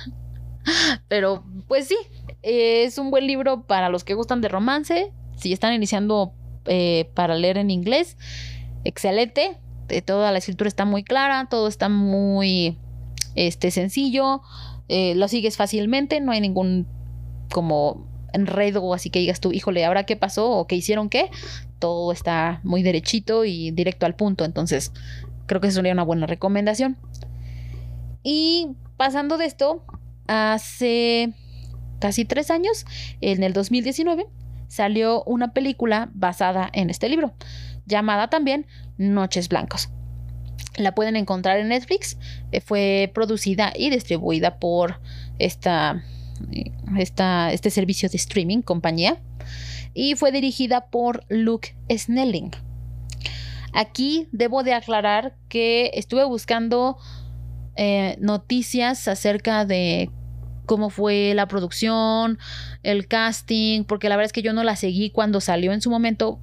Pero 1.06 1.44
pues 1.68 1.86
sí, 1.86 1.96
es 2.42 2.98
un 2.98 3.12
buen 3.12 3.28
libro 3.28 3.68
para 3.68 3.88
los 3.88 4.02
que 4.02 4.14
gustan 4.14 4.40
de 4.40 4.48
romance. 4.48 5.12
Si 5.41 5.53
están 5.53 5.72
iniciando 5.72 6.32
eh, 6.66 7.11
para 7.14 7.34
leer 7.34 7.59
en 7.59 7.70
inglés, 7.70 8.16
excelente. 8.84 9.59
Eh, 9.88 10.03
toda 10.03 10.30
la 10.32 10.38
escritura 10.38 10.68
está 10.68 10.84
muy 10.84 11.03
clara, 11.03 11.49
todo 11.51 11.66
está 11.66 11.88
muy 11.88 12.78
este, 13.34 13.70
sencillo. 13.70 14.43
Eh, 14.88 15.14
lo 15.14 15.28
sigues 15.28 15.57
fácilmente, 15.57 16.20
no 16.20 16.32
hay 16.32 16.41
ningún 16.41 16.86
como 17.51 18.07
enredo, 18.32 18.93
así 18.95 19.11
que 19.11 19.18
digas 19.18 19.41
tú, 19.41 19.53
híjole, 19.53 19.84
¿ahora 19.84 20.05
qué 20.05 20.16
pasó 20.16 20.51
o 20.51 20.66
qué 20.66 20.76
hicieron 20.76 21.09
qué? 21.09 21.30
Todo 21.78 22.12
está 22.12 22.61
muy 22.62 22.82
derechito 22.82 23.45
y 23.45 23.70
directo 23.70 24.07
al 24.07 24.14
punto, 24.14 24.45
entonces 24.45 24.93
creo 25.47 25.61
que 25.61 25.68
eso 25.68 25.76
sería 25.76 25.93
una 25.93 26.05
buena 26.05 26.26
recomendación. 26.26 26.97
Y 28.22 28.68
pasando 28.97 29.38
de 29.38 29.47
esto, 29.47 29.82
hace 30.26 31.32
casi 31.99 32.24
tres 32.24 32.51
años, 32.51 32.84
en 33.20 33.43
el 33.43 33.53
2019, 33.53 34.26
salió 34.70 35.24
una 35.24 35.52
película 35.52 36.10
basada 36.14 36.70
en 36.72 36.90
este 36.90 37.08
libro, 37.08 37.34
llamada 37.86 38.30
también 38.30 38.66
Noches 38.98 39.48
Blancos. 39.48 39.90
La 40.76 40.94
pueden 40.94 41.16
encontrar 41.16 41.58
en 41.58 41.68
Netflix. 41.68 42.16
Eh, 42.52 42.60
fue 42.60 43.10
producida 43.12 43.72
y 43.76 43.90
distribuida 43.90 44.60
por 44.60 45.00
esta, 45.40 46.04
eh, 46.52 46.70
esta, 46.96 47.52
este 47.52 47.70
servicio 47.70 48.08
de 48.08 48.16
streaming, 48.16 48.62
compañía. 48.62 49.20
Y 49.92 50.14
fue 50.14 50.30
dirigida 50.30 50.86
por 50.86 51.24
Luke 51.28 51.74
Snelling. 51.90 52.52
Aquí 53.72 54.28
debo 54.30 54.62
de 54.62 54.74
aclarar 54.74 55.34
que 55.48 55.90
estuve 55.94 56.24
buscando 56.24 56.96
eh, 57.74 58.16
noticias 58.20 59.08
acerca 59.08 59.64
de 59.64 60.10
cómo 60.70 60.88
fue 60.88 61.32
la 61.34 61.48
producción, 61.48 62.38
el 62.84 63.08
casting, 63.08 63.82
porque 63.82 64.08
la 64.08 64.14
verdad 64.14 64.26
es 64.26 64.32
que 64.32 64.40
yo 64.40 64.52
no 64.52 64.62
la 64.62 64.76
seguí 64.76 65.10
cuando 65.10 65.40
salió 65.40 65.72
en 65.72 65.80
su 65.80 65.90
momento 65.90 66.38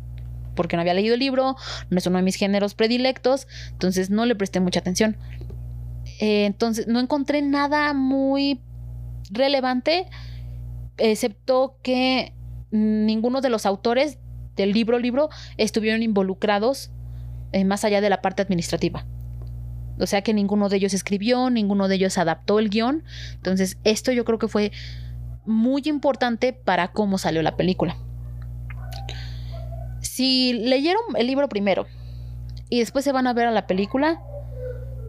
porque 0.54 0.76
no 0.76 0.82
había 0.82 0.94
leído 0.94 1.14
el 1.14 1.22
libro, 1.22 1.56
no 1.90 1.98
es 1.98 2.06
uno 2.08 2.18
de 2.18 2.24
mis 2.24 2.36
géneros 2.36 2.74
predilectos, 2.74 3.48
entonces 3.72 4.10
no 4.10 4.26
le 4.26 4.36
presté 4.36 4.60
mucha 4.60 4.82
atención. 4.82 5.16
Eh, 6.20 6.44
entonces 6.44 6.88
no 6.90 7.00
encontré 7.00 7.42
nada 7.42 7.94
muy 7.94 8.60
relevante, 9.30 10.10
excepto 10.98 11.78
que 11.82 12.34
ninguno 12.70 13.40
de 13.40 13.48
los 13.48 13.66
autores 13.66 14.20
del 14.58 14.74
libro 14.74 15.00
libro 15.00 15.30
estuvieron 15.56 16.04
involucrados 16.04 16.92
eh, 17.54 17.64
más 17.64 17.86
allá 17.86 18.02
de 18.02 18.10
la 18.10 18.22
parte 18.22 18.42
administrativa. 18.42 19.06
O 20.00 20.06
sea 20.06 20.22
que 20.22 20.34
ninguno 20.34 20.70
de 20.70 20.78
ellos 20.78 20.94
escribió, 20.94 21.50
ninguno 21.50 21.88
de 21.88 21.96
ellos 21.96 22.18
adaptó 22.18 22.60
el 22.60 22.70
guion. 22.70 23.04
Entonces 23.34 23.78
esto 23.84 24.12
yo 24.12 24.26
creo 24.26 24.40
que 24.40 24.48
fue 24.48 24.72
muy 25.46 25.82
importante 25.86 26.54
para 26.54 26.90
cómo 26.90 27.18
salió 27.18 27.42
la 27.42 27.56
película. 27.56 27.98
Si 30.02 30.54
leyeron 30.54 31.02
el 31.16 31.28
libro 31.28 31.48
primero 31.48 31.88
y 32.70 32.80
después 32.80 33.06
se 33.06 33.12
van 33.12 33.28
a 33.28 33.34
ver 33.34 33.48
a 33.48 33.52
la 33.52 33.68
película, 33.68 34.22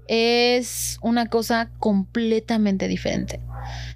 es 0.07 0.99
una 1.03 1.27
cosa 1.27 1.71
completamente 1.79 2.89
diferente. 2.89 3.41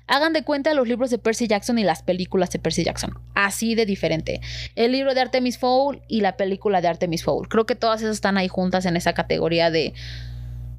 Hagan 0.06 0.32
de 0.32 0.42
cuenta 0.42 0.74
los 0.74 0.86
libros 0.86 1.10
de 1.10 1.18
Percy 1.18 1.46
Jackson 1.46 1.78
y 1.78 1.84
las 1.84 2.02
películas 2.02 2.50
de 2.50 2.58
Percy 2.58 2.84
Jackson. 2.84 3.18
Así 3.34 3.74
de 3.74 3.86
diferente. 3.86 4.40
El 4.74 4.92
libro 4.92 5.14
de 5.14 5.20
Artemis 5.20 5.58
Fowl 5.58 6.02
y 6.08 6.20
la 6.20 6.36
película 6.36 6.80
de 6.80 6.88
Artemis 6.88 7.24
Fowl. 7.24 7.48
Creo 7.48 7.66
que 7.66 7.76
todas 7.76 8.02
esas 8.02 8.16
están 8.16 8.36
ahí 8.36 8.48
juntas 8.48 8.84
en 8.84 8.96
esa 8.96 9.14
categoría 9.14 9.70
de 9.70 9.94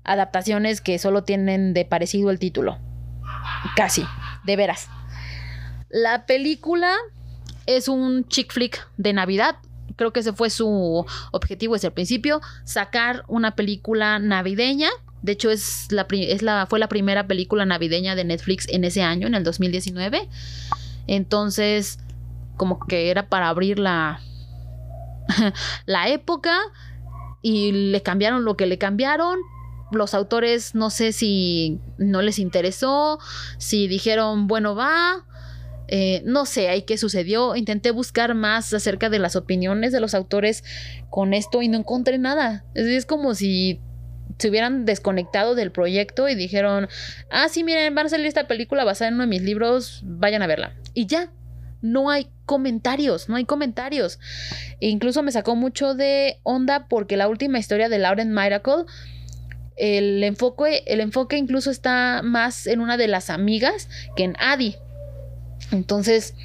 adaptaciones 0.03 0.81
que 0.81 0.99
solo 0.99 1.23
tienen 1.23 1.73
de 1.73 1.85
parecido 1.85 2.29
el 2.29 2.39
título. 2.39 2.77
Casi, 3.75 4.05
de 4.43 4.55
veras. 4.55 4.89
La 5.89 6.25
película 6.25 6.95
es 7.65 7.87
un 7.87 8.27
chick 8.27 8.51
flick 8.51 8.87
de 8.97 9.13
Navidad 9.13 9.57
creo 9.95 10.13
que 10.13 10.21
ese 10.21 10.33
fue 10.33 10.49
su 10.49 11.05
objetivo 11.31 11.73
desde 11.73 11.87
el 11.87 11.93
principio, 11.93 12.41
sacar 12.63 13.23
una 13.27 13.55
película 13.55 14.19
navideña. 14.19 14.89
De 15.21 15.33
hecho, 15.33 15.49
es 15.49 15.91
la, 15.91 16.05
es 16.11 16.41
la, 16.41 16.65
fue 16.67 16.79
la 16.79 16.89
primera 16.89 17.27
película 17.27 17.65
navideña 17.65 18.15
de 18.15 18.25
Netflix 18.25 18.67
en 18.69 18.83
ese 18.83 19.03
año, 19.03 19.27
en 19.27 19.35
el 19.35 19.43
2019. 19.43 20.27
Entonces, 21.07 21.99
como 22.57 22.79
que 22.85 23.09
era 23.09 23.27
para 23.27 23.49
abrir 23.49 23.79
la, 23.79 24.19
la 25.85 26.09
época 26.09 26.57
y 27.41 27.71
le 27.91 28.01
cambiaron 28.01 28.45
lo 28.45 28.57
que 28.57 28.65
le 28.65 28.77
cambiaron. 28.77 29.39
Los 29.95 30.13
autores 30.13 30.75
no 30.75 30.89
sé 30.89 31.11
si 31.11 31.79
no 31.97 32.21
les 32.21 32.39
interesó, 32.39 33.19
si 33.57 33.87
dijeron, 33.87 34.47
bueno, 34.47 34.75
va, 34.75 35.25
eh, 35.87 36.21
no 36.25 36.45
sé 36.45 36.69
ahí 36.69 36.83
qué 36.83 36.97
sucedió. 36.97 37.55
Intenté 37.55 37.91
buscar 37.91 38.35
más 38.35 38.73
acerca 38.73 39.09
de 39.09 39.19
las 39.19 39.35
opiniones 39.35 39.91
de 39.91 39.99
los 39.99 40.13
autores 40.13 40.63
con 41.09 41.33
esto 41.33 41.61
y 41.61 41.67
no 41.67 41.77
encontré 41.77 42.17
nada. 42.17 42.65
Es, 42.73 43.05
como 43.05 43.35
si 43.35 43.79
se 44.39 44.49
hubieran 44.49 44.85
desconectado 44.85 45.55
del 45.55 45.71
proyecto 45.71 46.27
y 46.27 46.35
dijeron, 46.35 46.87
ah, 47.29 47.47
sí, 47.49 47.63
miren, 47.63 47.93
van 47.93 48.07
a 48.07 48.09
salir 48.09 48.25
esta 48.25 48.47
película 48.47 48.83
basada 48.83 49.09
en 49.09 49.15
uno 49.15 49.23
de 49.23 49.29
mis 49.29 49.43
libros, 49.43 50.01
vayan 50.03 50.41
a 50.41 50.47
verla. 50.47 50.73
Y 50.93 51.05
ya, 51.05 51.31
no 51.81 52.09
hay 52.09 52.29
comentarios, 52.45 53.29
no 53.29 53.35
hay 53.35 53.45
comentarios. 53.45 54.19
E 54.79 54.87
incluso 54.87 55.21
me 55.21 55.31
sacó 55.31 55.55
mucho 55.55 55.93
de 55.93 56.39
onda 56.43 56.87
porque 56.87 57.17
la 57.17 57.27
última 57.27 57.59
historia 57.59 57.89
de 57.89 57.99
Lauren 57.99 58.33
Miracle, 58.33 58.85
el 59.75 60.23
enfoque, 60.23 60.83
el 60.87 61.01
enfoque 61.01 61.37
incluso 61.37 61.71
está 61.71 62.21
más 62.23 62.67
en 62.67 62.79
una 62.79 62.97
de 62.97 63.07
las 63.07 63.29
amigas 63.29 63.89
que 64.15 64.23
en 64.23 64.35
Adi. 64.39 64.75
Entonces, 65.71 66.35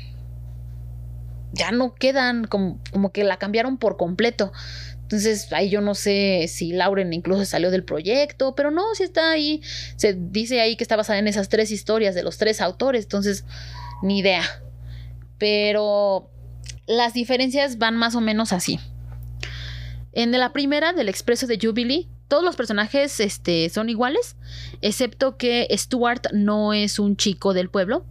ya 1.52 1.70
no 1.70 1.94
quedan 1.94 2.44
como, 2.44 2.80
como 2.92 3.12
que 3.12 3.24
la 3.24 3.38
cambiaron 3.38 3.78
por 3.78 3.96
completo. 3.96 4.52
Entonces, 5.02 5.50
ahí 5.52 5.70
yo 5.70 5.80
no 5.80 5.94
sé 5.94 6.46
si 6.48 6.72
Lauren 6.72 7.12
incluso 7.14 7.44
salió 7.46 7.70
del 7.70 7.82
proyecto, 7.82 8.54
pero 8.54 8.70
no, 8.70 8.94
si 8.94 9.04
está 9.04 9.30
ahí. 9.30 9.62
Se 9.96 10.12
dice 10.12 10.60
ahí 10.60 10.76
que 10.76 10.84
está 10.84 10.96
basada 10.96 11.18
en 11.18 11.28
esas 11.28 11.48
tres 11.48 11.70
historias 11.70 12.14
de 12.14 12.22
los 12.22 12.36
tres 12.36 12.60
autores, 12.60 13.04
entonces, 13.04 13.44
ni 14.02 14.18
idea. 14.18 14.42
Pero 15.38 16.30
las 16.86 17.14
diferencias 17.14 17.78
van 17.78 17.96
más 17.96 18.14
o 18.16 18.20
menos 18.20 18.52
así. 18.52 18.80
En 20.12 20.32
la 20.32 20.52
primera, 20.52 20.92
del 20.92 21.08
expreso 21.08 21.46
de 21.46 21.58
Jubilee, 21.60 22.08
todos 22.28 22.44
los 22.44 22.56
personajes 22.56 23.20
este, 23.20 23.68
son 23.70 23.88
iguales, 23.88 24.36
excepto 24.82 25.36
que 25.36 25.66
Stuart 25.72 26.26
no 26.32 26.74
es 26.74 26.98
un 26.98 27.16
chico 27.16 27.54
del 27.54 27.70
pueblo, 27.70 28.04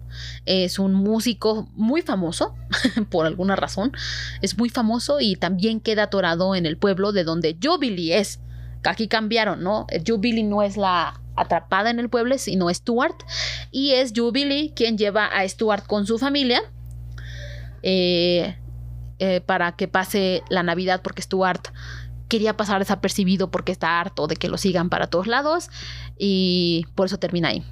es 0.46 0.80
un 0.80 0.94
músico 0.94 1.70
muy 1.74 2.02
famoso, 2.02 2.56
por 3.12 3.28
alguna 3.28 3.56
razón, 3.56 3.92
es 4.42 4.58
muy 4.58 4.70
famoso 4.70 5.20
y 5.22 5.36
también 5.36 5.80
queda 5.80 6.04
atorado 6.04 6.56
en 6.56 6.66
el 6.66 6.78
pueblo 6.78 7.12
de 7.12 7.24
donde 7.24 7.58
Jubilee 7.62 8.14
es. 8.14 8.40
Aquí 8.84 9.08
cambiaron, 9.08 9.64
¿no? 9.64 9.86
Jubilee 10.06 10.44
no 10.44 10.64
es 10.64 10.78
la 10.78 11.20
atrapada 11.36 11.90
en 11.90 12.00
el 12.00 12.10
pueblo, 12.10 12.38
sino 12.38 12.74
Stuart, 12.74 13.16
y 13.70 13.92
es 13.92 14.14
Jubilee 14.16 14.72
quien 14.76 14.98
lleva 14.98 15.26
a 15.26 15.48
Stuart 15.48 15.86
con 15.86 16.08
su 16.08 16.18
familia. 16.18 16.62
Eh, 17.84 18.56
eh, 19.20 19.42
para 19.42 19.76
que 19.76 19.88
pase 19.88 20.44
la 20.48 20.62
Navidad 20.62 21.02
porque 21.02 21.24
Stuart 21.24 21.70
quería 22.28 22.58
pasar 22.58 22.80
desapercibido 22.80 23.50
porque 23.50 23.72
está 23.72 24.00
harto 24.00 24.28
de 24.28 24.36
que 24.36 24.50
lo 24.50 24.58
sigan 24.58 24.90
para 24.90 25.08
todos 25.08 25.28
lados 25.28 25.70
y 26.18 26.86
por 26.96 27.08
eso 27.08 27.18
termina 27.18 27.50
ahí. 27.50 27.64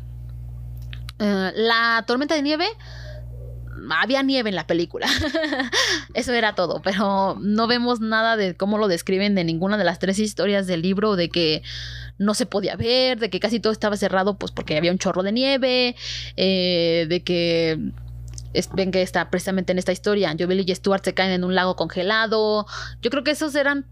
Eh, 1.20 1.52
la 1.56 2.04
tormenta 2.08 2.36
de 2.36 2.42
nieve, 2.42 2.66
había 3.90 4.24
nieve 4.24 4.50
en 4.50 4.56
la 4.56 4.68
película. 4.68 5.08
eso 6.14 6.34
era 6.34 6.56
todo, 6.56 6.82
pero 6.82 7.38
no 7.40 7.68
vemos 7.68 8.00
nada 8.00 8.38
de 8.38 8.56
cómo 8.56 8.78
lo 8.78 8.88
describen 8.88 9.36
de 9.36 9.44
ninguna 9.44 9.78
de 9.78 9.84
las 9.84 10.00
tres 10.00 10.20
historias 10.20 10.68
del 10.68 10.82
libro, 10.82 11.16
de 11.16 11.30
que 11.30 11.62
no 12.18 12.34
se 12.34 12.46
podía 12.46 12.76
ver, 12.76 13.20
de 13.20 13.30
que 13.30 13.40
casi 13.40 13.60
todo 13.60 13.74
estaba 13.74 13.98
cerrado 13.98 14.38
pues 14.38 14.52
porque 14.52 14.78
había 14.78 14.92
un 14.92 14.98
chorro 14.98 15.24
de 15.24 15.32
nieve, 15.32 15.96
eh, 16.38 17.06
de 17.10 17.24
que 17.24 17.92
ven 18.74 18.92
que 18.92 19.02
está 19.02 19.30
precisamente 19.30 19.74
en 19.74 19.80
esta 19.80 19.92
historia, 19.92 20.34
Jovel 20.40 20.64
y 20.68 20.74
Stuart 20.74 21.04
se 21.04 21.14
caen 21.14 21.32
en 21.32 21.44
un 21.44 21.56
lago 21.56 21.76
congelado. 21.76 22.66
Yo 23.02 23.10
creo 23.10 23.24
que 23.24 23.32
esos 23.32 23.54
eran 23.56 23.86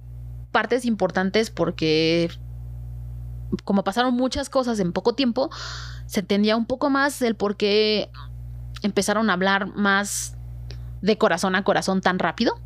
partes 0.53 0.85
importantes 0.85 1.49
porque 1.49 2.29
como 3.65 3.83
pasaron 3.83 4.13
muchas 4.13 4.49
cosas 4.49 4.79
en 4.79 4.93
poco 4.93 5.13
tiempo, 5.13 5.49
se 6.05 6.21
entendía 6.21 6.55
un 6.55 6.65
poco 6.65 6.89
más 6.89 7.21
el 7.21 7.35
por 7.35 7.57
qué 7.57 8.09
empezaron 8.81 9.29
a 9.29 9.33
hablar 9.33 9.67
más 9.75 10.37
de 11.01 11.17
corazón 11.17 11.55
a 11.55 11.63
corazón 11.63 12.01
tan 12.01 12.19
rápido, 12.19 12.59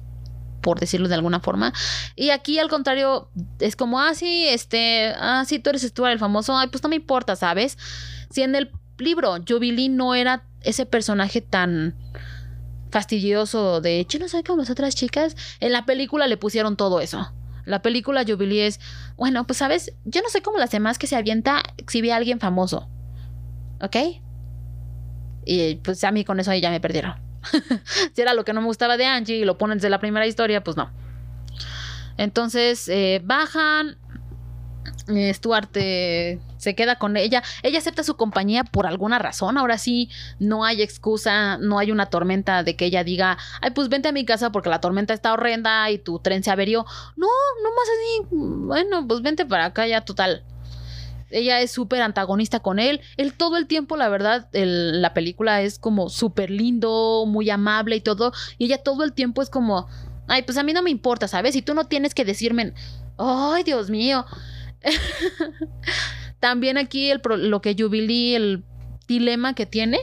por 0.61 0.79
decirlo 0.79 1.07
de 1.07 1.15
alguna 1.15 1.39
forma. 1.39 1.73
Y 2.15 2.29
aquí 2.29 2.59
al 2.59 2.69
contrario, 2.69 3.29
es 3.59 3.75
como, 3.75 3.99
ah, 3.99 4.13
sí, 4.13 4.45
este, 4.47 5.13
ah, 5.17 5.43
tú 5.63 5.69
eres 5.69 5.81
Stuart 5.81 6.11
el 6.11 6.19
famoso, 6.19 6.55
ay, 6.57 6.67
pues 6.67 6.83
no 6.83 6.89
me 6.89 6.95
importa, 6.95 7.35
¿sabes? 7.35 7.77
Si 8.29 8.43
en 8.43 8.55
el 8.55 8.71
libro 8.97 9.35
Jubilee 9.47 9.89
no 9.89 10.15
era 10.15 10.43
ese 10.61 10.85
personaje 10.85 11.41
tan 11.41 11.95
fastidioso 12.91 13.81
de, 13.81 14.05
yo 14.07 14.19
no 14.19 14.27
soy 14.27 14.43
como 14.43 14.59
las 14.59 14.69
otras 14.69 14.95
chicas, 14.95 15.35
en 15.59 15.71
la 15.71 15.85
película 15.85 16.27
le 16.27 16.37
pusieron 16.37 16.77
todo 16.77 16.99
eso. 17.01 17.31
La 17.67 17.81
película 17.81 18.23
Jubilee 18.25 18.65
es, 18.65 18.79
bueno, 19.17 19.45
pues 19.45 19.57
sabes, 19.57 19.93
yo 20.05 20.21
no 20.21 20.29
sé 20.29 20.41
cómo 20.41 20.57
las 20.57 20.71
demás 20.71 20.97
que 20.97 21.05
se 21.05 21.17
avienta 21.17 21.63
si 21.85 22.01
ve 22.01 22.13
a 22.13 22.15
alguien 22.15 22.39
famoso. 22.39 22.87
¿Ok? 23.81 23.97
Y 25.45 25.75
pues 25.75 26.01
a 26.05 26.11
mí 26.11 26.23
con 26.23 26.39
eso 26.39 26.51
ahí 26.51 26.61
ya 26.61 26.69
me 26.69 26.79
perdieron. 26.79 27.15
si 28.13 28.21
era 28.21 28.33
lo 28.33 28.45
que 28.45 28.53
no 28.53 28.61
me 28.61 28.67
gustaba 28.67 28.95
de 28.95 29.05
Angie 29.05 29.35
y 29.35 29.45
lo 29.45 29.57
ponen 29.57 29.79
desde 29.79 29.89
la 29.89 29.99
primera 29.99 30.25
historia, 30.25 30.63
pues 30.63 30.77
no. 30.77 30.89
Entonces 32.15 32.87
eh, 32.87 33.21
bajan. 33.23 33.97
Eh, 35.09 35.33
Stuart 35.33 35.69
eh, 35.75 36.39
se 36.67 36.75
queda 36.75 36.97
con 36.97 37.15
ella. 37.15 37.43
Ella 37.63 37.79
acepta 37.79 38.03
su 38.03 38.17
compañía 38.17 38.65
por 38.65 38.87
alguna 38.87 39.19
razón. 39.19 39.57
Ahora 39.57 39.77
sí, 39.77 40.09
no 40.37 40.65
hay 40.65 40.81
excusa, 40.81 41.57
no 41.57 41.79
hay 41.79 41.91
una 41.91 42.07
tormenta 42.07 42.61
de 42.61 42.75
que 42.75 42.83
ella 42.83 43.05
diga, 43.05 43.37
ay, 43.61 43.71
pues 43.71 43.87
vente 43.87 44.09
a 44.09 44.11
mi 44.11 44.25
casa 44.25 44.51
porque 44.51 44.67
la 44.67 44.81
tormenta 44.81 45.13
está 45.13 45.31
horrenda 45.31 45.89
y 45.89 45.97
tu 45.97 46.19
tren 46.19 46.43
se 46.43 46.51
averió. 46.51 46.85
No, 47.15 47.27
no 47.63 47.69
más 47.69 47.87
así. 47.95 48.27
Bueno, 48.31 49.07
pues 49.07 49.21
vente 49.21 49.45
para 49.45 49.63
acá 49.63 49.87
ya, 49.87 50.01
total. 50.01 50.43
Ella 51.29 51.61
es 51.61 51.71
súper 51.71 52.01
antagonista 52.01 52.59
con 52.59 52.79
él. 52.79 52.99
Él 53.15 53.33
todo 53.33 53.55
el 53.55 53.65
tiempo, 53.65 53.95
la 53.95 54.09
verdad, 54.09 54.49
la 54.51 55.13
película 55.13 55.61
es 55.61 55.79
como 55.79 56.09
súper 56.09 56.49
lindo, 56.49 57.23
muy 57.25 57.49
amable 57.49 57.95
y 57.95 58.01
todo. 58.01 58.33
Y 58.57 58.65
ella 58.65 58.83
todo 58.83 59.05
el 59.05 59.13
tiempo 59.13 59.41
es 59.41 59.49
como, 59.49 59.87
ay, 60.27 60.41
pues 60.41 60.57
a 60.57 60.63
mí 60.63 60.73
no 60.73 60.83
me 60.83 60.89
importa, 60.89 61.29
¿sabes? 61.29 61.55
Y 61.55 61.61
tú 61.61 61.73
no 61.73 61.85
tienes 61.85 62.13
que 62.13 62.25
decirme, 62.25 62.73
ay, 63.17 63.63
Dios 63.63 63.89
mío. 63.89 64.25
También 66.39 66.77
aquí 66.77 67.09
el, 67.09 67.21
lo 67.23 67.61
que 67.61 67.75
Jubilee, 67.77 68.35
el 68.35 68.63
dilema 69.07 69.53
que 69.53 69.65
tiene, 69.65 69.99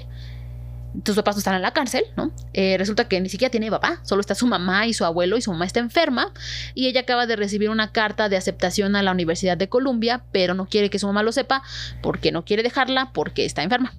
tus 1.02 1.16
papás 1.16 1.34
no 1.34 1.38
están 1.38 1.54
en 1.56 1.62
la 1.62 1.72
cárcel, 1.72 2.04
¿no? 2.16 2.32
Eh, 2.52 2.76
resulta 2.78 3.08
que 3.08 3.20
ni 3.20 3.28
siquiera 3.28 3.50
tiene 3.50 3.70
papá, 3.70 4.00
solo 4.04 4.20
está 4.20 4.34
su 4.34 4.46
mamá 4.46 4.86
y 4.86 4.94
su 4.94 5.04
abuelo 5.04 5.36
y 5.36 5.42
su 5.42 5.50
mamá 5.50 5.64
está 5.64 5.80
enferma 5.80 6.32
y 6.74 6.86
ella 6.86 7.00
acaba 7.00 7.26
de 7.26 7.36
recibir 7.36 7.70
una 7.70 7.92
carta 7.92 8.28
de 8.28 8.36
aceptación 8.36 8.94
a 8.94 9.02
la 9.02 9.10
Universidad 9.10 9.56
de 9.56 9.68
Columbia, 9.68 10.24
pero 10.30 10.54
no 10.54 10.66
quiere 10.66 10.90
que 10.90 10.98
su 10.98 11.06
mamá 11.06 11.22
lo 11.22 11.32
sepa 11.32 11.62
porque 12.02 12.30
no 12.30 12.44
quiere 12.44 12.62
dejarla 12.62 13.10
porque 13.12 13.44
está 13.44 13.62
enferma. 13.62 13.92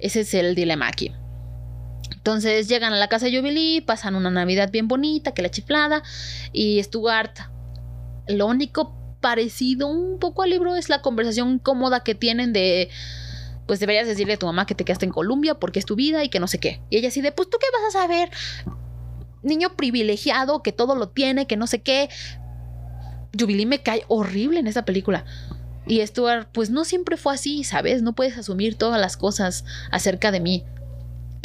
Ese 0.00 0.20
es 0.20 0.34
el 0.34 0.54
dilema 0.54 0.88
aquí. 0.88 1.12
Entonces 2.12 2.68
llegan 2.68 2.92
a 2.92 2.96
la 2.96 3.08
casa 3.08 3.26
de 3.26 3.38
Jubilee, 3.38 3.82
pasan 3.82 4.14
una 4.14 4.30
Navidad 4.30 4.70
bien 4.70 4.88
bonita, 4.88 5.32
que 5.32 5.42
la 5.42 5.50
chiflada, 5.50 6.02
y 6.52 6.82
Stuart, 6.82 7.38
lo 8.26 8.46
único 8.46 8.97
parecido 9.20 9.88
un 9.88 10.18
poco 10.18 10.42
al 10.42 10.50
libro 10.50 10.76
es 10.76 10.88
la 10.88 11.02
conversación 11.02 11.58
cómoda 11.58 12.00
que 12.00 12.14
tienen 12.14 12.52
de 12.52 12.88
pues 13.68 13.80
deberías 13.80 14.06
decirle 14.06 14.32
a 14.32 14.38
tu 14.38 14.46
mamá 14.46 14.66
que 14.66 14.74
te 14.74 14.84
quedaste 14.84 15.04
en 15.04 15.12
Colombia 15.12 15.54
porque 15.54 15.78
es 15.78 15.84
tu 15.84 15.94
vida 15.94 16.24
y 16.24 16.30
que 16.30 16.40
no 16.40 16.46
sé 16.48 16.58
qué. 16.58 16.80
Y 16.88 16.96
ella 16.96 17.08
así 17.08 17.20
de, 17.20 17.32
pues 17.32 17.50
tú 17.50 17.58
qué 17.60 17.66
vas 17.70 17.94
a 17.94 18.00
saber, 18.00 18.30
niño 19.42 19.76
privilegiado 19.76 20.62
que 20.62 20.72
todo 20.72 20.94
lo 20.94 21.10
tiene, 21.10 21.46
que 21.46 21.58
no 21.58 21.66
sé 21.66 21.82
qué. 21.82 22.08
Jubilee 23.38 23.66
me 23.66 23.82
cae 23.82 24.04
horrible 24.08 24.58
en 24.58 24.66
esa 24.66 24.86
película. 24.86 25.26
Y 25.86 26.04
Stuart, 26.06 26.48
pues 26.50 26.70
no 26.70 26.84
siempre 26.84 27.18
fue 27.18 27.34
así, 27.34 27.62
¿sabes? 27.62 28.02
No 28.02 28.14
puedes 28.14 28.38
asumir 28.38 28.74
todas 28.74 29.00
las 29.00 29.18
cosas 29.18 29.66
acerca 29.90 30.30
de 30.32 30.40
mí. 30.40 30.64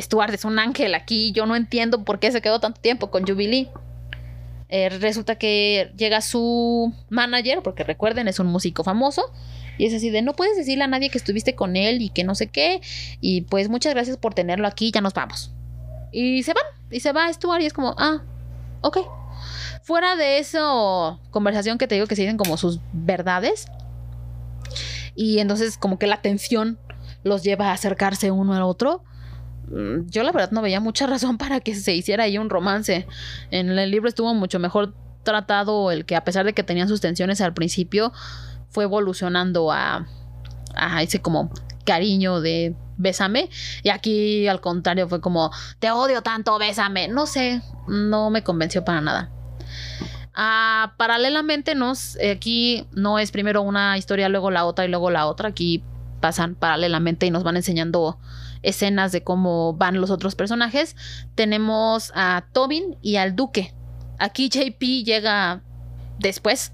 Stuart 0.02 0.34
es 0.34 0.46
un 0.46 0.60
ángel 0.60 0.96
aquí, 0.96 1.34
yo 1.34 1.46
no 1.46 1.58
entiendo 1.58 2.06
por 2.06 2.20
qué 2.20 2.32
se 2.32 2.42
quedó 2.42 2.60
tanto 2.60 2.80
tiempo 2.80 3.12
con 3.12 3.28
Jubilee. 3.28 3.70
Eh, 4.76 4.90
resulta 4.90 5.36
que 5.36 5.92
llega 5.96 6.20
su 6.22 6.92
manager, 7.10 7.62
porque 7.62 7.84
recuerden, 7.84 8.28
es 8.28 8.40
un 8.40 8.48
músico 8.48 8.84
famoso, 8.84 9.22
y 9.78 9.86
es 9.86 9.94
así 9.94 10.10
de, 10.10 10.24
no 10.24 10.34
puedes 10.34 10.58
decirle 10.58 10.84
a 10.84 10.88
nadie 10.88 11.12
que 11.12 11.20
estuviste 11.20 11.54
con 11.54 11.76
él 11.76 12.02
y 12.02 12.10
que 12.10 12.24
no 12.24 12.34
sé 12.34 12.48
qué. 12.48 12.82
Y 13.22 13.42
pues 13.42 13.70
muchas 13.70 13.94
gracias 13.94 14.18
por 14.18 14.34
tenerlo 14.34 14.66
aquí, 14.68 14.92
ya 14.92 15.00
nos 15.00 15.14
vamos. 15.14 15.52
Y 16.12 16.42
se 16.42 16.56
van, 16.56 16.64
y 16.90 17.02
se 17.02 17.12
va 17.12 17.26
a 17.28 17.34
Stuart 17.34 17.62
y 17.62 17.68
es 17.68 17.74
como, 17.74 17.94
ah, 18.00 18.24
ok. 18.82 18.98
Fuera 19.84 20.16
de 20.16 20.40
eso, 20.40 21.20
conversación 21.30 21.78
que 21.78 21.86
te 21.88 21.94
digo 21.94 22.08
que 22.08 22.16
se 22.16 22.24
dicen 22.24 22.38
como 22.38 22.58
sus 22.58 22.80
verdades. 22.94 23.68
Y 25.14 25.38
entonces 25.38 25.78
como 25.78 26.00
que 26.00 26.08
la 26.08 26.24
tensión 26.24 26.80
los 27.22 27.44
lleva 27.44 27.70
a 27.70 27.74
acercarse 27.74 28.32
uno 28.32 28.56
al 28.56 28.64
otro. 28.64 29.04
Mm, 29.70 30.10
yo 30.10 30.24
la 30.24 30.32
verdad 30.32 30.52
no 30.52 30.62
veía 30.62 30.80
mucha 30.80 31.08
razón 31.08 31.38
para 31.38 31.60
que 31.60 31.76
se 31.76 31.94
hiciera 31.94 32.26
ahí 32.26 32.38
un 32.38 32.50
romance. 32.50 33.08
En 33.52 33.70
el 33.70 33.92
libro 33.92 34.10
estuvo 34.10 34.34
mucho 34.34 34.60
mejor 34.60 34.94
tratado 35.24 35.92
el 35.92 36.06
que 36.06 36.16
a 36.16 36.24
pesar 36.24 36.46
de 36.46 36.54
que 36.54 36.64
tenían 36.64 36.88
sus 36.88 37.02
tensiones 37.02 37.42
al 37.42 37.54
principio, 37.54 38.12
fue 38.70 38.84
evolucionando 38.86 39.72
a, 39.72 40.06
ese 41.00 41.22
como 41.22 41.52
cariño 41.86 42.42
de 42.42 42.76
bésame. 42.98 43.50
Y 43.84 43.90
aquí 43.90 44.48
al 44.48 44.62
contrario 44.62 45.08
fue 45.08 45.22
como, 45.22 45.52
te 45.80 45.92
odio 45.92 46.22
tanto, 46.22 46.58
bésame. 46.60 47.08
No 47.08 47.26
sé, 47.26 47.62
no 47.88 48.30
me 48.30 48.44
convenció 48.44 48.84
para 48.84 49.02
nada. 49.02 49.30
Ah, 50.36 50.96
paralelamente 50.98 51.76
nos, 51.76 52.18
aquí 52.32 52.88
no 52.92 53.20
es 53.20 53.32
primero 53.32 53.62
una 53.62 53.98
historia, 53.98 54.30
luego 54.30 54.50
la 54.50 54.66
otra 54.66 54.86
y 54.86 54.90
luego 54.90 55.12
la 55.12 55.28
otra. 55.28 55.50
Aquí 55.50 55.84
pasan 56.20 56.56
paralelamente 56.56 57.26
y 57.26 57.32
nos 57.32 57.44
van 57.44 57.58
enseñando 57.58 58.18
escenas 58.64 59.12
de 59.12 59.24
cómo 59.24 59.74
van 59.74 60.02
los 60.02 60.10
otros 60.10 60.36
personajes. 60.36 60.96
Tenemos 61.36 62.12
a 62.16 62.46
Tobin 62.52 62.98
y 63.02 63.18
al 63.18 63.36
Duque. 63.36 63.74
Aquí 64.18 64.50
JP 64.50 65.06
llega 65.06 65.62
después 66.20 66.74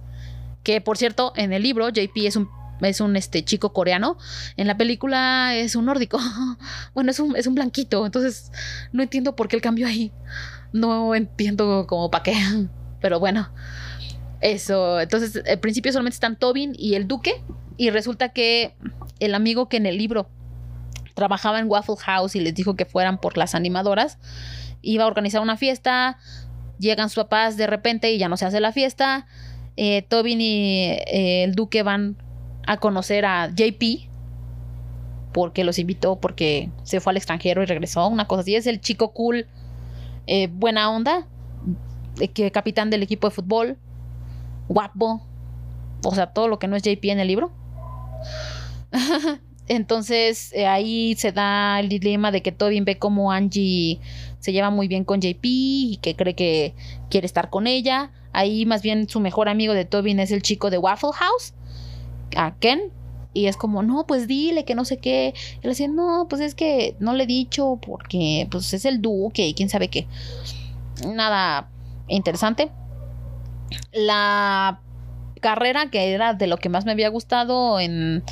que 0.63 0.81
por 0.81 0.97
cierto, 0.97 1.33
en 1.35 1.53
el 1.53 1.63
libro 1.63 1.89
JP 1.89 2.17
es 2.17 2.35
un 2.35 2.49
es 2.81 3.01
un 3.01 3.15
este 3.15 3.43
chico 3.43 3.73
coreano. 3.73 4.17
En 4.55 4.67
la 4.67 4.77
película 4.77 5.55
es 5.55 5.75
un 5.75 5.85
nórdico. 5.85 6.19
Bueno, 6.93 7.11
es 7.11 7.19
un, 7.19 7.35
es 7.35 7.47
un 7.47 7.55
blanquito. 7.55 8.05
Entonces, 8.05 8.51
no 8.91 9.03
entiendo 9.03 9.35
por 9.35 9.47
qué 9.47 9.55
el 9.55 9.61
cambio 9.61 9.87
ahí. 9.87 10.11
No 10.71 11.13
entiendo 11.13 11.85
como 11.87 12.09
para 12.09 12.23
qué. 12.23 12.35
Pero 13.01 13.19
bueno. 13.19 13.49
Eso. 14.41 14.99
Entonces, 15.01 15.43
al 15.45 15.59
principio 15.59 15.91
solamente 15.91 16.15
están 16.15 16.37
Tobin 16.37 16.73
y 16.77 16.95
el 16.95 17.07
Duque. 17.07 17.43
Y 17.75 17.89
resulta 17.89 18.29
que 18.29 18.75
el 19.19 19.35
amigo 19.35 19.67
que 19.67 19.77
en 19.77 19.85
el 19.85 19.97
libro 19.97 20.29
trabajaba 21.19 21.59
en 21.59 21.69
Waffle 21.69 21.97
House 21.97 22.35
y 22.35 22.39
les 22.39 22.55
dijo 22.55 22.75
que 22.75 22.85
fueran 22.85 23.19
por 23.19 23.37
las 23.37 23.53
animadoras, 23.53 24.17
iba 24.81 25.03
a 25.03 25.07
organizar 25.07 25.41
una 25.41 25.57
fiesta. 25.57 26.17
Llegan 26.79 27.09
sus 27.09 27.23
papás 27.25 27.57
de 27.57 27.67
repente 27.67 28.09
y 28.09 28.17
ya 28.17 28.29
no 28.29 28.37
se 28.37 28.45
hace 28.45 28.61
la 28.61 28.71
fiesta 28.71 29.27
eh, 29.81 30.01
Tobin 30.01 30.41
y 30.41 30.89
eh, 31.07 31.45
el 31.45 31.55
Duque 31.55 31.83
van 31.83 32.17
a 32.67 32.75
conocer 32.77 33.23
a 33.23 33.47
JP 33.47 34.09
porque 35.31 35.63
los 35.63 35.79
invitó, 35.79 36.19
porque 36.19 36.69
se 36.83 36.99
fue 36.99 37.11
al 37.11 37.17
extranjero 37.17 37.63
y 37.63 37.65
regresó, 37.65 38.05
una 38.07 38.27
cosa 38.27 38.41
así. 38.41 38.55
Es 38.55 38.67
el 38.67 38.81
chico 38.81 39.13
cool, 39.13 39.47
eh, 40.27 40.49
buena 40.51 40.91
onda, 40.91 41.27
que 42.33 42.51
capitán 42.51 42.89
del 42.89 43.03
equipo 43.03 43.29
de 43.29 43.35
fútbol, 43.35 43.77
guapo, 44.67 45.25
o 46.03 46.13
sea, 46.13 46.27
todo 46.27 46.49
lo 46.49 46.59
que 46.59 46.67
no 46.67 46.75
es 46.75 46.83
JP 46.83 47.05
en 47.05 47.19
el 47.21 47.27
libro. 47.29 47.53
Entonces 49.69 50.51
ahí 50.67 51.15
se 51.15 51.31
da 51.31 51.79
el 51.79 51.89
dilema 51.89 52.31
de 52.31 52.41
que 52.41 52.51
Tobin 52.51 52.85
ve 52.85 52.97
como 52.97 53.31
Angie 53.31 53.99
se 54.39 54.51
lleva 54.51 54.71
muy 54.71 54.87
bien 54.87 55.05
con 55.05 55.21
JP 55.21 55.39
y 55.43 55.99
que 56.01 56.15
cree 56.15 56.33
que 56.33 56.73
quiere 57.09 57.27
estar 57.27 57.51
con 57.51 57.67
ella. 57.67 58.11
Ahí 58.33 58.65
más 58.65 58.81
bien 58.81 59.07
su 59.07 59.19
mejor 59.19 59.47
amigo 59.47 59.73
de 59.73 59.85
Tobin 59.85 60.19
es 60.19 60.31
el 60.31 60.41
chico 60.41 60.71
de 60.71 60.79
Waffle 60.79 61.11
House, 61.13 61.53
a 62.35 62.55
Ken. 62.59 62.91
Y 63.31 63.45
es 63.45 63.57
como, 63.57 63.83
no, 63.83 64.07
pues 64.07 64.27
dile 64.27 64.65
que 64.65 64.73
no 64.73 64.85
sé 64.85 64.97
qué. 64.97 65.35
Y 65.59 65.61
le 65.61 65.69
decía, 65.69 65.87
no, 65.87 66.25
pues 66.27 66.41
es 66.41 66.55
que 66.55 66.95
no 66.99 67.13
le 67.13 67.25
he 67.25 67.27
dicho 67.27 67.79
porque 67.79 68.47
pues 68.49 68.73
es 68.73 68.85
el 68.85 69.03
duque 69.03 69.47
y 69.47 69.53
quién 69.53 69.69
sabe 69.69 69.89
qué. 69.89 70.07
Nada 71.05 71.69
interesante. 72.07 72.71
La 73.93 74.81
carrera 75.41 75.91
que 75.91 76.11
era 76.11 76.33
de 76.33 76.47
lo 76.47 76.57
que 76.57 76.69
más 76.69 76.85
me 76.85 76.91
había 76.91 77.09
gustado 77.09 77.79
en, 77.79 78.23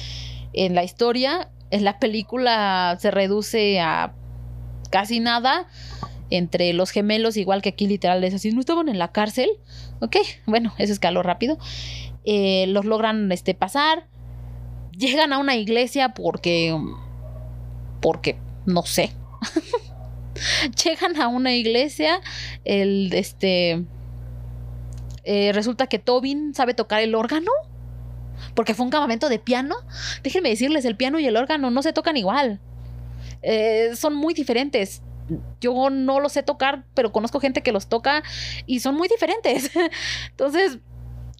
en 0.54 0.76
la 0.76 0.84
historia, 0.84 1.50
en 1.72 1.84
la 1.84 2.00
película 2.00 2.98
se 3.00 3.12
reduce 3.12 3.80
a 3.80 4.14
casi 4.90 5.20
nada 5.20 5.68
entre 6.30 6.74
los 6.74 6.92
gemelos, 6.92 7.38
igual 7.38 7.62
que 7.62 7.70
aquí 7.70 7.88
literal 7.88 8.24
es 8.24 8.34
así, 8.34 8.52
no 8.52 8.60
estaban 8.60 8.90
en 8.90 9.00
la 9.00 9.12
cárcel, 9.12 9.50
ok, 10.02 10.18
bueno, 10.46 10.74
eso 10.78 10.94
escaló 10.94 11.24
rápido, 11.24 11.58
eh, 12.26 12.66
los 12.68 12.86
logran 12.86 13.32
este, 13.32 13.54
pasar, 13.54 14.08
llegan 14.92 15.32
a 15.32 15.38
una 15.38 15.56
iglesia 15.56 16.10
porque, 16.10 16.78
porque, 18.02 18.38
no 18.66 18.84
sé, 18.84 19.12
llegan 20.84 21.20
a 21.22 21.28
una 21.28 21.56
iglesia, 21.56 22.20
el, 22.66 23.14
este, 23.14 23.86
eh, 25.24 25.52
resulta 25.54 25.88
que 25.88 26.00
Tobin 26.00 26.54
sabe 26.54 26.74
tocar 26.74 27.02
el 27.02 27.16
órgano, 27.16 27.52
porque 28.54 28.74
fue 28.74 28.86
un 28.86 28.92
campamento 28.92 29.30
de 29.30 29.40
piano, 29.40 29.76
déjenme 30.24 30.50
decirles, 30.50 30.86
el 30.86 30.96
piano 30.96 31.20
y 31.20 31.26
el 31.28 31.38
órgano 31.38 31.72
no 31.72 31.82
se 31.82 31.94
tocan 31.94 32.18
igual. 32.18 32.60
Eh, 33.42 33.92
son 33.96 34.16
muy 34.16 34.34
diferentes 34.34 35.02
yo 35.60 35.90
no 35.90 36.20
los 36.20 36.34
sé 36.34 36.44
tocar, 36.44 36.84
pero 36.94 37.12
conozco 37.12 37.40
gente 37.40 37.62
que 37.62 37.72
los 37.72 37.88
toca 37.88 38.24
y 38.66 38.80
son 38.80 38.96
muy 38.96 39.08
diferentes. 39.08 39.72
Entonces, 40.30 40.80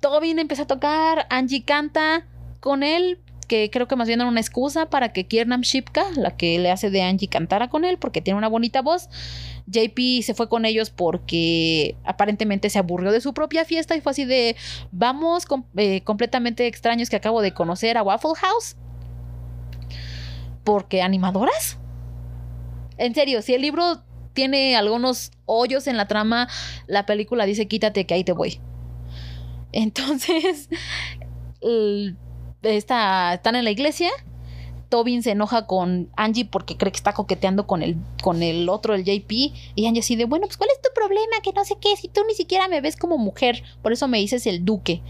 Tobin 0.02 0.40
empieza 0.40 0.64
a 0.64 0.68
tocar, 0.68 1.28
Angie 1.30 1.64
canta 1.64 2.26
con 2.60 2.84
él, 2.84 3.20
que 3.48 3.70
creo 3.70 3.88
que 3.88 3.96
más 3.96 4.08
bien 4.08 4.20
era 4.20 4.30
una 4.30 4.42
excusa 4.42 4.90
para 4.90 5.14
que 5.14 5.26
Kiernam 5.26 5.62
Shipka, 5.62 6.04
la 6.16 6.36
que 6.36 6.60
le 6.60 6.70
hace 6.70 6.90
de 6.90 7.02
Angie, 7.02 7.30
cantara 7.30 7.70
con 7.70 7.86
él 7.86 7.98
porque 7.98 8.22
tiene 8.22 8.38
una 8.38 8.50
bonita 8.50 8.82
voz. 8.82 9.10
JP 9.68 10.24
se 10.24 10.34
fue 10.34 10.50
con 10.50 10.66
ellos 10.66 10.90
porque 10.90 11.96
aparentemente 12.04 12.70
se 12.70 12.80
aburrió 12.80 13.12
de 13.12 13.22
su 13.22 13.34
propia 13.34 13.66
fiesta 13.66 13.96
y 13.96 14.02
fue 14.02 14.12
así 14.12 14.26
de 14.26 14.56
vamos 14.92 15.46
eh, 15.76 16.02
completamente 16.02 16.68
extraños 16.68 17.10
que 17.10 17.18
acabo 17.18 17.42
de 17.42 17.54
conocer 17.54 17.98
a 17.98 18.04
Waffle 18.04 18.32
House. 18.38 18.76
Porque 20.64 21.02
animadoras 21.02 21.78
En 22.98 23.14
serio, 23.14 23.42
si 23.42 23.54
el 23.54 23.62
libro 23.62 24.02
tiene 24.34 24.76
algunos 24.76 25.32
hoyos 25.46 25.88
en 25.88 25.98
la 25.98 26.08
trama, 26.08 26.48
la 26.88 27.06
película 27.06 27.46
dice 27.46 27.68
quítate 27.68 28.06
que 28.06 28.14
ahí 28.14 28.24
te 28.24 28.34
voy. 28.34 28.60
Entonces, 29.72 30.70
están 32.62 33.56
en 33.56 33.64
la 33.64 33.72
iglesia. 33.72 34.10
Tobin 34.90 35.24
se 35.24 35.32
enoja 35.32 35.68
con 35.68 36.10
Angie 36.16 36.46
porque 36.46 36.78
cree 36.78 36.92
que 36.92 36.98
está 36.98 37.14
coqueteando 37.14 37.68
con 37.68 37.84
el, 37.84 37.98
con 38.24 38.42
el 38.42 38.70
otro, 38.70 38.96
el 38.96 39.04
JP. 39.04 39.32
Y 39.76 39.86
Angie 39.86 40.00
así 40.00 40.16
de, 40.16 40.26
bueno, 40.26 40.46
pues 40.48 40.58
¿cuál 40.58 40.70
es 40.74 40.82
tu 40.82 40.90
problema? 40.94 41.42
Que 41.44 41.52
no 41.54 41.66
sé 41.66 41.76
qué, 41.80 41.96
si 41.98 42.08
tú 42.08 42.22
ni 42.28 42.34
siquiera 42.34 42.68
me 42.68 42.82
ves 42.82 42.96
como 42.96 43.18
mujer, 43.18 43.64
por 43.82 43.92
eso 43.92 44.08
me 44.08 44.18
dices 44.20 44.48
el 44.48 44.66
duque. 44.66 45.02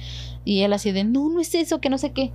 Y 0.45 0.61
él 0.61 0.73
así 0.73 0.91
de, 0.91 1.03
no, 1.03 1.29
no 1.29 1.41
es 1.41 1.53
eso, 1.55 1.79
que 1.79 1.89
no 1.89 1.97
sé 1.97 2.11
qué. 2.11 2.31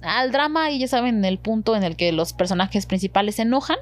Al 0.00 0.32
drama, 0.32 0.70
y 0.70 0.78
ya 0.78 0.88
saben 0.88 1.24
el 1.24 1.38
punto 1.38 1.76
en 1.76 1.84
el 1.84 1.96
que 1.96 2.10
los 2.12 2.32
personajes 2.32 2.86
principales 2.86 3.36
se 3.36 3.42
enojan 3.42 3.78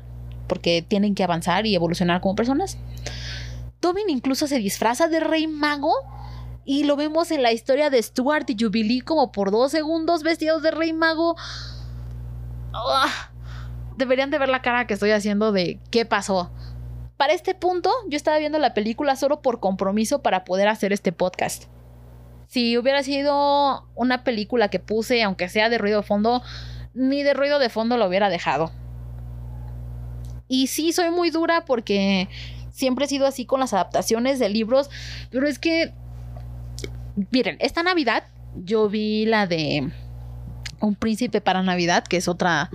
porque 0.50 0.84
tienen 0.86 1.14
que 1.14 1.22
avanzar 1.22 1.64
y 1.64 1.76
evolucionar 1.76 2.20
como 2.20 2.34
personas. 2.34 2.76
Tobin 3.78 4.10
incluso 4.10 4.48
se 4.48 4.58
disfraza 4.58 5.06
de 5.06 5.20
rey 5.20 5.46
mago 5.46 5.92
y 6.64 6.82
lo 6.82 6.96
vemos 6.96 7.30
en 7.30 7.44
la 7.44 7.52
historia 7.52 7.88
de 7.88 8.02
Stuart 8.02 8.50
y 8.50 8.56
Jubilee 8.58 9.00
como 9.00 9.30
por 9.30 9.52
dos 9.52 9.70
segundos 9.70 10.24
vestidos 10.24 10.62
de 10.62 10.72
rey 10.72 10.92
mago. 10.92 11.36
Deberían 13.96 14.30
de 14.30 14.38
ver 14.38 14.48
la 14.48 14.62
cara 14.62 14.86
que 14.86 14.94
estoy 14.94 15.10
haciendo 15.10 15.52
de 15.52 15.78
qué 15.90 16.04
pasó. 16.04 16.50
Para 17.16 17.34
este 17.34 17.54
punto, 17.54 17.90
yo 18.08 18.16
estaba 18.16 18.38
viendo 18.38 18.58
la 18.58 18.72
película 18.72 19.14
solo 19.14 19.42
por 19.42 19.60
compromiso 19.60 20.22
para 20.22 20.44
poder 20.44 20.68
hacer 20.68 20.92
este 20.92 21.12
podcast. 21.12 21.64
Si 22.48 22.76
hubiera 22.78 23.02
sido 23.02 23.86
una 23.94 24.24
película 24.24 24.68
que 24.68 24.80
puse, 24.80 25.22
aunque 25.22 25.48
sea 25.48 25.68
de 25.68 25.78
ruido 25.78 26.00
de 26.00 26.06
fondo, 26.06 26.42
ni 26.94 27.22
de 27.22 27.34
ruido 27.34 27.58
de 27.58 27.68
fondo 27.68 27.96
lo 27.96 28.06
hubiera 28.06 28.30
dejado. 28.30 28.72
Y 30.48 30.66
sí, 30.66 30.92
soy 30.92 31.10
muy 31.10 31.30
dura 31.30 31.64
porque 31.64 32.28
siempre 32.72 33.04
he 33.04 33.08
sido 33.08 33.26
así 33.26 33.44
con 33.44 33.60
las 33.60 33.72
adaptaciones 33.72 34.38
de 34.38 34.48
libros, 34.48 34.90
pero 35.30 35.46
es 35.46 35.58
que, 35.58 35.92
miren, 37.30 37.56
esta 37.60 37.82
Navidad 37.82 38.24
yo 38.56 38.88
vi 38.88 39.26
la 39.26 39.46
de 39.46 39.92
Un 40.80 40.94
príncipe 40.94 41.40
para 41.40 41.62
Navidad, 41.62 42.04
que 42.04 42.16
es 42.16 42.28
otra, 42.28 42.70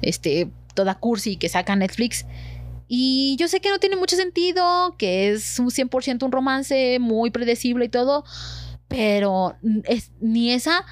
este, 0.00 0.50
toda 0.74 0.94
cursi 0.94 1.36
que 1.36 1.48
saca 1.48 1.76
Netflix. 1.76 2.26
Y 2.88 3.36
yo 3.38 3.48
sé 3.48 3.60
que 3.60 3.70
no 3.70 3.78
tiene 3.78 3.96
mucho 3.96 4.16
sentido, 4.16 4.96
que 4.98 5.30
es 5.30 5.58
un 5.58 5.70
100% 5.70 6.24
un 6.24 6.32
romance 6.32 6.98
muy 7.00 7.30
predecible 7.30 7.86
y 7.86 7.88
todo, 7.88 8.24
pero 8.88 9.56
es, 9.84 10.12
ni 10.20 10.52
esa 10.52 10.84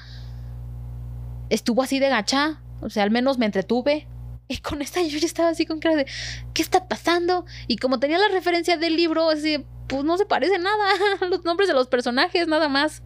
estuvo 1.51 1.83
así 1.83 1.99
de 1.99 2.09
gacha. 2.09 2.59
O 2.81 2.89
sea, 2.89 3.03
al 3.03 3.11
menos 3.11 3.37
me 3.37 3.45
entretuve. 3.45 4.07
Y 4.47 4.57
con 4.57 4.81
esta 4.81 5.01
yo 5.03 5.17
ya 5.17 5.27
estaba 5.27 5.49
así 5.49 5.65
con 5.65 5.79
cara 5.79 5.95
de, 5.95 6.05
¿qué 6.53 6.61
está 6.61 6.87
pasando? 6.87 7.45
Y 7.67 7.77
como 7.77 7.99
tenía 7.99 8.17
la 8.17 8.27
referencia 8.29 8.77
del 8.77 8.95
libro, 8.95 9.29
así, 9.29 9.63
pues 9.87 10.03
no 10.03 10.17
se 10.17 10.25
parece 10.25 10.57
nada. 10.57 10.85
los 11.29 11.45
nombres 11.45 11.69
de 11.69 11.75
los 11.75 11.87
personajes, 11.87 12.47
nada 12.47 12.67
más. 12.67 13.03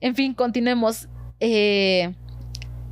En 0.00 0.14
fin, 0.14 0.34
continuemos. 0.34 1.08
Eh, 1.40 2.14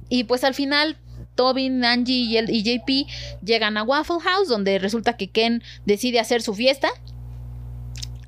y 0.09 0.25
pues 0.25 0.45
al 0.45 0.55
final, 0.55 0.97
Tobin, 1.35 1.85
Angie 1.85 2.15
y, 2.15 2.39
y 2.39 2.63
JP 2.63 3.11
llegan 3.45 3.77
a 3.77 3.83
Waffle 3.83 4.21
House, 4.21 4.49
donde 4.49 4.79
resulta 4.79 5.17
que 5.17 5.29
Ken 5.29 5.63
decide 5.87 6.21
hacer 6.21 6.43
su 6.43 6.55
fiesta. 6.55 6.89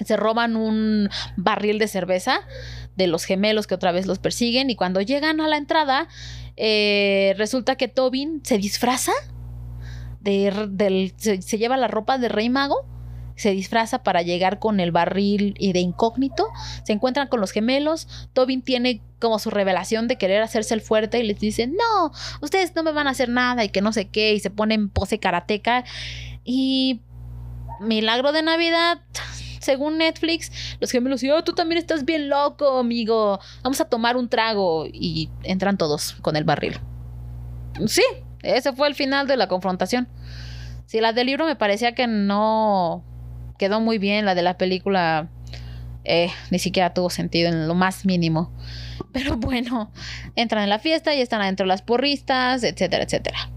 Se 0.04 0.16
roban 0.16 0.56
un 0.56 1.08
barril 1.36 1.78
de 1.78 1.88
cerveza 1.88 2.40
de 2.96 3.06
los 3.06 3.24
gemelos 3.24 3.66
que 3.66 3.74
otra 3.74 3.92
vez 3.92 4.06
los 4.06 4.18
persiguen. 4.18 4.70
Y 4.70 4.76
cuando 4.76 5.00
llegan 5.00 5.40
a 5.40 5.48
la 5.48 5.56
entrada, 5.56 6.08
eh, 6.56 7.34
resulta 7.36 7.76
que 7.76 7.88
Tobin 7.88 8.40
se 8.44 8.58
disfraza, 8.58 9.12
de, 10.20 11.14
se, 11.16 11.58
lleva 11.58 11.76
la 11.76 11.88
ropa 11.88 12.18
de 12.18 12.28
Rey 12.28 12.50
Mago, 12.50 12.84
se 13.36 13.50
disfraza 13.50 14.02
para 14.02 14.22
llegar 14.22 14.58
con 14.58 14.80
el 14.80 14.92
barril 14.92 15.54
y 15.58 15.72
de 15.72 15.80
incógnito, 15.80 16.48
se 16.84 16.92
encuentran 16.92 17.28
con 17.28 17.40
los 17.40 17.52
gemelos, 17.52 18.08
Tobin 18.32 18.62
tiene 18.62 19.02
como 19.20 19.38
su 19.38 19.50
revelación 19.50 20.08
de 20.08 20.16
querer 20.16 20.42
hacerse 20.42 20.74
el 20.74 20.80
fuerte 20.80 21.18
y 21.18 21.22
les 21.22 21.38
dice, 21.38 21.66
no, 21.66 22.12
ustedes 22.40 22.74
no 22.74 22.82
me 22.82 22.92
van 22.92 23.06
a 23.06 23.10
hacer 23.10 23.28
nada 23.28 23.64
y 23.64 23.68
que 23.68 23.82
no 23.82 23.92
sé 23.92 24.08
qué, 24.08 24.34
y 24.34 24.40
se 24.40 24.50
pone 24.50 24.74
en 24.74 24.88
pose 24.88 25.18
karateca 25.18 25.84
y 26.44 27.00
milagro 27.80 28.32
de 28.32 28.42
Navidad, 28.42 29.00
según 29.60 29.98
Netflix, 29.98 30.76
los 30.80 30.90
gemelos 30.90 31.22
y, 31.22 31.30
oh, 31.30 31.42
tú 31.42 31.52
también 31.52 31.78
estás 31.78 32.04
bien 32.04 32.28
loco, 32.28 32.78
amigo. 32.78 33.40
Vamos 33.62 33.80
a 33.80 33.84
tomar 33.86 34.16
un 34.16 34.28
trago. 34.28 34.86
Y 34.86 35.28
entran 35.42 35.76
todos 35.76 36.14
con 36.22 36.36
el 36.36 36.44
barril. 36.44 36.78
Sí, 37.86 38.04
ese 38.42 38.72
fue 38.72 38.86
el 38.88 38.94
final 38.94 39.26
de 39.26 39.36
la 39.36 39.48
confrontación. 39.48 40.08
Si 40.86 41.00
la 41.00 41.12
del 41.12 41.26
libro 41.26 41.46
me 41.46 41.56
parecía 41.56 41.96
que 41.96 42.06
no 42.06 43.04
quedó 43.58 43.80
muy 43.80 43.98
bien, 43.98 44.24
la 44.24 44.34
de 44.34 44.42
la 44.42 44.58
película 44.58 45.28
eh, 46.04 46.30
ni 46.50 46.58
siquiera 46.58 46.94
tuvo 46.94 47.10
sentido 47.10 47.48
en 47.48 47.66
lo 47.66 47.74
más 47.74 48.04
mínimo. 48.06 48.52
Pero 49.12 49.36
bueno, 49.38 49.90
entran 50.36 50.62
en 50.62 50.70
la 50.70 50.78
fiesta 50.78 51.14
y 51.14 51.20
están 51.20 51.42
adentro 51.42 51.66
las 51.66 51.82
porristas, 51.82 52.62
etcétera, 52.62 53.04
etcétera. 53.04 53.50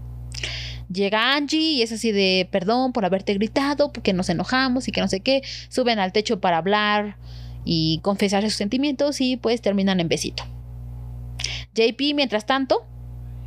Llega 0.92 1.36
Angie 1.36 1.60
y 1.60 1.82
es 1.82 1.92
así 1.92 2.10
de 2.10 2.48
perdón 2.50 2.92
por 2.92 3.04
haberte 3.04 3.34
gritado, 3.34 3.92
porque 3.92 4.12
nos 4.12 4.28
enojamos 4.28 4.88
y 4.88 4.92
que 4.92 5.00
no 5.00 5.06
sé 5.06 5.20
qué. 5.20 5.42
Suben 5.68 6.00
al 6.00 6.12
techo 6.12 6.40
para 6.40 6.58
hablar 6.58 7.16
y 7.64 8.00
confesar 8.02 8.42
sus 8.42 8.54
sentimientos 8.54 9.20
y 9.20 9.36
pues 9.36 9.60
terminan 9.60 10.00
en 10.00 10.08
besito. 10.08 10.42
JP, 11.74 12.14
mientras 12.14 12.44
tanto, 12.44 12.84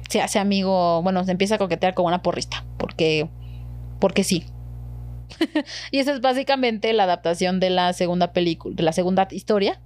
se 0.08 0.22
hace 0.22 0.39
amigo, 0.39 1.01
bueno, 1.04 1.24
se 1.26 1.32
empieza 1.32 1.56
a 1.56 1.58
coquetear 1.58 1.93
con 1.93 2.06
una 2.06 2.22
porrista, 2.22 2.64
porque, 2.78 3.28
porque 3.99 4.24
sí. 4.24 4.45
y 5.91 5.99
esa 5.99 6.13
es 6.13 6.21
básicamente 6.21 6.93
la 6.93 7.03
adaptación 7.03 7.59
de 7.59 7.69
la 7.69 7.93
segunda 7.93 8.34
película, 8.34 8.75
de 8.75 8.84
la 8.84 8.93
segunda 8.93 9.27
historia 9.31 9.79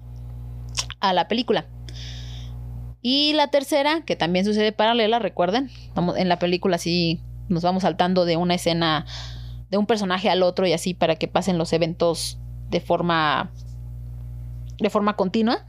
a 0.99 1.13
la 1.13 1.27
película. 1.27 1.65
Y 3.01 3.33
la 3.33 3.47
tercera, 3.47 4.01
que 4.05 4.15
también 4.15 4.45
sucede 4.45 4.71
paralela, 4.71 5.19
recuerden, 5.19 5.69
en 6.17 6.29
la 6.29 6.39
película 6.39 6.75
así 6.75 7.21
nos 7.47 7.63
vamos 7.63 7.83
saltando 7.83 8.25
de 8.25 8.37
una 8.37 8.55
escena, 8.55 9.05
de 9.69 9.77
un 9.77 9.85
personaje 9.85 10.29
al 10.29 10.43
otro 10.43 10.67
y 10.67 10.73
así 10.73 10.93
para 10.93 11.15
que 11.15 11.27
pasen 11.27 11.57
los 11.57 11.71
eventos 11.73 12.37
de 12.69 12.81
forma, 12.81 13.51
de 14.79 14.89
forma 14.89 15.15
continua. 15.15 15.65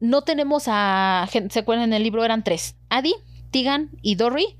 No 0.00 0.22
tenemos 0.22 0.64
a, 0.66 1.28
¿se 1.48 1.58
acuerdan? 1.58 1.88
En 1.88 1.92
el 1.94 2.02
libro 2.02 2.24
eran 2.24 2.44
tres, 2.44 2.76
Adi, 2.88 3.14
Tigan 3.50 3.90
y 4.02 4.14
Dory. 4.16 4.56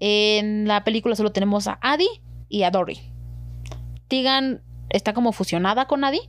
En 0.00 0.66
la 0.66 0.84
película 0.84 1.14
solo 1.14 1.32
tenemos 1.32 1.68
a 1.68 1.78
Adi 1.80 2.08
y 2.48 2.64
a 2.64 2.70
Dory. 2.70 3.11
Está 4.90 5.14
como 5.14 5.32
fusionada 5.32 5.86
con 5.86 6.04
Adi, 6.04 6.20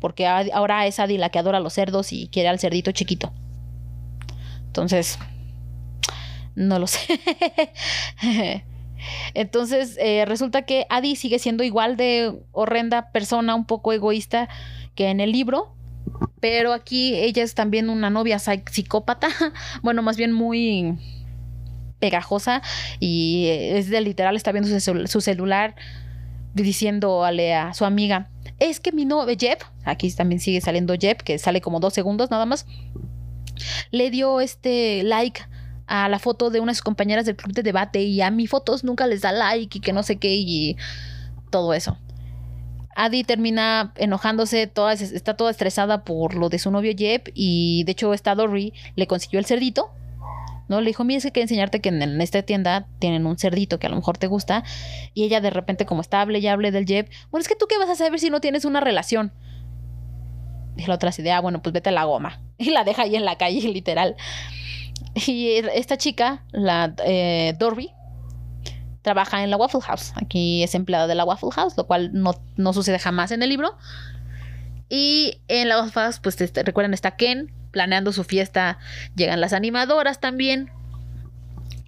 porque 0.00 0.26
ahora 0.26 0.86
es 0.86 0.98
Adi 0.98 1.18
la 1.18 1.28
que 1.28 1.38
adora 1.38 1.60
los 1.60 1.74
cerdos 1.74 2.12
y 2.12 2.28
quiere 2.28 2.48
al 2.48 2.58
cerdito 2.58 2.92
chiquito. 2.92 3.32
Entonces, 4.66 5.18
no 6.54 6.78
lo 6.78 6.86
sé. 6.86 7.20
Entonces, 9.34 9.98
eh, 10.00 10.24
resulta 10.24 10.62
que 10.62 10.86
Adi 10.88 11.16
sigue 11.16 11.38
siendo 11.38 11.62
igual 11.62 11.96
de 11.96 12.32
horrenda 12.52 13.12
persona, 13.12 13.54
un 13.54 13.66
poco 13.66 13.92
egoísta 13.92 14.48
que 14.94 15.10
en 15.10 15.20
el 15.20 15.32
libro. 15.32 15.74
Pero 16.40 16.72
aquí 16.72 17.14
ella 17.14 17.42
es 17.42 17.54
también 17.54 17.90
una 17.90 18.10
novia 18.10 18.38
psicópata. 18.38 19.28
Bueno, 19.82 20.02
más 20.02 20.16
bien 20.16 20.32
muy 20.32 20.96
pegajosa. 21.98 22.62
Y 23.00 23.48
es 23.50 23.90
de 23.90 24.00
literal, 24.00 24.36
está 24.36 24.52
viendo 24.52 24.68
su, 24.80 25.20
celular 25.20 25.74
diciéndole 26.62 27.54
a 27.54 27.74
su 27.74 27.84
amiga. 27.84 28.30
Es 28.58 28.80
que 28.80 28.92
mi 28.92 29.04
novia, 29.04 29.36
Jeb, 29.38 29.58
aquí 29.84 30.10
también 30.12 30.40
sigue 30.40 30.60
saliendo 30.60 30.94
Jeb, 30.94 31.18
que 31.18 31.38
sale 31.38 31.60
como 31.60 31.80
dos 31.80 31.92
segundos 31.92 32.30
nada 32.30 32.46
más. 32.46 32.66
Le 33.90 34.10
dio 34.10 34.40
este 34.40 35.02
like 35.02 35.42
a 35.86 36.08
la 36.08 36.18
foto 36.18 36.50
de 36.50 36.60
unas 36.60 36.82
compañeras 36.82 37.26
del 37.26 37.36
club 37.36 37.54
de 37.54 37.62
debate 37.62 38.02
y 38.02 38.20
a 38.20 38.30
mis 38.30 38.50
fotos 38.50 38.84
nunca 38.84 39.06
les 39.06 39.20
da 39.20 39.32
like 39.32 39.78
y 39.78 39.80
que 39.80 39.92
no 39.92 40.02
sé 40.02 40.16
qué 40.16 40.34
y 40.34 40.76
todo 41.50 41.74
eso. 41.74 41.98
Adi 42.96 43.24
termina 43.24 43.92
enojándose, 43.96 44.66
toda, 44.66 44.94
está 44.94 45.36
toda 45.36 45.50
estresada 45.50 46.02
por 46.02 46.34
lo 46.34 46.48
de 46.48 46.58
su 46.58 46.70
novio 46.70 46.92
Jeb 46.96 47.30
y 47.34 47.84
de 47.84 47.92
hecho 47.92 48.14
esta 48.14 48.34
Dory 48.34 48.72
le 48.96 49.06
consiguió 49.06 49.38
el 49.38 49.44
cerdito. 49.44 49.90
¿No? 50.68 50.80
Le 50.80 50.88
dijo, 50.88 51.04
mira, 51.04 51.18
es 51.18 51.24
que 51.24 51.32
quiero 51.32 51.44
enseñarte 51.44 51.80
que 51.80 51.90
en, 51.90 52.20
esta 52.20 52.42
tienda 52.42 52.86
tienen 52.98 53.26
un 53.26 53.38
cerdito 53.38 53.78
que 53.78 53.86
a 53.86 53.90
lo 53.90 53.96
mejor 53.96 54.18
te 54.18 54.26
gusta. 54.26 54.64
Y 55.14 55.24
ella 55.24 55.40
de 55.40 55.50
repente, 55.50 55.86
como 55.86 56.00
está, 56.00 56.26
y 56.30 56.46
hable 56.46 56.70
del 56.70 56.86
Jeb, 56.86 57.08
bueno, 57.30 57.42
es 57.42 57.48
que 57.48 57.56
tú 57.56 57.66
qué 57.68 57.78
vas 57.78 57.88
a 57.88 57.94
saber 57.94 58.18
si 58.20 58.30
no 58.30 58.40
tienes 58.40 58.64
una 58.64 58.80
relación. 58.80 59.32
Y 60.76 60.86
la 60.86 60.94
otra 60.94 61.10
idea, 61.16 61.38
ah, 61.38 61.40
bueno, 61.40 61.62
pues 61.62 61.72
vete 61.72 61.88
a 61.88 61.92
la 61.92 62.04
goma. 62.04 62.40
Y 62.58 62.70
la 62.70 62.84
deja 62.84 63.02
ahí 63.02 63.16
en 63.16 63.24
la 63.24 63.36
calle, 63.36 63.60
literal. 63.68 64.16
Y 65.26 65.48
esta 65.74 65.96
chica, 65.96 66.44
la 66.52 66.94
eh, 67.04 67.54
Dorby, 67.58 67.90
trabaja 69.02 69.44
en 69.44 69.50
la 69.50 69.56
Waffle 69.56 69.80
House. 69.82 70.12
Aquí 70.16 70.62
es 70.62 70.74
empleada 70.74 71.06
de 71.06 71.14
la 71.14 71.24
Waffle 71.24 71.50
House, 71.52 71.76
lo 71.76 71.86
cual 71.86 72.10
no, 72.12 72.72
sucede 72.72 72.98
jamás 72.98 73.30
en 73.30 73.42
el 73.42 73.48
libro. 73.48 73.76
Y 74.88 75.42
en 75.48 75.68
la 75.68 75.78
Waffle 75.78 76.02
House, 76.02 76.20
pues 76.20 76.40
este, 76.40 76.62
recuerden, 76.62 76.92
está 76.92 77.16
Ken 77.16 77.52
planeando 77.76 78.10
su 78.10 78.24
fiesta. 78.24 78.78
Llegan 79.16 79.38
las 79.38 79.52
animadoras 79.52 80.18
también. 80.18 80.70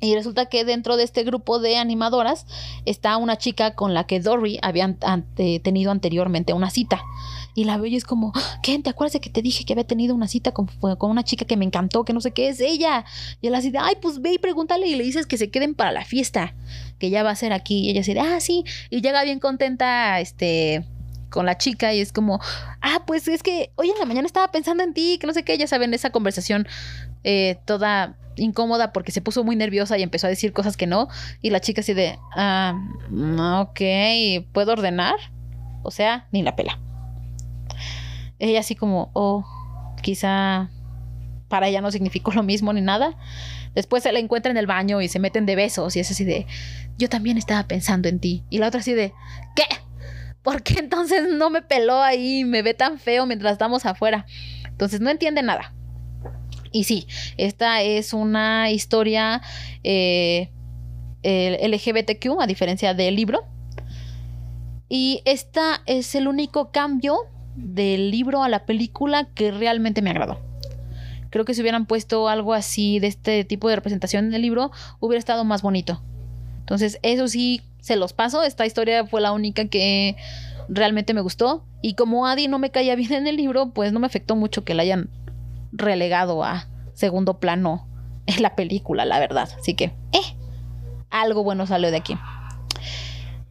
Y 0.03 0.14
resulta 0.14 0.45
que 0.47 0.66
dentro 0.66 0.99
de 0.99 1.05
este 1.05 1.24
grupo 1.24 1.61
de 1.61 1.78
animadoras 1.78 2.45
está 2.84 3.16
una 3.16 3.39
chica 3.39 3.74
con 3.74 3.95
la 3.95 4.05
que 4.05 4.20
Dory 4.20 4.59
había 4.61 4.95
tenido 5.62 5.91
anteriormente 5.91 6.53
una 6.53 6.68
cita. 6.68 7.01
Y 7.55 7.64
la 7.64 7.78
veo 7.78 7.86
y 7.86 7.97
es 7.97 8.05
como, 8.05 8.34
¿qué? 8.62 8.78
¿Te 8.80 8.91
acuerdas 8.91 9.18
que 9.18 9.30
te 9.30 9.41
dije 9.41 9.64
que 9.64 9.72
había 9.72 9.86
tenido 9.86 10.14
una 10.14 10.28
cita 10.28 10.53
con, 10.53 10.66
con, 10.66 11.11
una 11.11 11.24
chica 11.24 11.47
que 11.47 11.57
me 11.57 11.64
encantó, 11.64 12.05
que 12.05 12.12
no 12.12 12.20
sé 12.20 12.32
qué 12.32 12.51
es 12.51 12.61
ella? 12.61 13.07
Y 13.41 13.47
él 13.47 13.55
así 13.55 13.70
de, 13.70 13.78
ay, 13.78 13.95
pues 14.03 14.20
ve 14.20 14.34
y 14.34 14.39
pregúntale 14.39 14.86
y 14.86 14.95
le 14.95 15.05
dices 15.05 15.26
que 15.26 15.39
se 15.39 15.51
queden 15.51 15.74
para 15.74 15.91
la 15.91 16.05
fiesta, 16.05 16.55
que 16.99 17.09
ya 17.09 17.22
va 17.22 17.30
a 17.30 17.34
ser 17.34 17.55
aquí. 17.55 17.78
Y 17.86 17.91
ella 17.91 18.03
así 18.03 18.12
de, 18.12 18.20
ah, 18.20 18.41
sí. 18.41 18.62
Y 18.91 19.01
llega 19.01 19.24
bien 19.24 19.41
contenta, 19.41 20.20
este 20.20 20.84
con 21.31 21.47
la 21.47 21.59
chica 21.59 21.93
y 21.95 22.01
es 22.01 22.12
como, 22.12 22.41
ah, 22.81 23.03
pues 23.07 23.29
es 23.29 23.43
que 23.43 23.70
hoy 23.76 23.91
en 23.91 23.99
la 23.99 24.07
mañana 24.07 24.26
estaba 24.26 24.51
pensando 24.51 24.83
en 24.83 24.95
ti, 24.95 25.18
que 25.20 25.26
no 25.26 25.33
sé 25.33 25.45
qué, 25.45 25.57
ya 25.59 25.66
saben, 25.66 25.95
esa 25.95 26.11
conversación 26.11 26.66
eh, 27.24 27.59
toda 27.64 28.16
incómoda 28.37 28.93
porque 28.93 29.12
se 29.12 29.20
puso 29.20 29.45
muy 29.45 29.57
nerviosa 29.57 29.99
y 29.99 30.03
empezó 30.03 30.26
a 30.26 30.31
decir 30.31 30.53
cosas 30.53 30.76
que 30.76 30.87
no. 30.87 31.09
Y 31.43 31.51
la 31.51 31.61
chica 31.61 31.81
así 31.81 31.95
de, 31.95 32.18
ah, 32.35 32.74
ok, 33.61 33.81
¿puedo 34.53 34.72
ordenar? 34.72 35.16
O 35.83 35.91
sea, 35.91 36.26
ni 36.33 36.43
la 36.43 36.57
pela. 36.57 36.79
Ella 38.39 38.61
así 38.61 38.74
como, 38.74 39.11
oh, 39.14 39.45
quizá 40.03 40.70
para 41.49 41.68
ella 41.68 41.81
no 41.81 41.91
significó 41.91 42.33
lo 42.33 42.43
mismo 42.43 42.72
ni 42.72 42.81
nada. 42.81 43.16
Después 43.74 44.03
se 44.03 44.12
la 44.12 44.18
encuentra 44.18 44.51
en 44.51 44.57
el 44.57 44.66
baño 44.66 45.01
y 45.01 45.09
se 45.09 45.18
meten 45.18 45.47
de 45.47 45.57
besos 45.57 45.97
y 45.97 46.01
es 46.01 46.11
así 46.11 46.24
de, 46.24 46.47
yo 46.99 47.09
también 47.09 47.39
estaba 47.39 47.66
pensando 47.66 48.09
en 48.09 48.18
ti. 48.18 48.45
Y 48.51 48.59
la 48.59 48.68
otra 48.68 48.81
así 48.81 48.95
de, 48.95 49.12
¿qué? 49.55 49.64
¿Por 50.43 50.62
qué 50.62 50.78
entonces 50.78 51.28
no 51.30 51.51
me 51.51 51.62
peló 51.62 52.03
ahí 52.03 52.45
me 52.45 52.62
ve 52.62 52.74
tan 52.74 52.99
feo 52.99 53.26
mientras 53.26 53.53
estamos 53.53 53.86
afuera? 53.86 54.26
Entonces 54.64 55.01
no 55.01 55.11
entiende 55.11 55.43
nada. 55.43 55.74
Y 56.70 56.84
sí, 56.84 57.07
esta 57.36 57.82
es 57.82 58.12
una 58.12 58.70
historia 58.70 59.43
eh, 59.82 60.51
LGBTQ, 61.22 62.41
a 62.41 62.47
diferencia 62.47 62.95
del 62.95 63.16
libro. 63.16 63.45
Y 64.89 65.22
esta 65.24 65.82
es 65.86 66.14
el 66.14 66.28
único 66.28 66.70
cambio 66.70 67.18
del 67.57 68.11
libro 68.11 68.43
a 68.43 68.49
la 68.49 68.64
película 68.64 69.28
que 69.34 69.51
realmente 69.51 70.03
me 70.03 70.11
agradó. 70.11 70.41
Creo 71.30 71.45
que 71.45 71.53
si 71.53 71.61
hubieran 71.61 71.86
puesto 71.86 72.28
algo 72.28 72.55
así 72.55 73.01
de 73.01 73.09
este 73.09 73.45
tipo 73.45 73.68
de 73.68 73.76
representación 73.76 74.26
en 74.26 74.34
el 74.34 74.43
libro, 74.43 74.70
hubiera 75.01 75.18
estado 75.18 75.45
más 75.45 75.61
bonito. 75.61 76.03
Entonces, 76.69 76.99
eso 77.03 77.29
sí, 77.29 77.62
se 77.81 77.97
los 77.97 78.12
paso. 78.12 78.43
Esta 78.43 78.66
historia 78.66 79.07
fue 79.07 79.23
la 79.23 79.33
única 79.33 79.64
que 79.69 80.16
realmente 80.69 81.14
me 81.14 81.23
gustó. 81.23 81.64
Y 81.81 81.95
como 81.95 82.27
Adi 82.27 82.47
no 82.47 82.59
me 82.59 82.71
caía 82.71 82.95
bien 82.97 83.14
en 83.14 83.27
el 83.27 83.37
libro, 83.37 83.71
pues 83.71 83.91
no 83.91 84.01
me 84.01 84.07
afectó 84.07 84.37
mucho 84.37 84.64
que 84.64 84.75
la 84.75 84.83
hayan 84.83 85.09
relegado 85.73 86.45
a 86.45 86.69
segundo 86.93 87.41
plano 87.41 87.89
en 88.27 88.43
la 88.43 88.55
película, 88.55 89.07
la 89.07 89.19
verdad. 89.19 89.49
Así 89.59 89.73
que, 89.73 89.85
eh, 90.12 90.37
algo 91.09 91.43
bueno 91.43 91.66
salió 91.66 91.91
de 91.91 91.97
aquí. 91.97 92.19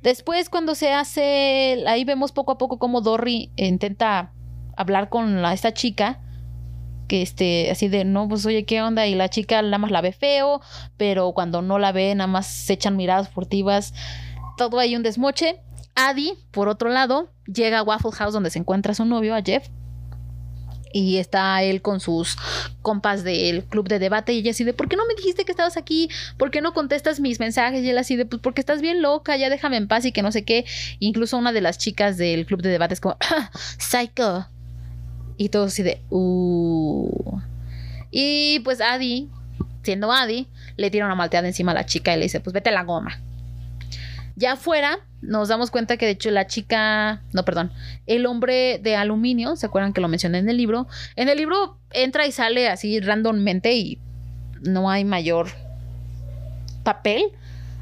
Después, 0.03 0.49
cuando 0.49 0.75
se 0.75 0.93
hace, 0.93 1.83
ahí 1.87 2.05
vemos 2.05 2.31
poco 2.31 2.51
a 2.51 2.59
poco 2.59 2.77
cómo 2.77 3.01
Dory 3.01 3.51
intenta 3.55 4.31
hablar 4.75 5.09
con 5.09 5.43
esta 5.45 5.73
chica, 5.73 6.21
que 7.07 7.21
este, 7.21 7.71
así 7.71 7.87
de, 7.87 8.05
no, 8.05 8.27
pues 8.27 8.45
oye, 8.45 8.65
¿qué 8.65 8.81
onda? 8.81 9.07
Y 9.07 9.15
la 9.15 9.29
chica 9.29 9.61
nada 9.61 9.77
más 9.77 9.91
la 9.91 10.01
ve 10.01 10.11
feo, 10.11 10.61
pero 10.97 11.31
cuando 11.33 11.61
no 11.61 11.79
la 11.79 11.91
ve, 11.91 12.13
nada 12.15 12.27
más 12.27 12.47
se 12.47 12.73
echan 12.73 12.95
miradas 12.95 13.29
furtivas. 13.29 13.93
Todo 14.57 14.79
hay 14.79 14.95
un 14.95 15.03
desmoche. 15.03 15.61
Adi, 15.95 16.33
por 16.51 16.69
otro 16.69 16.89
lado, 16.89 17.31
llega 17.45 17.79
a 17.79 17.83
Waffle 17.83 18.11
House 18.11 18.33
donde 18.33 18.51
se 18.51 18.59
encuentra 18.59 18.93
su 18.93 19.05
novio, 19.05 19.33
a 19.33 19.41
Jeff, 19.41 19.67
y 20.93 21.17
está 21.17 21.61
él 21.63 21.81
con 21.81 21.99
sus 21.99 22.37
compas 22.81 23.23
del 23.23 23.63
club 23.65 23.87
de 23.87 23.99
debate 23.99 24.33
y 24.33 24.39
ella 24.39 24.51
así 24.51 24.63
de, 24.63 24.73
¿por 24.73 24.87
qué 24.87 24.95
no 24.95 25.05
me 25.05 25.15
dijiste 25.15 25.45
que 25.45 25.51
estabas 25.51 25.77
aquí? 25.77 26.09
¿Por 26.37 26.51
qué 26.51 26.61
no 26.61 26.73
contestas 26.73 27.19
mis 27.19 27.39
mensajes? 27.39 27.83
Y 27.83 27.89
él 27.89 27.97
así 27.97 28.15
de, 28.15 28.25
pues 28.25 28.41
porque 28.41 28.61
estás 28.61 28.81
bien 28.81 29.01
loca, 29.01 29.37
ya 29.37 29.49
déjame 29.49 29.77
en 29.77 29.87
paz 29.87 30.05
y 30.05 30.11
que 30.11 30.21
no 30.21 30.31
sé 30.31 30.43
qué. 30.43 30.65
Incluso 30.99 31.37
una 31.37 31.51
de 31.51 31.61
las 31.61 31.77
chicas 31.77 32.17
del 32.17 32.45
club 32.45 32.61
de 32.61 32.69
debate 32.69 32.93
es 32.93 33.01
como, 33.01 33.17
ah, 33.31 33.51
psycho. 33.77 34.47
Y 35.37 35.49
todo 35.49 35.65
así 35.65 35.83
de, 35.83 36.01
uh. 36.09 37.39
Y 38.11 38.59
pues 38.61 38.81
Adi, 38.81 39.29
siendo 39.83 40.11
Adi, 40.11 40.47
le 40.75 40.89
tira 40.89 41.05
una 41.05 41.15
malteada 41.15 41.47
encima 41.47 41.71
a 41.71 41.75
la 41.75 41.85
chica 41.85 42.13
y 42.13 42.17
le 42.17 42.23
dice, 42.23 42.39
pues 42.39 42.53
vete 42.53 42.69
a 42.69 42.73
la 42.73 42.83
goma. 42.83 43.19
Ya 44.35 44.53
afuera 44.53 44.99
nos 45.21 45.47
damos 45.47 45.71
cuenta 45.71 45.97
que 45.97 46.05
de 46.05 46.11
hecho 46.11 46.29
la 46.29 46.47
chica, 46.47 47.21
no, 47.33 47.43
perdón, 47.43 47.71
el 48.05 48.25
hombre 48.25 48.79
de 48.79 48.95
aluminio, 48.95 49.55
¿se 49.55 49.65
acuerdan 49.65 49.93
que 49.93 50.01
lo 50.01 50.07
mencioné 50.07 50.37
en 50.37 50.49
el 50.49 50.57
libro? 50.57 50.87
En 51.15 51.27
el 51.29 51.37
libro 51.37 51.77
entra 51.91 52.27
y 52.27 52.31
sale 52.31 52.69
así 52.69 52.99
randommente 52.99 53.73
y 53.73 53.99
no 54.61 54.89
hay 54.89 55.05
mayor 55.05 55.47
papel 56.83 57.31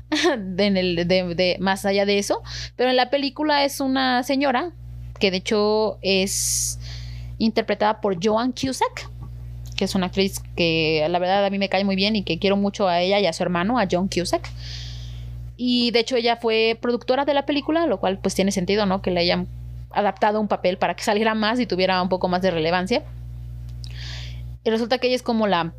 de, 0.38 1.58
más 1.60 1.86
allá 1.86 2.06
de 2.06 2.20
eso, 2.20 2.42
pero 2.76 2.90
en 2.90 2.96
la 2.96 3.10
película 3.10 3.66
es 3.66 3.80
una 3.80 4.24
señora 4.24 4.72
que 5.20 5.32
de 5.32 5.38
hecho 5.38 5.98
es 6.02 6.80
interpretada 7.38 8.02
por 8.02 8.18
Joan 8.24 8.52
Cusack 8.52 9.10
que 9.76 9.86
es 9.86 9.96
una 9.96 10.08
actriz 10.08 10.42
que 10.56 11.06
la 11.10 11.20
verdad 11.20 11.46
a 11.46 11.50
mí 11.50 11.60
me 11.60 11.70
cae 11.70 11.84
muy 11.84 11.96
bien 11.96 12.16
y 12.16 12.24
que 12.24 12.40
quiero 12.40 12.58
mucho 12.58 12.88
a 12.88 13.02
ella 13.02 13.20
y 13.20 13.28
a 13.28 13.34
su 13.34 13.44
hermano, 13.44 13.78
a 13.78 13.88
John 13.90 14.08
Cusack. 14.08 14.50
Y 15.58 15.92
de 15.92 16.00
hecho 16.00 16.16
ella 16.16 16.38
fue 16.38 16.78
productora 16.82 17.26
de 17.26 17.34
la 17.34 17.46
película, 17.46 17.86
lo 17.86 18.00
cual 18.00 18.18
pues 18.18 18.36
tiene 18.36 18.52
sentido, 18.52 18.86
¿no? 18.86 19.02
Que 19.02 19.12
le 19.12 19.22
hayan 19.22 19.48
adaptado 19.92 20.42
un 20.42 20.48
papel 20.48 20.78
para 20.78 20.96
que 20.96 21.04
saliera 21.04 21.34
más 21.36 21.60
y 21.60 21.66
tuviera 21.66 22.02
un 22.02 22.10
poco 22.10 22.28
más 22.28 22.42
de 22.42 22.52
relevancia. 22.52 23.04
Y 24.64 24.70
resulta 24.70 24.98
que 24.98 25.08
ella 25.08 25.16
es 25.16 25.24
como 25.24 25.48
la 25.48 25.74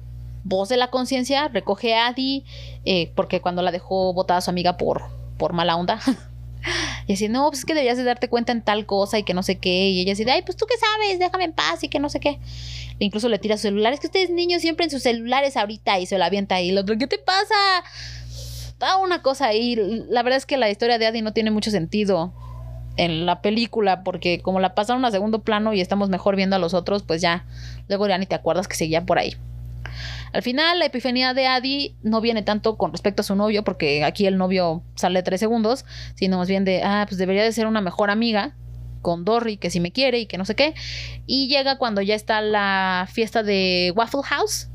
voz 0.45 0.69
de 0.69 0.77
la 0.77 0.89
conciencia, 0.89 1.49
recoge 1.49 1.95
a 1.95 2.07
Adi, 2.07 2.45
eh, 2.85 3.11
porque 3.15 3.41
cuando 3.41 3.63
la 3.63 3.73
dejó 3.73 4.13
botada 4.13 4.41
su 4.41 4.51
amiga 4.51 4.77
por, 4.77 5.03
por 5.39 5.53
mala 5.53 5.77
onda. 5.77 6.01
y 7.07 7.13
así, 7.13 7.29
no, 7.29 7.49
pues 7.49 7.61
es 7.61 7.65
que 7.65 7.75
debías 7.75 7.97
de 7.97 8.05
darte 8.05 8.29
cuenta 8.29 8.53
en 8.53 8.63
tal 8.63 8.87
cosa 8.87 9.19
y 9.19 9.23
que 9.23 9.35
no 9.35 9.43
sé 9.43 9.57
qué. 9.57 9.89
Y 9.89 10.01
ella 10.01 10.13
así, 10.13 10.25
ay, 10.29 10.43
pues 10.43 10.57
tú 10.57 10.67
qué 10.67 10.75
sabes, 10.79 11.19
déjame 11.19 11.45
en 11.45 11.53
paz 11.53 11.83
y 11.85 11.89
que 11.89 11.99
no 11.99 12.09
sé 12.09 12.21
qué. 12.21 12.39
E 12.99 13.05
incluso 13.05 13.29
le 13.29 13.39
tira 13.39 13.57
su 13.57 13.63
celular, 13.63 13.93
es 13.93 14.01
que 14.01 14.07
ustedes 14.07 14.31
niños 14.31 14.63
siempre 14.63 14.85
en 14.85 14.91
sus 14.91 15.03
celulares 15.03 15.57
ahorita 15.57 15.99
y 15.99 16.07
se 16.07 16.19
la 16.19 16.27
avienta 16.27 16.57
ahí. 16.57 16.71
El 16.71 16.79
otro, 16.79 16.97
¿qué 16.99 17.07
te 17.07 17.19
pasa? 17.19 17.55
está 18.77 18.99
una 18.99 19.23
cosa 19.23 19.47
ahí. 19.47 19.75
La 20.11 20.23
verdad 20.23 20.37
es 20.37 20.45
que 20.45 20.59
la 20.59 20.69
historia 20.69 20.99
de 20.99 21.07
Adi 21.07 21.23
no 21.23 21.33
tiene 21.33 21.51
mucho 21.51 21.71
sentido 21.71 22.33
en 22.99 23.25
la 23.25 23.41
película, 23.41 24.05
porque 24.05 24.41
como 24.41 24.61
la 24.61 24.75
pasaron 24.75 25.05
a 25.05 25.11
segundo 25.11 25.41
plano 25.41 25.73
y 25.73 25.81
estamos 25.81 26.11
mejor 26.11 26.37
viendo 26.37 26.57
a 26.57 26.59
los 26.59 26.75
otros, 26.75 27.03
pues 27.03 27.23
ya, 27.23 27.47
luego 27.89 28.07
ya 28.07 28.19
ni 28.19 28.27
te 28.27 28.35
acuerdas 28.35 28.69
que 28.69 28.77
seguía 28.77 29.07
por 29.07 29.19
ahí. 29.19 29.35
Al 30.33 30.43
final, 30.43 30.79
la 30.79 30.87
epifanía 30.87 31.35
de 31.35 31.47
Adi 31.47 31.97
no 32.03 32.21
viene 32.21 32.43
tanto 32.43 32.77
con 32.77 32.93
respecto 32.93 33.23
a 33.23 33.25
su 33.25 33.37
novio, 33.37 33.65
porque 33.65 34.05
aquí 34.05 34.27
el 34.27 34.37
novio 34.37 34.83
sale 34.95 35.23
tres 35.23 35.41
segundos, 35.41 35.85
sino 36.15 36.39
más 36.39 36.49
bien 36.49 36.65
de, 36.65 36.83
ah, 36.83 37.07
pues 37.09 37.19
debería 37.19 37.43
de 37.43 37.53
ser 37.53 37.67
una 37.67 37.81
mejor 37.81 38.11
amiga 38.11 38.55
con 39.03 39.25
Dory, 39.25 39.57
que 39.57 39.71
si 39.71 39.79
me 39.81 39.93
quiere 39.93 40.19
y 40.19 40.27
que 40.27 40.37
no 40.37 40.45
sé 40.45 40.55
qué. 40.55 40.75
Y 41.27 41.49
llega 41.49 41.79
cuando 41.79 42.03
ya 42.03 42.15
está 42.15 42.41
la 42.41 43.09
fiesta 43.11 43.43
de 43.43 43.93
Waffle 43.95 44.23
House, 44.25 44.69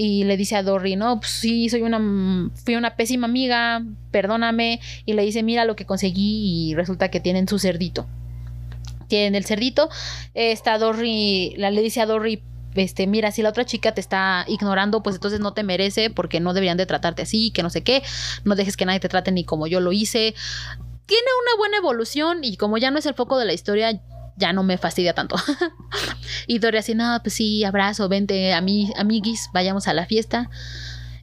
y 0.00 0.22
le 0.22 0.36
dice 0.36 0.54
a 0.54 0.62
Dory, 0.62 0.94
no, 0.94 1.18
pues 1.18 1.32
sí, 1.32 1.68
soy 1.68 1.82
una, 1.82 1.98
fui 2.64 2.76
una 2.76 2.94
pésima 2.94 3.26
amiga, 3.26 3.84
perdóname, 4.12 4.80
y 5.04 5.14
le 5.14 5.24
dice, 5.24 5.42
mira 5.42 5.64
lo 5.64 5.74
que 5.74 5.86
conseguí 5.86 6.70
y 6.70 6.74
resulta 6.74 7.10
que 7.10 7.18
tienen 7.18 7.48
su 7.48 7.58
cerdito. 7.58 8.06
Tienen 9.08 9.34
el 9.34 9.44
cerdito, 9.44 9.88
está 10.34 10.78
Dory, 10.78 11.54
le 11.56 11.82
dice 11.82 12.00
a 12.00 12.06
Dory, 12.06 12.42
este, 12.78 13.06
mira, 13.06 13.30
si 13.32 13.42
la 13.42 13.50
otra 13.50 13.64
chica 13.64 13.92
te 13.92 14.00
está 14.00 14.44
ignorando, 14.48 15.02
pues 15.02 15.16
entonces 15.16 15.40
no 15.40 15.52
te 15.52 15.62
merece 15.62 16.10
porque 16.10 16.40
no 16.40 16.54
deberían 16.54 16.76
de 16.76 16.86
tratarte 16.86 17.22
así, 17.22 17.50
que 17.50 17.62
no 17.62 17.70
sé 17.70 17.82
qué, 17.82 18.02
no 18.44 18.54
dejes 18.54 18.76
que 18.76 18.86
nadie 18.86 19.00
te 19.00 19.08
trate 19.08 19.32
ni 19.32 19.44
como 19.44 19.66
yo 19.66 19.80
lo 19.80 19.92
hice. 19.92 20.34
Tiene 21.06 21.26
una 21.42 21.56
buena 21.58 21.76
evolución 21.78 22.44
y 22.44 22.56
como 22.56 22.78
ya 22.78 22.90
no 22.90 22.98
es 22.98 23.06
el 23.06 23.14
foco 23.14 23.38
de 23.38 23.46
la 23.46 23.52
historia, 23.52 24.00
ya 24.36 24.52
no 24.52 24.62
me 24.62 24.78
fastidia 24.78 25.14
tanto. 25.14 25.36
y 26.46 26.58
Dory 26.58 26.78
así, 26.78 26.94
no, 26.94 27.18
pues 27.22 27.34
sí, 27.34 27.64
abrazo, 27.64 28.08
vente, 28.08 28.54
a 28.54 28.60
mí, 28.60 28.92
amiguis, 28.96 29.50
vayamos 29.52 29.88
a 29.88 29.94
la 29.94 30.06
fiesta. 30.06 30.48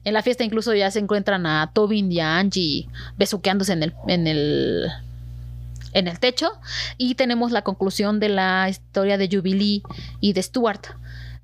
En 0.04 0.14
la 0.14 0.22
fiesta 0.22 0.44
incluso 0.44 0.72
ya 0.74 0.90
se 0.90 1.00
encuentran 1.00 1.46
a 1.46 1.72
Tobin 1.72 2.12
y 2.12 2.20
a 2.20 2.38
Angie 2.38 2.88
besuqueándose 3.16 3.72
en 3.72 3.82
el, 3.82 3.94
en 4.06 4.26
el, 4.28 4.88
en 5.94 6.06
el 6.06 6.20
techo. 6.20 6.52
Y 6.96 7.16
tenemos 7.16 7.50
la 7.50 7.62
conclusión 7.62 8.20
de 8.20 8.28
la 8.28 8.68
historia 8.68 9.18
de 9.18 9.28
Jubilee 9.28 9.82
y 10.20 10.32
de 10.32 10.42
Stuart. 10.42 10.86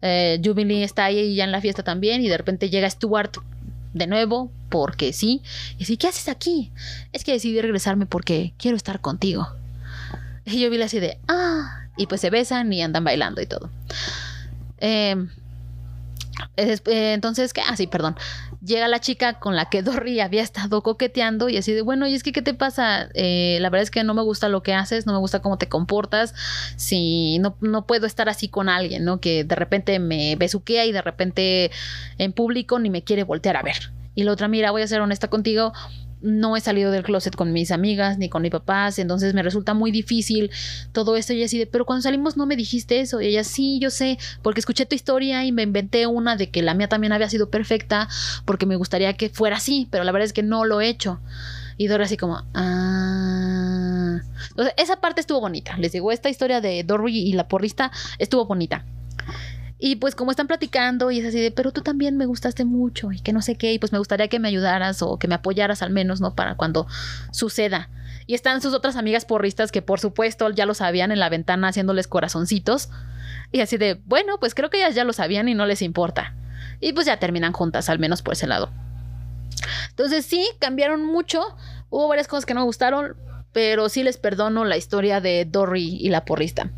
Eh, 0.03 0.41
Jubilee 0.45 0.83
está 0.83 1.05
ahí 1.05 1.35
ya 1.35 1.45
en 1.45 1.53
la 1.53 1.61
fiesta 1.61 1.83
también 1.83 2.23
y 2.23 2.29
de 2.29 2.37
repente 2.37 2.69
llega 2.69 2.91
Stuart 2.91 3.39
de 3.95 4.07
nuevo 4.07 4.51
porque 4.69 5.13
sí. 5.13 5.43
Y 5.75 5.79
dice, 5.79 5.97
¿qué 5.97 6.09
haces 6.09 6.29
aquí? 6.29 6.73
Es 7.13 7.25
que 7.25 7.33
decidí 7.33 7.61
regresarme 7.61 8.07
porque 8.07 8.53
quiero 8.59 8.77
estar 8.77 9.01
contigo. 9.01 9.49
Y 10.45 10.61
yo 10.61 10.71
vi 10.71 10.83
así 10.83 10.99
de, 10.99 11.19
ah, 11.29 11.87
y 11.97 12.07
pues 12.07 12.21
se 12.21 12.31
besan 12.31 12.73
y 12.73 12.83
andan 12.83 13.05
bailando 13.05 13.41
y 13.41 13.47
todo. 13.47 13.71
Em, 14.79 15.29
eh, 16.57 16.79
entonces, 17.13 17.53
¿qué? 17.53 17.61
Ah, 17.61 17.77
sí, 17.77 17.87
perdón. 17.87 18.17
Llega 18.65 18.87
la 18.89 19.01
chica 19.01 19.41
con 19.41 19.57
la 19.57 19.69
que 19.69 19.83
Dory 19.83 20.21
había 20.21 20.43
estado 20.43 20.83
coqueteando 20.83 21.49
y 21.49 21.57
así 21.57 21.73
de, 21.73 21.83
bueno, 21.83 22.07
y 22.07 22.15
es 22.15 22.23
que, 22.23 22.33
¿qué 22.33 22.43
te 22.43 22.55
pasa? 22.55 23.09
Eh, 23.15 23.59
la 23.61 23.71
verdad 23.71 23.83
es 23.83 23.91
que 23.91 24.05
no 24.05 24.15
me 24.15 24.23
gusta 24.23 24.49
lo 24.49 24.63
que 24.63 24.75
haces, 24.75 25.07
no 25.07 25.13
me 25.13 25.19
gusta 25.19 25.43
cómo 25.43 25.59
te 25.59 25.69
comportas. 25.69 26.35
Si 26.77 27.39
no, 27.39 27.57
no 27.61 27.87
puedo 27.87 28.07
estar 28.07 28.29
así 28.29 28.49
con 28.49 28.69
alguien, 28.69 29.05
¿no? 29.05 29.21
Que 29.21 29.45
de 29.45 29.55
repente 29.55 29.99
me 29.99 30.37
besuquea 30.37 30.87
y 30.87 30.93
de 30.93 31.03
repente 31.03 31.71
en 32.19 32.33
público 32.33 32.79
ni 32.79 32.91
me 32.91 33.03
quiere 33.03 33.25
voltear 33.25 33.57
a 33.57 33.63
ver. 33.63 33.93
Y 34.15 34.25
la 34.25 34.33
otra, 34.33 34.49
mira, 34.49 34.71
voy 34.71 34.83
a 34.83 34.87
ser 34.87 35.01
honesta 35.01 35.29
contigo, 35.29 35.73
no 36.23 36.57
he 36.57 36.61
salido 36.61 36.91
del 36.91 37.03
closet 37.03 37.35
con 37.35 37.53
mis 37.53 37.71
amigas 37.71 38.19
ni 38.19 38.29
con 38.29 38.43
mis 38.43 38.51
papás, 38.51 38.99
entonces 38.99 39.35
me 39.35 39.43
resulta 39.43 39.75
muy 39.75 39.91
difícil 39.91 40.51
todo 40.93 41.17
esto. 41.17 41.33
Y 41.33 41.43
así 41.43 41.59
de, 41.59 41.67
pero 41.67 41.85
cuando 41.85 42.03
salimos 42.03 42.37
no 42.37 42.47
me 42.47 42.57
dijiste 42.57 43.01
eso. 43.01 43.21
Y 43.21 43.27
ella, 43.27 43.45
sí, 43.45 43.79
yo 43.81 43.91
sé, 43.91 44.19
porque 44.43 44.61
escuché 44.61 44.87
tu 44.87 44.95
historia 44.95 45.45
y 45.45 45.53
me 45.53 45.63
inventé 45.63 46.07
una 46.07 46.37
de 46.37 46.51
que 46.51 46.63
la 46.63 46.75
mía 46.75 46.89
también 46.89 47.13
había 47.13 47.29
sido 47.29 47.51
perfecta, 47.51 48.09
porque 48.45 48.67
me 48.67 48.77
gustaría 48.77 49.13
que 49.15 49.29
fuera 49.29 49.57
así, 49.57 49.89
pero 49.91 50.05
la 50.05 50.13
verdad 50.13 50.27
es 50.27 50.33
que 50.33 50.43
no 50.43 50.65
lo 50.65 50.81
he 50.81 50.89
hecho. 50.89 51.21
Y 51.77 51.87
Dory 51.87 52.05
así 52.05 52.17
como, 52.17 52.43
ah. 52.55 54.21
Entonces, 54.51 54.75
esa 54.77 55.01
parte 55.01 55.21
estuvo 55.21 55.41
bonita. 55.41 55.77
Les 55.79 55.93
digo, 55.93 56.13
esta 56.13 56.29
historia 56.29 56.61
de 56.61 56.85
Dory 56.85 57.19
y 57.19 57.33
la 57.33 57.49
porrista 57.49 57.91
estuvo 58.19 58.45
bonita. 58.47 58.85
Y 59.85 59.97
pues 59.97 60.15
como 60.15 60.31
están 60.31 60.47
platicando 60.47 61.11
y 61.11 61.19
es 61.19 61.27
así 61.27 61.41
de, 61.41 61.51
pero 61.51 61.73
tú 61.73 61.81
también 61.81 62.17
me 62.17 62.25
gustaste 62.25 62.65
mucho 62.65 63.11
y 63.11 63.19
que 63.19 63.33
no 63.33 63.43
sé 63.43 63.57
qué, 63.57 63.73
y 63.73 63.81
pues 63.81 63.91
me 63.91 63.99
gustaría 63.99 64.29
que 64.29 64.39
me 64.39 64.47
ayudaras 64.47 65.03
o 65.03 65.19
que 65.19 65.27
me 65.27 65.35
apoyaras 65.35 65.83
al 65.83 65.91
menos, 65.91 66.21
¿no? 66.21 66.37
Para 66.37 66.55
cuando 66.55 66.87
suceda. 67.33 67.91
Y 68.29 68.35
están 68.35 68.63
sus 68.63 68.75
otras 68.75 68.95
amigas 68.95 69.25
porristas 69.25 69.73
que 69.73 69.83
por 69.83 69.99
supuesto 69.99 70.49
ya 70.51 70.67
lo 70.67 70.75
sabían 70.75 71.11
en 71.11 71.19
la 71.19 71.29
ventana 71.29 71.67
haciéndoles 71.67 72.07
corazoncitos. 72.07 72.91
Y 73.51 73.59
así 73.59 73.77
de, 73.77 74.01
bueno, 74.05 74.39
pues 74.39 74.55
creo 74.55 74.71
que 74.71 74.77
ellas 74.77 74.95
ya 74.95 75.03
lo 75.03 75.13
sabían 75.13 75.49
y 75.49 75.55
no 75.55 75.67
les 75.67 75.83
importa. 75.83 76.37
Y 76.79 76.93
pues 76.93 77.07
ya 77.07 77.17
terminan 77.17 77.53
juntas, 77.53 77.89
al 77.89 77.99
menos 77.99 78.23
por 78.23 78.35
ese 78.35 78.47
lado. 78.47 78.71
Entonces 79.91 80.25
sí, 80.25 80.47
cambiaron 80.61 81.05
mucho. 81.05 81.43
Hubo 81.91 82.07
varias 82.07 82.29
cosas 82.29 82.47
que 82.47 82.55
no 82.55 82.61
me 82.61 82.67
gustaron, 82.67 83.17
pero 83.53 83.89
sí 83.89 84.05
les 84.05 84.17
perdono 84.17 84.65
la 84.65 84.77
historia 84.77 85.21
de 85.21 85.45
Dory 85.45 85.99
y 86.01 86.09
la 86.11 86.25
porrista. 86.25 86.71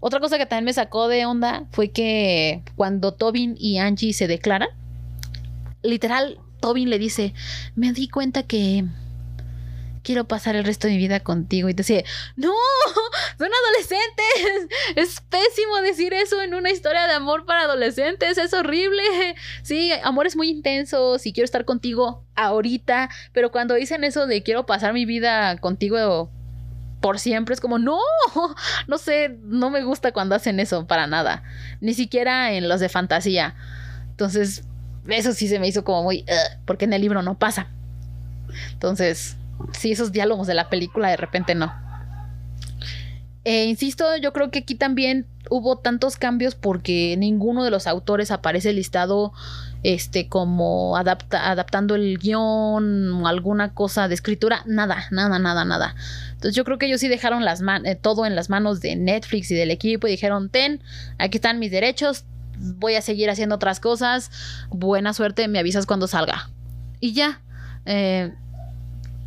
Otra 0.00 0.20
cosa 0.20 0.38
que 0.38 0.46
también 0.46 0.64
me 0.64 0.72
sacó 0.72 1.08
de 1.08 1.26
onda 1.26 1.66
fue 1.72 1.90
que 1.90 2.62
cuando 2.76 3.12
Tobin 3.14 3.56
y 3.58 3.78
Angie 3.78 4.12
se 4.12 4.26
declaran, 4.28 4.68
literal, 5.82 6.38
Tobin 6.60 6.90
le 6.90 6.98
dice, 6.98 7.34
me 7.74 7.92
di 7.92 8.08
cuenta 8.08 8.44
que 8.44 8.84
quiero 10.08 10.26
pasar 10.26 10.56
el 10.56 10.64
resto 10.64 10.86
de 10.86 10.94
mi 10.94 10.98
vida 10.98 11.20
contigo. 11.20 11.68
Y 11.68 11.74
te 11.74 11.82
dice, 11.82 12.04
no, 12.36 12.52
son 13.38 13.48
adolescentes. 13.52 14.78
Es 14.96 15.20
pésimo 15.20 15.76
decir 15.82 16.14
eso 16.14 16.40
en 16.40 16.54
una 16.54 16.70
historia 16.70 17.06
de 17.06 17.12
amor 17.12 17.44
para 17.44 17.62
adolescentes. 17.62 18.38
Es 18.38 18.54
horrible. 18.54 19.02
Sí, 19.62 19.92
amores 20.02 20.34
muy 20.34 20.48
intensos 20.48 21.26
y 21.26 21.32
quiero 21.32 21.44
estar 21.44 21.64
contigo 21.64 22.24
ahorita. 22.36 23.10
Pero 23.32 23.50
cuando 23.52 23.74
dicen 23.74 24.02
eso 24.02 24.26
de 24.26 24.42
quiero 24.42 24.64
pasar 24.64 24.94
mi 24.94 25.04
vida 25.04 25.58
contigo 25.58 26.30
por 27.00 27.18
siempre. 27.18 27.54
Es 27.54 27.60
como, 27.60 27.78
no, 27.78 27.98
no 28.86 28.98
sé, 28.98 29.38
no 29.42 29.70
me 29.70 29.82
gusta 29.82 30.12
cuando 30.12 30.34
hacen 30.34 30.60
eso 30.60 30.86
para 30.86 31.06
nada. 31.06 31.42
Ni 31.80 31.94
siquiera 31.94 32.52
en 32.52 32.68
los 32.68 32.80
de 32.80 32.88
fantasía. 32.88 33.54
Entonces, 34.10 34.64
eso 35.08 35.32
sí 35.32 35.48
se 35.48 35.58
me 35.58 35.68
hizo 35.68 35.84
como 35.84 36.02
muy... 36.02 36.24
porque 36.64 36.84
en 36.84 36.92
el 36.92 37.02
libro 37.02 37.22
no 37.22 37.38
pasa. 37.38 37.68
Entonces, 38.72 39.36
sí, 39.72 39.92
esos 39.92 40.12
diálogos 40.12 40.46
de 40.46 40.54
la 40.54 40.68
película 40.68 41.08
de 41.08 41.16
repente 41.16 41.54
no. 41.54 41.72
E 43.44 43.64
insisto, 43.64 44.16
yo 44.16 44.32
creo 44.32 44.50
que 44.50 44.60
aquí 44.60 44.74
también 44.74 45.26
hubo 45.48 45.78
tantos 45.78 46.16
cambios 46.16 46.54
porque 46.54 47.16
ninguno 47.16 47.64
de 47.64 47.70
los 47.70 47.86
autores 47.86 48.30
aparece 48.30 48.72
listado 48.72 49.32
este 49.82 50.28
como 50.28 50.96
adapta, 50.96 51.50
adaptando 51.50 51.94
el 51.94 52.18
guion 52.18 53.24
alguna 53.26 53.74
cosa 53.74 54.08
de 54.08 54.14
escritura, 54.14 54.62
nada, 54.66 55.04
nada, 55.10 55.38
nada, 55.38 55.64
nada. 55.64 55.94
Entonces 56.32 56.54
yo 56.54 56.64
creo 56.64 56.78
que 56.78 56.86
ellos 56.86 57.00
sí 57.00 57.08
dejaron 57.08 57.44
las 57.44 57.62
eh, 57.84 57.94
todo 57.94 58.26
en 58.26 58.34
las 58.34 58.50
manos 58.50 58.80
de 58.80 58.96
Netflix 58.96 59.50
y 59.50 59.54
del 59.54 59.70
equipo 59.70 60.06
y 60.06 60.10
dijeron, 60.10 60.48
ten, 60.48 60.82
aquí 61.18 61.38
están 61.38 61.58
mis 61.58 61.70
derechos, 61.70 62.24
voy 62.58 62.94
a 62.94 63.02
seguir 63.02 63.30
haciendo 63.30 63.56
otras 63.56 63.80
cosas, 63.80 64.30
buena 64.70 65.12
suerte, 65.14 65.48
me 65.48 65.58
avisas 65.58 65.86
cuando 65.86 66.06
salga. 66.06 66.50
Y 67.00 67.12
ya, 67.12 67.40
eh, 67.86 68.32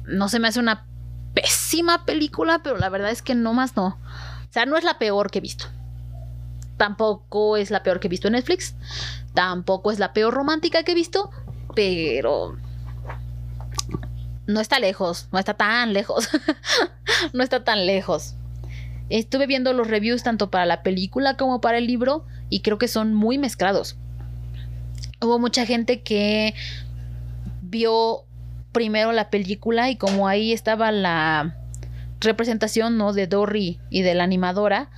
no 0.06 0.30
se 0.30 0.40
me 0.40 0.48
hace 0.48 0.60
una 0.60 0.86
pésima 1.34 2.06
película, 2.06 2.62
pero 2.64 2.78
la 2.78 2.90
verdad 2.90 3.12
es 3.12 3.22
que 3.22 3.36
no 3.36 3.54
más 3.54 3.76
no. 3.76 3.88
O 3.88 4.54
sea, 4.54 4.66
no 4.66 4.78
es 4.78 4.84
la 4.84 5.00
peor 5.00 5.32
que 5.32 5.40
he 5.40 5.42
visto. 5.42 5.66
Tampoco 6.78 7.58
es 7.58 7.72
la 7.72 7.84
peor 7.84 8.00
que 8.00 8.08
he 8.08 8.10
visto 8.10 8.28
en 8.28 8.34
Netflix. 8.34 8.76
Tampoco 9.34 9.92
es 9.92 10.00
la 10.00 10.14
peor 10.14 10.34
romántica 10.34 10.84
que 10.84 10.92
he 10.92 10.96
visto. 10.96 11.30
Pero 11.76 12.58
no 14.48 14.60
está 14.60 14.80
lejos, 14.80 15.28
no 15.32 15.40
está 15.40 15.54
tan 15.54 15.94
lejos, 15.94 16.30
no 17.34 17.44
está 17.44 17.64
tan 17.64 17.86
lejos. 17.86 18.36
Estuve 19.10 19.48
viendo 19.48 19.74
los 19.74 19.88
reviews 19.88 20.24
tanto 20.24 20.50
para 20.50 20.66
la 20.66 20.84
película 20.84 21.36
como 21.36 21.62
para 21.62 21.78
el 21.78 21.88
libro 21.88 22.26
y 22.50 22.62
creo 22.62 22.78
que 22.78 22.88
son 22.88 23.14
muy 23.14 23.38
mezclados. 23.38 23.98
Hubo 25.22 25.38
mucha 25.40 25.66
gente 25.66 26.02
que 26.02 26.54
vio 27.62 28.26
primero 28.72 29.12
la 29.12 29.30
película 29.30 29.90
y 29.90 29.98
como 29.98 30.28
ahí 30.28 30.54
estaba 30.54 30.92
la 30.92 31.58
representación 32.20 32.98
¿no? 32.98 33.14
de 33.14 33.28
Dory 33.28 33.80
y 33.90 34.02
de 34.02 34.16
la 34.16 34.24
animadora, 34.24 34.90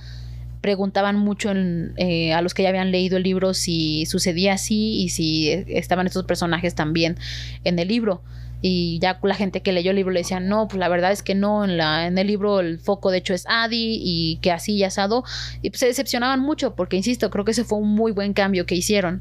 preguntaban 0.64 1.16
mucho 1.16 1.52
eh, 1.52 2.32
a 2.32 2.40
los 2.40 2.54
que 2.54 2.62
ya 2.62 2.70
habían 2.70 2.90
leído 2.90 3.18
el 3.18 3.22
libro 3.22 3.52
si 3.52 4.06
sucedía 4.06 4.54
así 4.54 5.02
y 5.02 5.10
si 5.10 5.50
estaban 5.50 6.06
estos 6.06 6.24
personajes 6.24 6.74
también 6.74 7.18
en 7.64 7.78
el 7.78 7.88
libro 7.88 8.22
y 8.62 8.98
ya 8.98 9.20
la 9.22 9.34
gente 9.34 9.60
que 9.60 9.74
leyó 9.74 9.90
el 9.90 9.96
libro 9.96 10.14
le 10.14 10.20
decía, 10.20 10.40
no, 10.40 10.66
pues 10.66 10.80
la 10.80 10.88
verdad 10.88 11.12
es 11.12 11.22
que 11.22 11.34
no, 11.34 11.66
en, 11.66 11.76
la, 11.76 12.06
en 12.06 12.16
el 12.16 12.26
libro 12.28 12.60
el 12.60 12.78
foco 12.78 13.10
de 13.10 13.18
hecho 13.18 13.34
es 13.34 13.44
Adi 13.46 14.00
y 14.02 14.38
que 14.40 14.52
así 14.52 14.76
y 14.76 14.84
asado, 14.84 15.22
y 15.60 15.68
pues 15.68 15.80
se 15.80 15.86
decepcionaban 15.86 16.40
mucho 16.40 16.74
porque, 16.74 16.96
insisto, 16.96 17.28
creo 17.28 17.44
que 17.44 17.50
ese 17.50 17.64
fue 17.64 17.76
un 17.76 17.90
muy 17.90 18.12
buen 18.12 18.32
cambio 18.32 18.64
que 18.64 18.74
hicieron. 18.74 19.20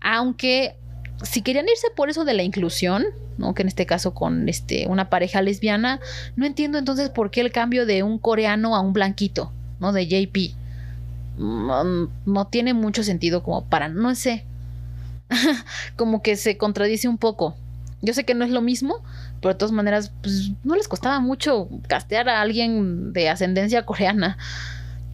Aunque 0.00 0.76
si 1.24 1.42
querían 1.42 1.66
irse 1.68 1.88
por 1.96 2.10
eso 2.10 2.24
de 2.24 2.34
la 2.34 2.44
inclusión, 2.44 3.06
¿no? 3.38 3.54
que 3.54 3.62
en 3.62 3.68
este 3.68 3.86
caso 3.86 4.14
con 4.14 4.48
este, 4.48 4.86
una 4.86 5.10
pareja 5.10 5.42
lesbiana, 5.42 5.98
no 6.36 6.46
entiendo 6.46 6.78
entonces 6.78 7.10
por 7.10 7.32
qué 7.32 7.40
el 7.40 7.50
cambio 7.50 7.86
de 7.86 8.04
un 8.04 8.20
coreano 8.20 8.76
a 8.76 8.80
un 8.80 8.92
blanquito, 8.92 9.50
¿no? 9.80 9.92
De 9.92 10.06
JP. 10.06 10.54
No, 11.38 12.46
tiene 12.48 12.74
mucho 12.74 13.04
sentido 13.04 13.42
como 13.42 13.64
para, 13.64 13.88
no 13.88 14.14
sé, 14.14 14.44
como 15.96 16.22
que 16.22 16.36
se 16.36 16.56
contradice 16.56 17.08
un 17.08 17.18
poco. 17.18 17.56
Yo 18.00 18.12
sé 18.12 18.24
que 18.24 18.34
no 18.34 18.44
es 18.44 18.50
lo 18.50 18.60
mismo, 18.60 19.02
pero 19.40 19.54
de 19.54 19.58
todas 19.58 19.72
maneras, 19.72 20.12
pues 20.22 20.52
no 20.64 20.74
les 20.74 20.88
costaba 20.88 21.20
mucho 21.20 21.68
castear 21.88 22.28
a 22.28 22.40
alguien 22.40 23.12
de 23.12 23.28
ascendencia 23.28 23.84
coreana. 23.86 24.36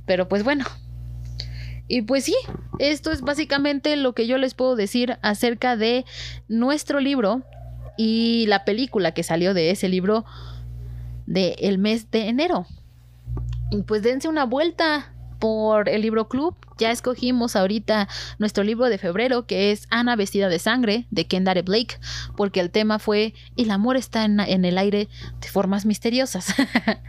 Pero 0.07 0.29
pues 0.29 0.45
bueno. 0.45 0.65
Y 1.89 2.03
pues 2.03 2.25
sí, 2.25 2.35
esto 2.79 3.13
es 3.13 3.21
básicamente 3.21 3.97
lo 3.97 4.15
que 4.15 4.27
yo 4.27 4.39
les 4.39 4.55
puedo 4.55 4.77
decir 4.77 5.19
acerca 5.21 5.77
de 5.77 6.07
nuestro 6.49 7.01
libro 7.01 7.43
y 7.97 8.47
la 8.49 8.65
película 8.65 9.13
que 9.13 9.23
salió 9.23 9.53
de 9.53 9.71
ese 9.71 9.89
libro 9.89 10.25
del 11.27 11.55
el 11.59 11.79
mes 11.79 12.11
de 12.11 12.29
enero. 12.29 12.67
Pues 13.87 14.03
dense 14.03 14.29
una 14.29 14.45
vuelta 14.45 15.15
por 15.45 15.91
el 15.91 16.01
libro 16.01 16.27
club. 16.29 16.57
Ya 16.79 16.91
escogimos 16.91 17.55
ahorita 17.55 18.09
nuestro 18.39 18.65
libro 18.65 18.87
de 18.87 18.97
febrero, 18.97 19.47
que 19.47 19.73
es 19.73 19.87
Ana 19.91 20.17
vestida 20.17 20.49
de 20.49 20.59
sangre, 20.59 21.07
de 21.11 21.27
Kendare 21.27 21.61
Blake, 21.61 21.99
porque 22.35 22.61
el 22.61 22.71
tema 22.71 22.99
fue 22.99 23.35
El 23.57 23.71
amor 23.71 23.97
está 23.97 24.25
en, 24.25 24.41
el 24.41 24.79
aire 24.79 25.09
de 25.41 25.49
formas 25.49 25.85
misteriosas. 25.85 26.55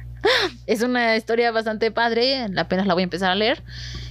es 0.68 0.82
una 0.82 1.16
historia 1.16 1.52
bastante 1.52 1.92
padre, 1.92 2.48
apenas 2.58 2.88
la 2.88 2.94
voy 2.94 3.04
a 3.04 3.06
empezar 3.06 3.32
a 3.32 3.36
leer. 3.36 3.64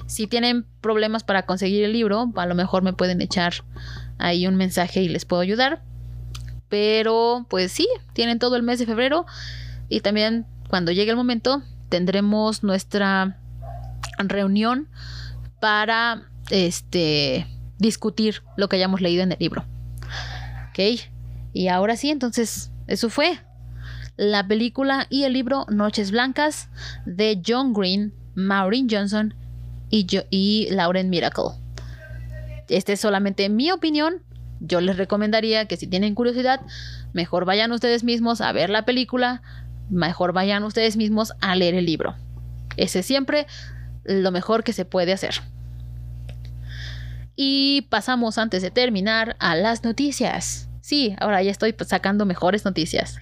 Si 0.07 0.27
tienen 0.27 0.65
problemas 0.81 1.23
para 1.23 1.45
conseguir 1.45 1.85
el 1.85 1.93
libro, 1.93 2.33
a 2.35 2.47
lo 2.47 2.55
mejor 2.55 2.83
me 2.83 2.95
pueden 2.95 3.21
echar 3.21 3.53
ahí 4.19 4.47
un 4.47 4.57
mensaje 4.57 5.03
y 5.03 5.09
les 5.11 5.27
puedo 5.27 5.43
ayudar. 5.43 5.83
Pero 6.69 7.47
pues 7.51 7.73
sí, 7.73 7.87
tienen 8.15 8.39
todo 8.39 8.57
el 8.57 8.63
mes 8.63 8.79
de 8.79 8.87
febrero 8.87 9.27
y 9.91 10.01
también 10.01 10.47
cuando 10.71 10.93
llegue 10.93 11.11
el 11.11 11.17
momento 11.17 11.63
tendremos 11.89 12.63
nuestra 12.63 13.39
reunión 14.19 14.89
para 15.61 16.23
este 16.51 17.47
discutir 17.79 18.43
lo 18.57 18.69
que 18.69 18.77
hayamos 18.77 19.01
leído 19.01 19.23
en 19.23 19.33
el 19.33 19.39
libro. 19.39 19.65
¿Ok? 20.71 21.01
Y 21.53 21.69
ahora 21.69 21.97
sí, 21.97 22.11
entonces, 22.11 22.71
eso 22.87 23.09
fue 23.09 23.39
la 24.17 24.47
película 24.47 25.07
y 25.11 25.25
el 25.25 25.33
libro 25.33 25.67
Noches 25.69 26.11
Blancas 26.11 26.69
de 27.05 27.41
John 27.45 27.73
Green, 27.73 28.13
Maureen 28.35 28.89
Johnson 28.91 29.35
y, 29.91 30.07
y 30.31 30.69
Lauren 30.71 31.11
Miracle. 31.11 31.51
Esta 32.69 32.93
es 32.93 33.01
solamente 33.01 33.49
mi 33.49 33.71
opinión. 33.71 34.23
Yo 34.61 34.81
les 34.81 34.97
recomendaría 34.97 35.67
que 35.67 35.77
si 35.77 35.87
tienen 35.87 36.15
curiosidad, 36.15 36.61
mejor 37.13 37.45
vayan 37.45 37.73
ustedes 37.73 38.05
mismos 38.05 38.41
a 38.41 38.53
ver 38.53 38.71
la 38.71 38.85
película, 38.85 39.43
mejor 39.91 40.33
vayan 40.33 40.65
ustedes 40.65 40.97
mismos 40.97 41.33
a 41.41 41.55
leer 41.57 41.75
el 41.75 41.87
libro. 41.87 42.15
Ese 42.77 43.03
siempre 43.03 43.47
lo 44.05 44.31
mejor 44.31 44.65
que 44.65 44.73
se 44.73 44.85
puede 44.85 45.13
hacer. 45.13 45.35
Y 47.37 47.83
pasamos 47.91 48.39
antes 48.39 48.63
de 48.63 48.71
terminar 48.71 49.37
a 49.39 49.57
las 49.57 49.83
noticias. 49.83 50.69
Sí, 50.81 51.17
ahora 51.19 51.43
ya 51.43 51.51
estoy 51.51 51.75
sacando 51.87 52.27
mejores 52.27 52.65
noticias. 52.65 53.19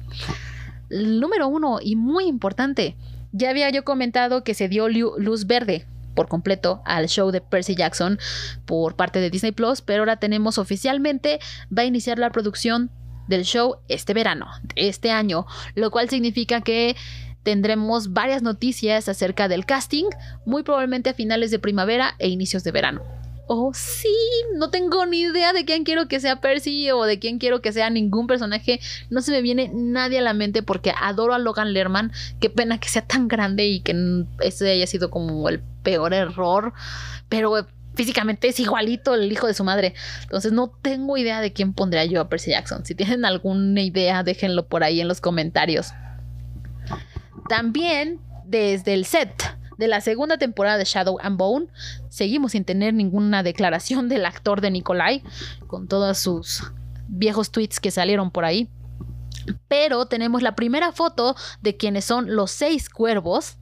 Número 0.90 1.48
uno 1.48 1.78
y 1.80 1.96
muy 1.96 2.24
importante. 2.24 2.96
Ya 3.32 3.50
había 3.50 3.70
yo 3.70 3.84
comentado 3.84 4.42
que 4.42 4.54
se 4.54 4.68
dio 4.68 4.88
luz 4.88 5.46
verde 5.46 5.86
por 6.14 6.28
completo 6.28 6.82
al 6.84 7.06
show 7.06 7.30
de 7.30 7.40
Percy 7.40 7.76
Jackson 7.76 8.18
por 8.66 8.96
parte 8.96 9.20
de 9.20 9.30
Disney 9.30 9.52
Plus, 9.52 9.82
pero 9.82 10.00
ahora 10.00 10.16
tenemos 10.16 10.58
oficialmente, 10.58 11.38
va 11.76 11.82
a 11.82 11.84
iniciar 11.84 12.18
la 12.18 12.30
producción 12.30 12.90
del 13.28 13.44
show 13.44 13.76
este 13.88 14.14
verano, 14.14 14.46
este 14.74 15.10
año, 15.10 15.46
lo 15.74 15.90
cual 15.90 16.08
significa 16.08 16.60
que 16.60 16.96
tendremos 17.42 18.12
varias 18.12 18.42
noticias 18.42 19.08
acerca 19.08 19.48
del 19.48 19.64
casting, 19.64 20.06
muy 20.44 20.62
probablemente 20.62 21.10
a 21.10 21.14
finales 21.14 21.50
de 21.50 21.58
primavera 21.58 22.14
e 22.18 22.28
inicios 22.28 22.64
de 22.64 22.72
verano. 22.72 23.02
Oh, 23.50 23.72
sí, 23.72 24.14
no 24.56 24.68
tengo 24.68 25.06
ni 25.06 25.20
idea 25.20 25.54
de 25.54 25.64
quién 25.64 25.84
quiero 25.84 26.06
que 26.06 26.20
sea 26.20 26.42
Percy 26.42 26.90
o 26.90 27.04
de 27.04 27.18
quién 27.18 27.38
quiero 27.38 27.62
que 27.62 27.72
sea 27.72 27.88
ningún 27.88 28.26
personaje. 28.26 28.78
No 29.08 29.22
se 29.22 29.32
me 29.32 29.40
viene 29.40 29.70
nadie 29.72 30.18
a 30.18 30.22
la 30.22 30.34
mente 30.34 30.62
porque 30.62 30.92
adoro 30.94 31.32
a 31.32 31.38
Logan 31.38 31.72
Lerman. 31.72 32.12
Qué 32.40 32.50
pena 32.50 32.78
que 32.78 32.90
sea 32.90 33.06
tan 33.06 33.26
grande 33.26 33.66
y 33.66 33.80
que 33.80 34.26
ese 34.40 34.70
haya 34.70 34.86
sido 34.86 35.10
como 35.10 35.48
el 35.48 35.62
peor 35.82 36.12
error. 36.12 36.74
Pero 37.30 37.66
físicamente 37.98 38.46
es 38.46 38.60
igualito 38.60 39.12
el 39.14 39.30
hijo 39.30 39.48
de 39.48 39.54
su 39.54 39.64
madre. 39.64 39.92
Entonces 40.22 40.52
no 40.52 40.68
tengo 40.68 41.16
idea 41.16 41.40
de 41.40 41.52
quién 41.52 41.74
pondría 41.74 42.04
yo 42.04 42.20
a 42.20 42.28
Percy 42.28 42.52
Jackson. 42.52 42.86
Si 42.86 42.94
tienen 42.94 43.24
alguna 43.24 43.82
idea, 43.82 44.22
déjenlo 44.22 44.68
por 44.68 44.84
ahí 44.84 45.00
en 45.00 45.08
los 45.08 45.20
comentarios. 45.20 45.88
También 47.48 48.20
desde 48.44 48.94
el 48.94 49.04
set 49.04 49.58
de 49.78 49.88
la 49.88 50.00
segunda 50.00 50.38
temporada 50.38 50.78
de 50.78 50.84
Shadow 50.84 51.18
and 51.20 51.36
Bone, 51.36 51.66
seguimos 52.08 52.52
sin 52.52 52.64
tener 52.64 52.94
ninguna 52.94 53.42
declaración 53.42 54.08
del 54.08 54.26
actor 54.26 54.60
de 54.60 54.70
Nikolai, 54.70 55.24
con 55.66 55.88
todos 55.88 56.18
sus 56.18 56.62
viejos 57.08 57.50
tweets 57.50 57.80
que 57.80 57.90
salieron 57.90 58.30
por 58.30 58.44
ahí. 58.44 58.70
Pero 59.66 60.06
tenemos 60.06 60.42
la 60.42 60.54
primera 60.54 60.92
foto 60.92 61.34
de 61.62 61.76
quienes 61.76 62.04
son 62.04 62.36
los 62.36 62.52
seis 62.52 62.88
cuervos. 62.88 63.56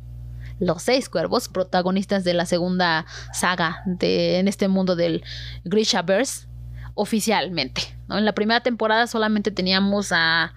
Los 0.59 0.83
seis 0.83 1.09
cuervos, 1.09 1.49
protagonistas 1.49 2.25
de 2.25 2.35
la 2.35 2.47
segunda 2.47 3.07
saga 3.33 3.83
de, 3.85 4.39
en 4.39 4.49
este 4.49 4.69
mundo 4.69 4.97
del 4.97 5.23
Grishaverse, 5.65 6.47
oficialmente. 6.95 7.83
En 8.09 8.25
la 8.25 8.33
primera 8.33 8.61
temporada 8.61 9.07
solamente 9.07 9.51
teníamos 9.51 10.13
a, 10.13 10.55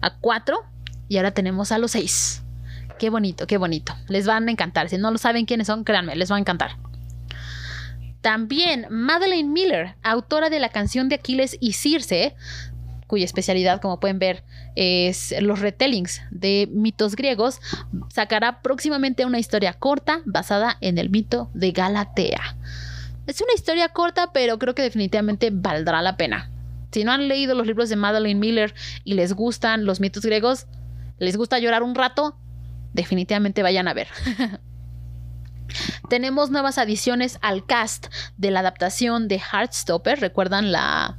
a 0.00 0.16
cuatro 0.20 0.64
y 1.08 1.16
ahora 1.16 1.32
tenemos 1.32 1.72
a 1.72 1.78
los 1.78 1.92
seis. 1.92 2.42
Qué 2.98 3.10
bonito, 3.10 3.46
qué 3.46 3.56
bonito. 3.56 3.94
Les 4.08 4.26
van 4.26 4.46
a 4.46 4.50
encantar. 4.50 4.88
Si 4.88 4.98
no 4.98 5.10
lo 5.10 5.18
saben 5.18 5.46
quiénes 5.46 5.66
son, 5.66 5.84
créanme, 5.84 6.14
les 6.16 6.30
va 6.30 6.36
a 6.36 6.38
encantar. 6.38 6.76
También 8.20 8.86
Madeleine 8.90 9.48
Miller, 9.48 9.96
autora 10.02 10.50
de 10.50 10.60
la 10.60 10.68
canción 10.68 11.08
de 11.08 11.14
Aquiles 11.14 11.56
y 11.58 11.72
Circe, 11.72 12.36
cuya 13.10 13.24
especialidad, 13.24 13.80
como 13.80 13.98
pueden 13.98 14.20
ver, 14.20 14.44
es 14.76 15.34
los 15.40 15.58
retellings 15.58 16.22
de 16.30 16.68
mitos 16.70 17.16
griegos, 17.16 17.60
sacará 18.08 18.62
próximamente 18.62 19.24
una 19.24 19.40
historia 19.40 19.72
corta 19.72 20.20
basada 20.26 20.78
en 20.80 20.96
el 20.96 21.10
mito 21.10 21.50
de 21.52 21.72
Galatea. 21.72 22.56
Es 23.26 23.40
una 23.40 23.52
historia 23.52 23.88
corta, 23.88 24.32
pero 24.32 24.60
creo 24.60 24.76
que 24.76 24.82
definitivamente 24.82 25.50
valdrá 25.52 26.02
la 26.02 26.16
pena. 26.16 26.52
Si 26.92 27.02
no 27.02 27.10
han 27.10 27.26
leído 27.26 27.56
los 27.56 27.66
libros 27.66 27.88
de 27.88 27.96
Madeleine 27.96 28.38
Miller 28.38 28.74
y 29.02 29.14
les 29.14 29.32
gustan 29.32 29.86
los 29.86 29.98
mitos 29.98 30.24
griegos, 30.24 30.68
les 31.18 31.36
gusta 31.36 31.58
llorar 31.58 31.82
un 31.82 31.96
rato, 31.96 32.38
definitivamente 32.92 33.64
vayan 33.64 33.88
a 33.88 33.94
ver. 33.94 34.06
Tenemos 36.08 36.50
nuevas 36.50 36.78
adiciones 36.78 37.40
al 37.42 37.66
cast 37.66 38.06
de 38.36 38.52
la 38.52 38.60
adaptación 38.60 39.26
de 39.26 39.40
Heartstopper. 39.40 40.20
¿Recuerdan 40.20 40.70
la 40.70 41.16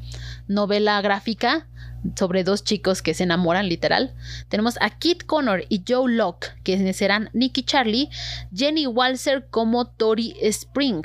novela 0.48 1.02
gráfica 1.02 1.68
sobre 2.16 2.44
dos 2.44 2.64
chicos 2.64 3.02
que 3.02 3.14
se 3.14 3.24
enamoran, 3.24 3.68
literal? 3.70 4.14
Tenemos 4.50 4.78
a 4.82 4.90
Kit 4.90 5.24
Connor 5.26 5.66
y 5.70 5.84
Joe 5.88 6.12
Locke, 6.12 6.48
que 6.64 6.94
serán 6.94 7.30
Nicky 7.34 7.64
Charlie, 7.64 8.10
Jenny 8.54 8.88
Walser 8.88 9.48
como 9.50 9.86
Tori 9.86 10.36
Spring. 10.42 11.04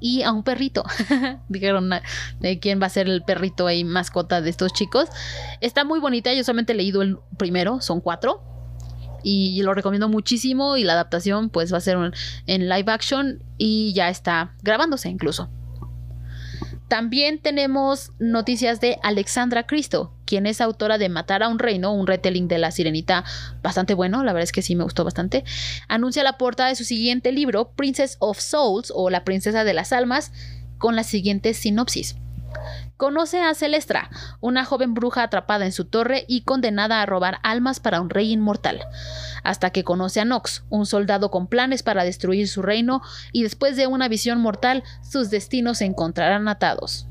Y 0.00 0.22
a 0.22 0.32
un 0.32 0.42
perrito. 0.42 0.84
Dijeron 1.48 1.90
de 2.40 2.58
quién 2.58 2.80
va 2.82 2.86
a 2.86 2.90
ser 2.90 3.08
el 3.08 3.22
perrito 3.22 3.70
y 3.70 3.84
mascota 3.84 4.42
de 4.42 4.50
estos 4.50 4.74
chicos. 4.74 5.08
Está 5.62 5.84
muy 5.84 5.98
bonita. 5.98 6.34
Yo 6.34 6.44
solamente 6.44 6.74
he 6.74 6.76
leído 6.76 7.00
el 7.00 7.16
primero, 7.38 7.80
son 7.80 8.02
cuatro 8.02 8.42
y 9.24 9.62
lo 9.62 9.72
recomiendo 9.72 10.08
muchísimo 10.08 10.76
y 10.76 10.84
la 10.84 10.92
adaptación 10.92 11.48
pues 11.48 11.72
va 11.72 11.78
a 11.78 11.80
ser 11.80 11.96
en 12.46 12.68
live 12.68 12.92
action 12.92 13.42
y 13.56 13.92
ya 13.94 14.10
está 14.10 14.54
grabándose 14.62 15.08
incluso. 15.08 15.48
También 16.88 17.38
tenemos 17.38 18.12
noticias 18.18 18.80
de 18.80 18.98
Alexandra 19.02 19.66
Cristo, 19.66 20.12
quien 20.26 20.46
es 20.46 20.60
autora 20.60 20.98
de 20.98 21.08
Matar 21.08 21.42
a 21.42 21.48
un 21.48 21.58
Reino, 21.58 21.92
un 21.92 22.06
retelling 22.06 22.46
de 22.46 22.58
la 22.58 22.70
Sirenita 22.70 23.24
bastante 23.62 23.94
bueno, 23.94 24.22
la 24.22 24.32
verdad 24.32 24.44
es 24.44 24.52
que 24.52 24.62
sí 24.62 24.76
me 24.76 24.84
gustó 24.84 25.02
bastante. 25.02 25.44
Anuncia 25.88 26.22
la 26.22 26.36
portada 26.36 26.68
de 26.68 26.76
su 26.76 26.84
siguiente 26.84 27.32
libro, 27.32 27.70
Princess 27.74 28.16
of 28.20 28.38
Souls 28.38 28.92
o 28.94 29.08
La 29.10 29.24
Princesa 29.24 29.64
de 29.64 29.74
las 29.74 29.92
Almas, 29.92 30.32
con 30.78 30.94
la 30.94 31.04
siguiente 31.04 31.54
sinopsis. 31.54 32.16
Conoce 32.96 33.40
a 33.40 33.54
Celestra, 33.54 34.08
una 34.40 34.64
joven 34.64 34.94
bruja 34.94 35.24
atrapada 35.24 35.64
en 35.64 35.72
su 35.72 35.84
torre 35.84 36.24
y 36.28 36.42
condenada 36.42 37.02
a 37.02 37.06
robar 37.06 37.38
almas 37.42 37.80
para 37.80 38.00
un 38.00 38.08
rey 38.08 38.30
inmortal, 38.30 38.80
hasta 39.42 39.70
que 39.70 39.82
conoce 39.82 40.20
a 40.20 40.24
Nox, 40.24 40.64
un 40.70 40.86
soldado 40.86 41.30
con 41.32 41.48
planes 41.48 41.82
para 41.82 42.04
destruir 42.04 42.46
su 42.46 42.62
reino, 42.62 43.02
y 43.32 43.42
después 43.42 43.76
de 43.76 43.88
una 43.88 44.06
visión 44.06 44.40
mortal, 44.40 44.84
sus 45.02 45.28
destinos 45.28 45.78
se 45.78 45.86
encontrarán 45.86 46.46
atados. 46.46 47.08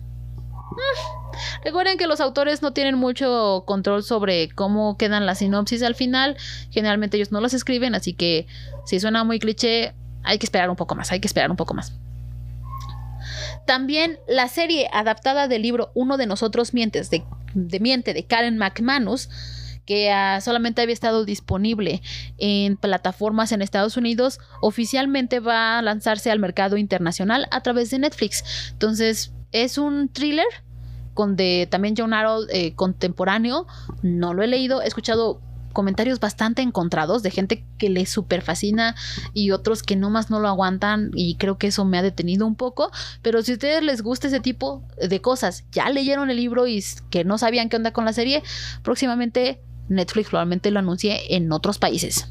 Mm, 0.72 1.66
recuerden 1.66 1.98
que 1.98 2.08
los 2.08 2.22
autores 2.22 2.62
no 2.62 2.72
tienen 2.72 2.96
mucho 2.96 3.66
control 3.68 4.04
sobre 4.04 4.50
cómo 4.50 4.98
quedan 4.98 5.26
las 5.26 5.40
sinopsis 5.40 5.84
al 5.84 5.96
final. 5.96 6.38
Generalmente 6.72 7.18
ellos 7.18 7.34
no 7.34 7.42
las 7.42 7.54
escriben, 7.54 7.94
así 7.94 8.14
que 8.14 8.48
si 8.86 9.02
suena 9.02 9.26
muy 9.26 9.38
cliché, 9.38 9.94
hay 10.24 10.38
que 10.40 10.46
esperar 10.46 10.70
un 10.70 10.78
poco 10.78 10.96
más, 10.96 11.12
hay 11.12 11.20
que 11.20 11.28
esperar 11.28 11.52
un 11.52 11.58
poco 11.58 11.74
más. 11.74 11.94
También 13.66 14.20
la 14.28 14.48
serie 14.48 14.90
adaptada 14.92 15.48
del 15.48 15.62
libro 15.62 15.92
Uno 15.94 16.18
de 16.18 16.28
nosotros 16.28 16.74
mientes 16.74 17.10
de, 17.10 17.24
miente 17.80 18.14
de 18.14 18.26
Karen 18.26 18.58
McManus 18.58 19.30
que 19.86 20.12
ah, 20.12 20.40
solamente 20.40 20.82
había 20.82 20.94
estado 20.94 21.26
disponible 21.26 22.02
en 22.38 22.78
plataformas 22.78 23.52
en 23.52 23.62
Estados 23.62 23.98
Unidos, 23.98 24.40
oficialmente 24.62 25.42
va 25.42 25.78
a 25.78 25.82
lanzarse 25.82 26.32
al 26.32 26.40
mercado 26.40 26.78
internacional 26.78 27.48
a 27.52 27.62
través 27.62 27.90
de 27.90 28.00
Netflix. 28.00 28.72
Entonces, 28.72 29.34
es 29.52 29.78
un 29.78 30.08
thriller 30.08 30.46
con 31.14 31.36
de 31.36 31.68
también 31.70 31.96
John 31.98 32.14
Harold 32.14 32.50
eh, 32.52 32.74
contemporáneo. 32.76 33.68
No 34.02 34.34
lo 34.34 34.44
he 34.44 34.48
leído, 34.48 34.82
he 34.82 34.88
escuchado 34.88 35.42
comentarios 35.74 36.20
bastante 36.20 36.62
encontrados 36.62 37.24
de 37.24 37.32
gente 37.32 37.66
que 37.78 37.90
le 37.90 38.06
super 38.06 38.42
fascina 38.42 38.96
y 39.34 39.52
otros 39.52 39.84
que 39.84 39.96
nomás 39.96 40.30
no 40.30 40.40
lo 40.40 40.48
aguantan 40.48 41.12
y 41.14 41.36
creo 41.36 41.58
que 41.58 41.68
eso 41.68 41.84
me 41.84 41.98
ha 41.98 42.02
detenido 42.02 42.48
un 42.48 42.56
poco. 42.56 42.92
Pero 43.22 43.42
si 43.42 43.52
a 43.52 43.56
ustedes 43.56 43.84
les 43.84 44.02
gusta 44.02 44.28
ese 44.28 44.40
tipo 44.40 44.84
de 44.98 45.22
cosas, 45.22 45.66
ya 45.72 45.90
leyeron 45.90 46.30
el 46.30 46.38
libro 46.38 46.68
y 46.68 46.84
que 47.10 47.26
no 47.26 47.38
sabían 47.38 47.70
qué 47.70 47.76
onda 47.76 47.92
con 47.92 48.06
la 48.06 48.14
serie, 48.14 48.44
próximamente 48.84 49.62
Netflix 49.90 50.30
probablemente 50.30 50.72
lo 50.72 50.80
anuncie 50.80 51.36
en 51.36 51.52
otros 51.52 51.80
países. 51.80 52.28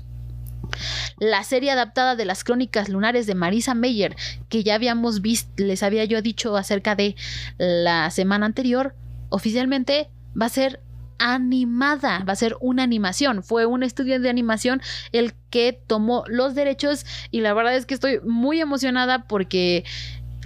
La 1.18 1.44
serie 1.44 1.70
adaptada 1.70 2.16
de 2.16 2.24
las 2.24 2.44
crónicas 2.44 2.88
lunares 2.88 3.26
de 3.26 3.34
Marisa 3.34 3.74
Meyer, 3.74 4.16
que 4.48 4.62
ya 4.62 4.74
habíamos 4.74 5.20
visto, 5.20 5.50
les 5.56 5.82
había 5.82 6.04
yo 6.04 6.22
dicho 6.22 6.56
acerca 6.56 6.94
de 6.94 7.14
la 7.58 8.10
semana 8.10 8.46
anterior, 8.46 8.94
oficialmente 9.28 10.08
va 10.40 10.46
a 10.46 10.50
ser 10.50 10.80
animada, 11.22 12.24
va 12.28 12.32
a 12.32 12.36
ser 12.36 12.56
una 12.60 12.82
animación. 12.82 13.42
Fue 13.42 13.64
un 13.64 13.82
estudio 13.82 14.20
de 14.20 14.28
animación 14.28 14.82
el 15.12 15.34
que 15.50 15.80
tomó 15.86 16.24
los 16.26 16.54
derechos 16.54 17.06
y 17.30 17.40
la 17.40 17.54
verdad 17.54 17.76
es 17.76 17.86
que 17.86 17.94
estoy 17.94 18.20
muy 18.24 18.60
emocionada 18.60 19.24
porque 19.26 19.84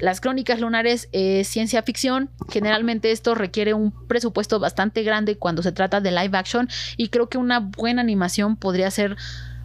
las 0.01 0.20
crónicas 0.20 0.61
lunares 0.61 1.09
es 1.12 1.48
ciencia 1.48 1.82
ficción. 1.82 2.31
Generalmente 2.51 3.11
esto 3.11 3.35
requiere 3.35 3.73
un 3.73 3.90
presupuesto 4.07 4.61
bastante 4.61 5.03
grande 5.03 5.39
cuando 5.39 5.62
se 5.62 5.73
trata 5.73 6.01
de 6.01 6.11
live 6.11 6.36
action 6.36 6.69
y 6.97 7.09
creo 7.09 7.28
que 7.28 7.39
una 7.39 7.61
buena 7.61 8.03
animación 8.03 8.57
podría 8.57 8.90
ser 8.90 9.16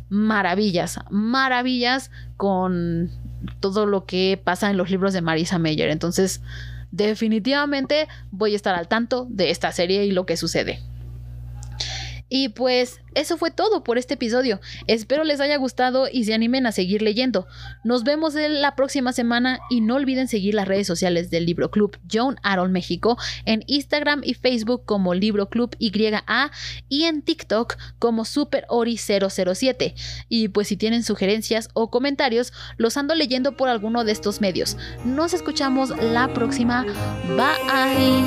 maravillas, 0.09 0.99
maravillas 1.09 2.11
con 2.37 3.11
todo 3.59 3.85
lo 3.85 4.05
que 4.05 4.39
pasa 4.41 4.69
en 4.69 4.77
los 4.77 4.89
libros 4.89 5.13
de 5.13 5.21
Marisa 5.21 5.59
Meyer. 5.59 5.89
Entonces, 5.89 6.41
definitivamente 6.91 8.07
voy 8.31 8.53
a 8.53 8.55
estar 8.55 8.75
al 8.75 8.87
tanto 8.87 9.27
de 9.29 9.49
esta 9.49 9.71
serie 9.71 10.05
y 10.05 10.11
lo 10.11 10.25
que 10.25 10.37
sucede. 10.37 10.79
Y 12.33 12.47
pues 12.47 13.01
eso 13.13 13.37
fue 13.37 13.51
todo 13.51 13.83
por 13.83 13.97
este 13.97 14.13
episodio. 14.13 14.61
Espero 14.87 15.25
les 15.25 15.41
haya 15.41 15.57
gustado 15.57 16.07
y 16.09 16.23
se 16.23 16.33
animen 16.33 16.65
a 16.65 16.71
seguir 16.71 17.01
leyendo. 17.01 17.45
Nos 17.83 18.05
vemos 18.05 18.37
en 18.37 18.61
la 18.61 18.77
próxima 18.77 19.11
semana 19.11 19.59
y 19.69 19.81
no 19.81 19.95
olviden 19.95 20.29
seguir 20.29 20.55
las 20.55 20.65
redes 20.65 20.87
sociales 20.87 21.29
del 21.29 21.45
Libro 21.45 21.71
Club 21.71 21.97
John 22.09 22.37
Aaron 22.41 22.71
México 22.71 23.17
en 23.45 23.65
Instagram 23.67 24.21
y 24.23 24.33
Facebook 24.33 24.85
como 24.85 25.13
Libro 25.13 25.49
Club 25.49 25.75
YA 25.77 26.51
y 26.87 27.03
en 27.03 27.21
TikTok 27.21 27.75
como 27.99 28.23
SuperOri007. 28.23 29.93
Y 30.29 30.47
pues 30.47 30.69
si 30.69 30.77
tienen 30.77 31.03
sugerencias 31.03 31.67
o 31.73 31.91
comentarios, 31.91 32.53
los 32.77 32.95
ando 32.95 33.13
leyendo 33.13 33.57
por 33.57 33.67
alguno 33.67 34.05
de 34.05 34.13
estos 34.13 34.39
medios. 34.39 34.77
Nos 35.03 35.33
escuchamos 35.33 35.89
la 36.01 36.33
próxima. 36.33 36.85
Bye. 37.35 38.21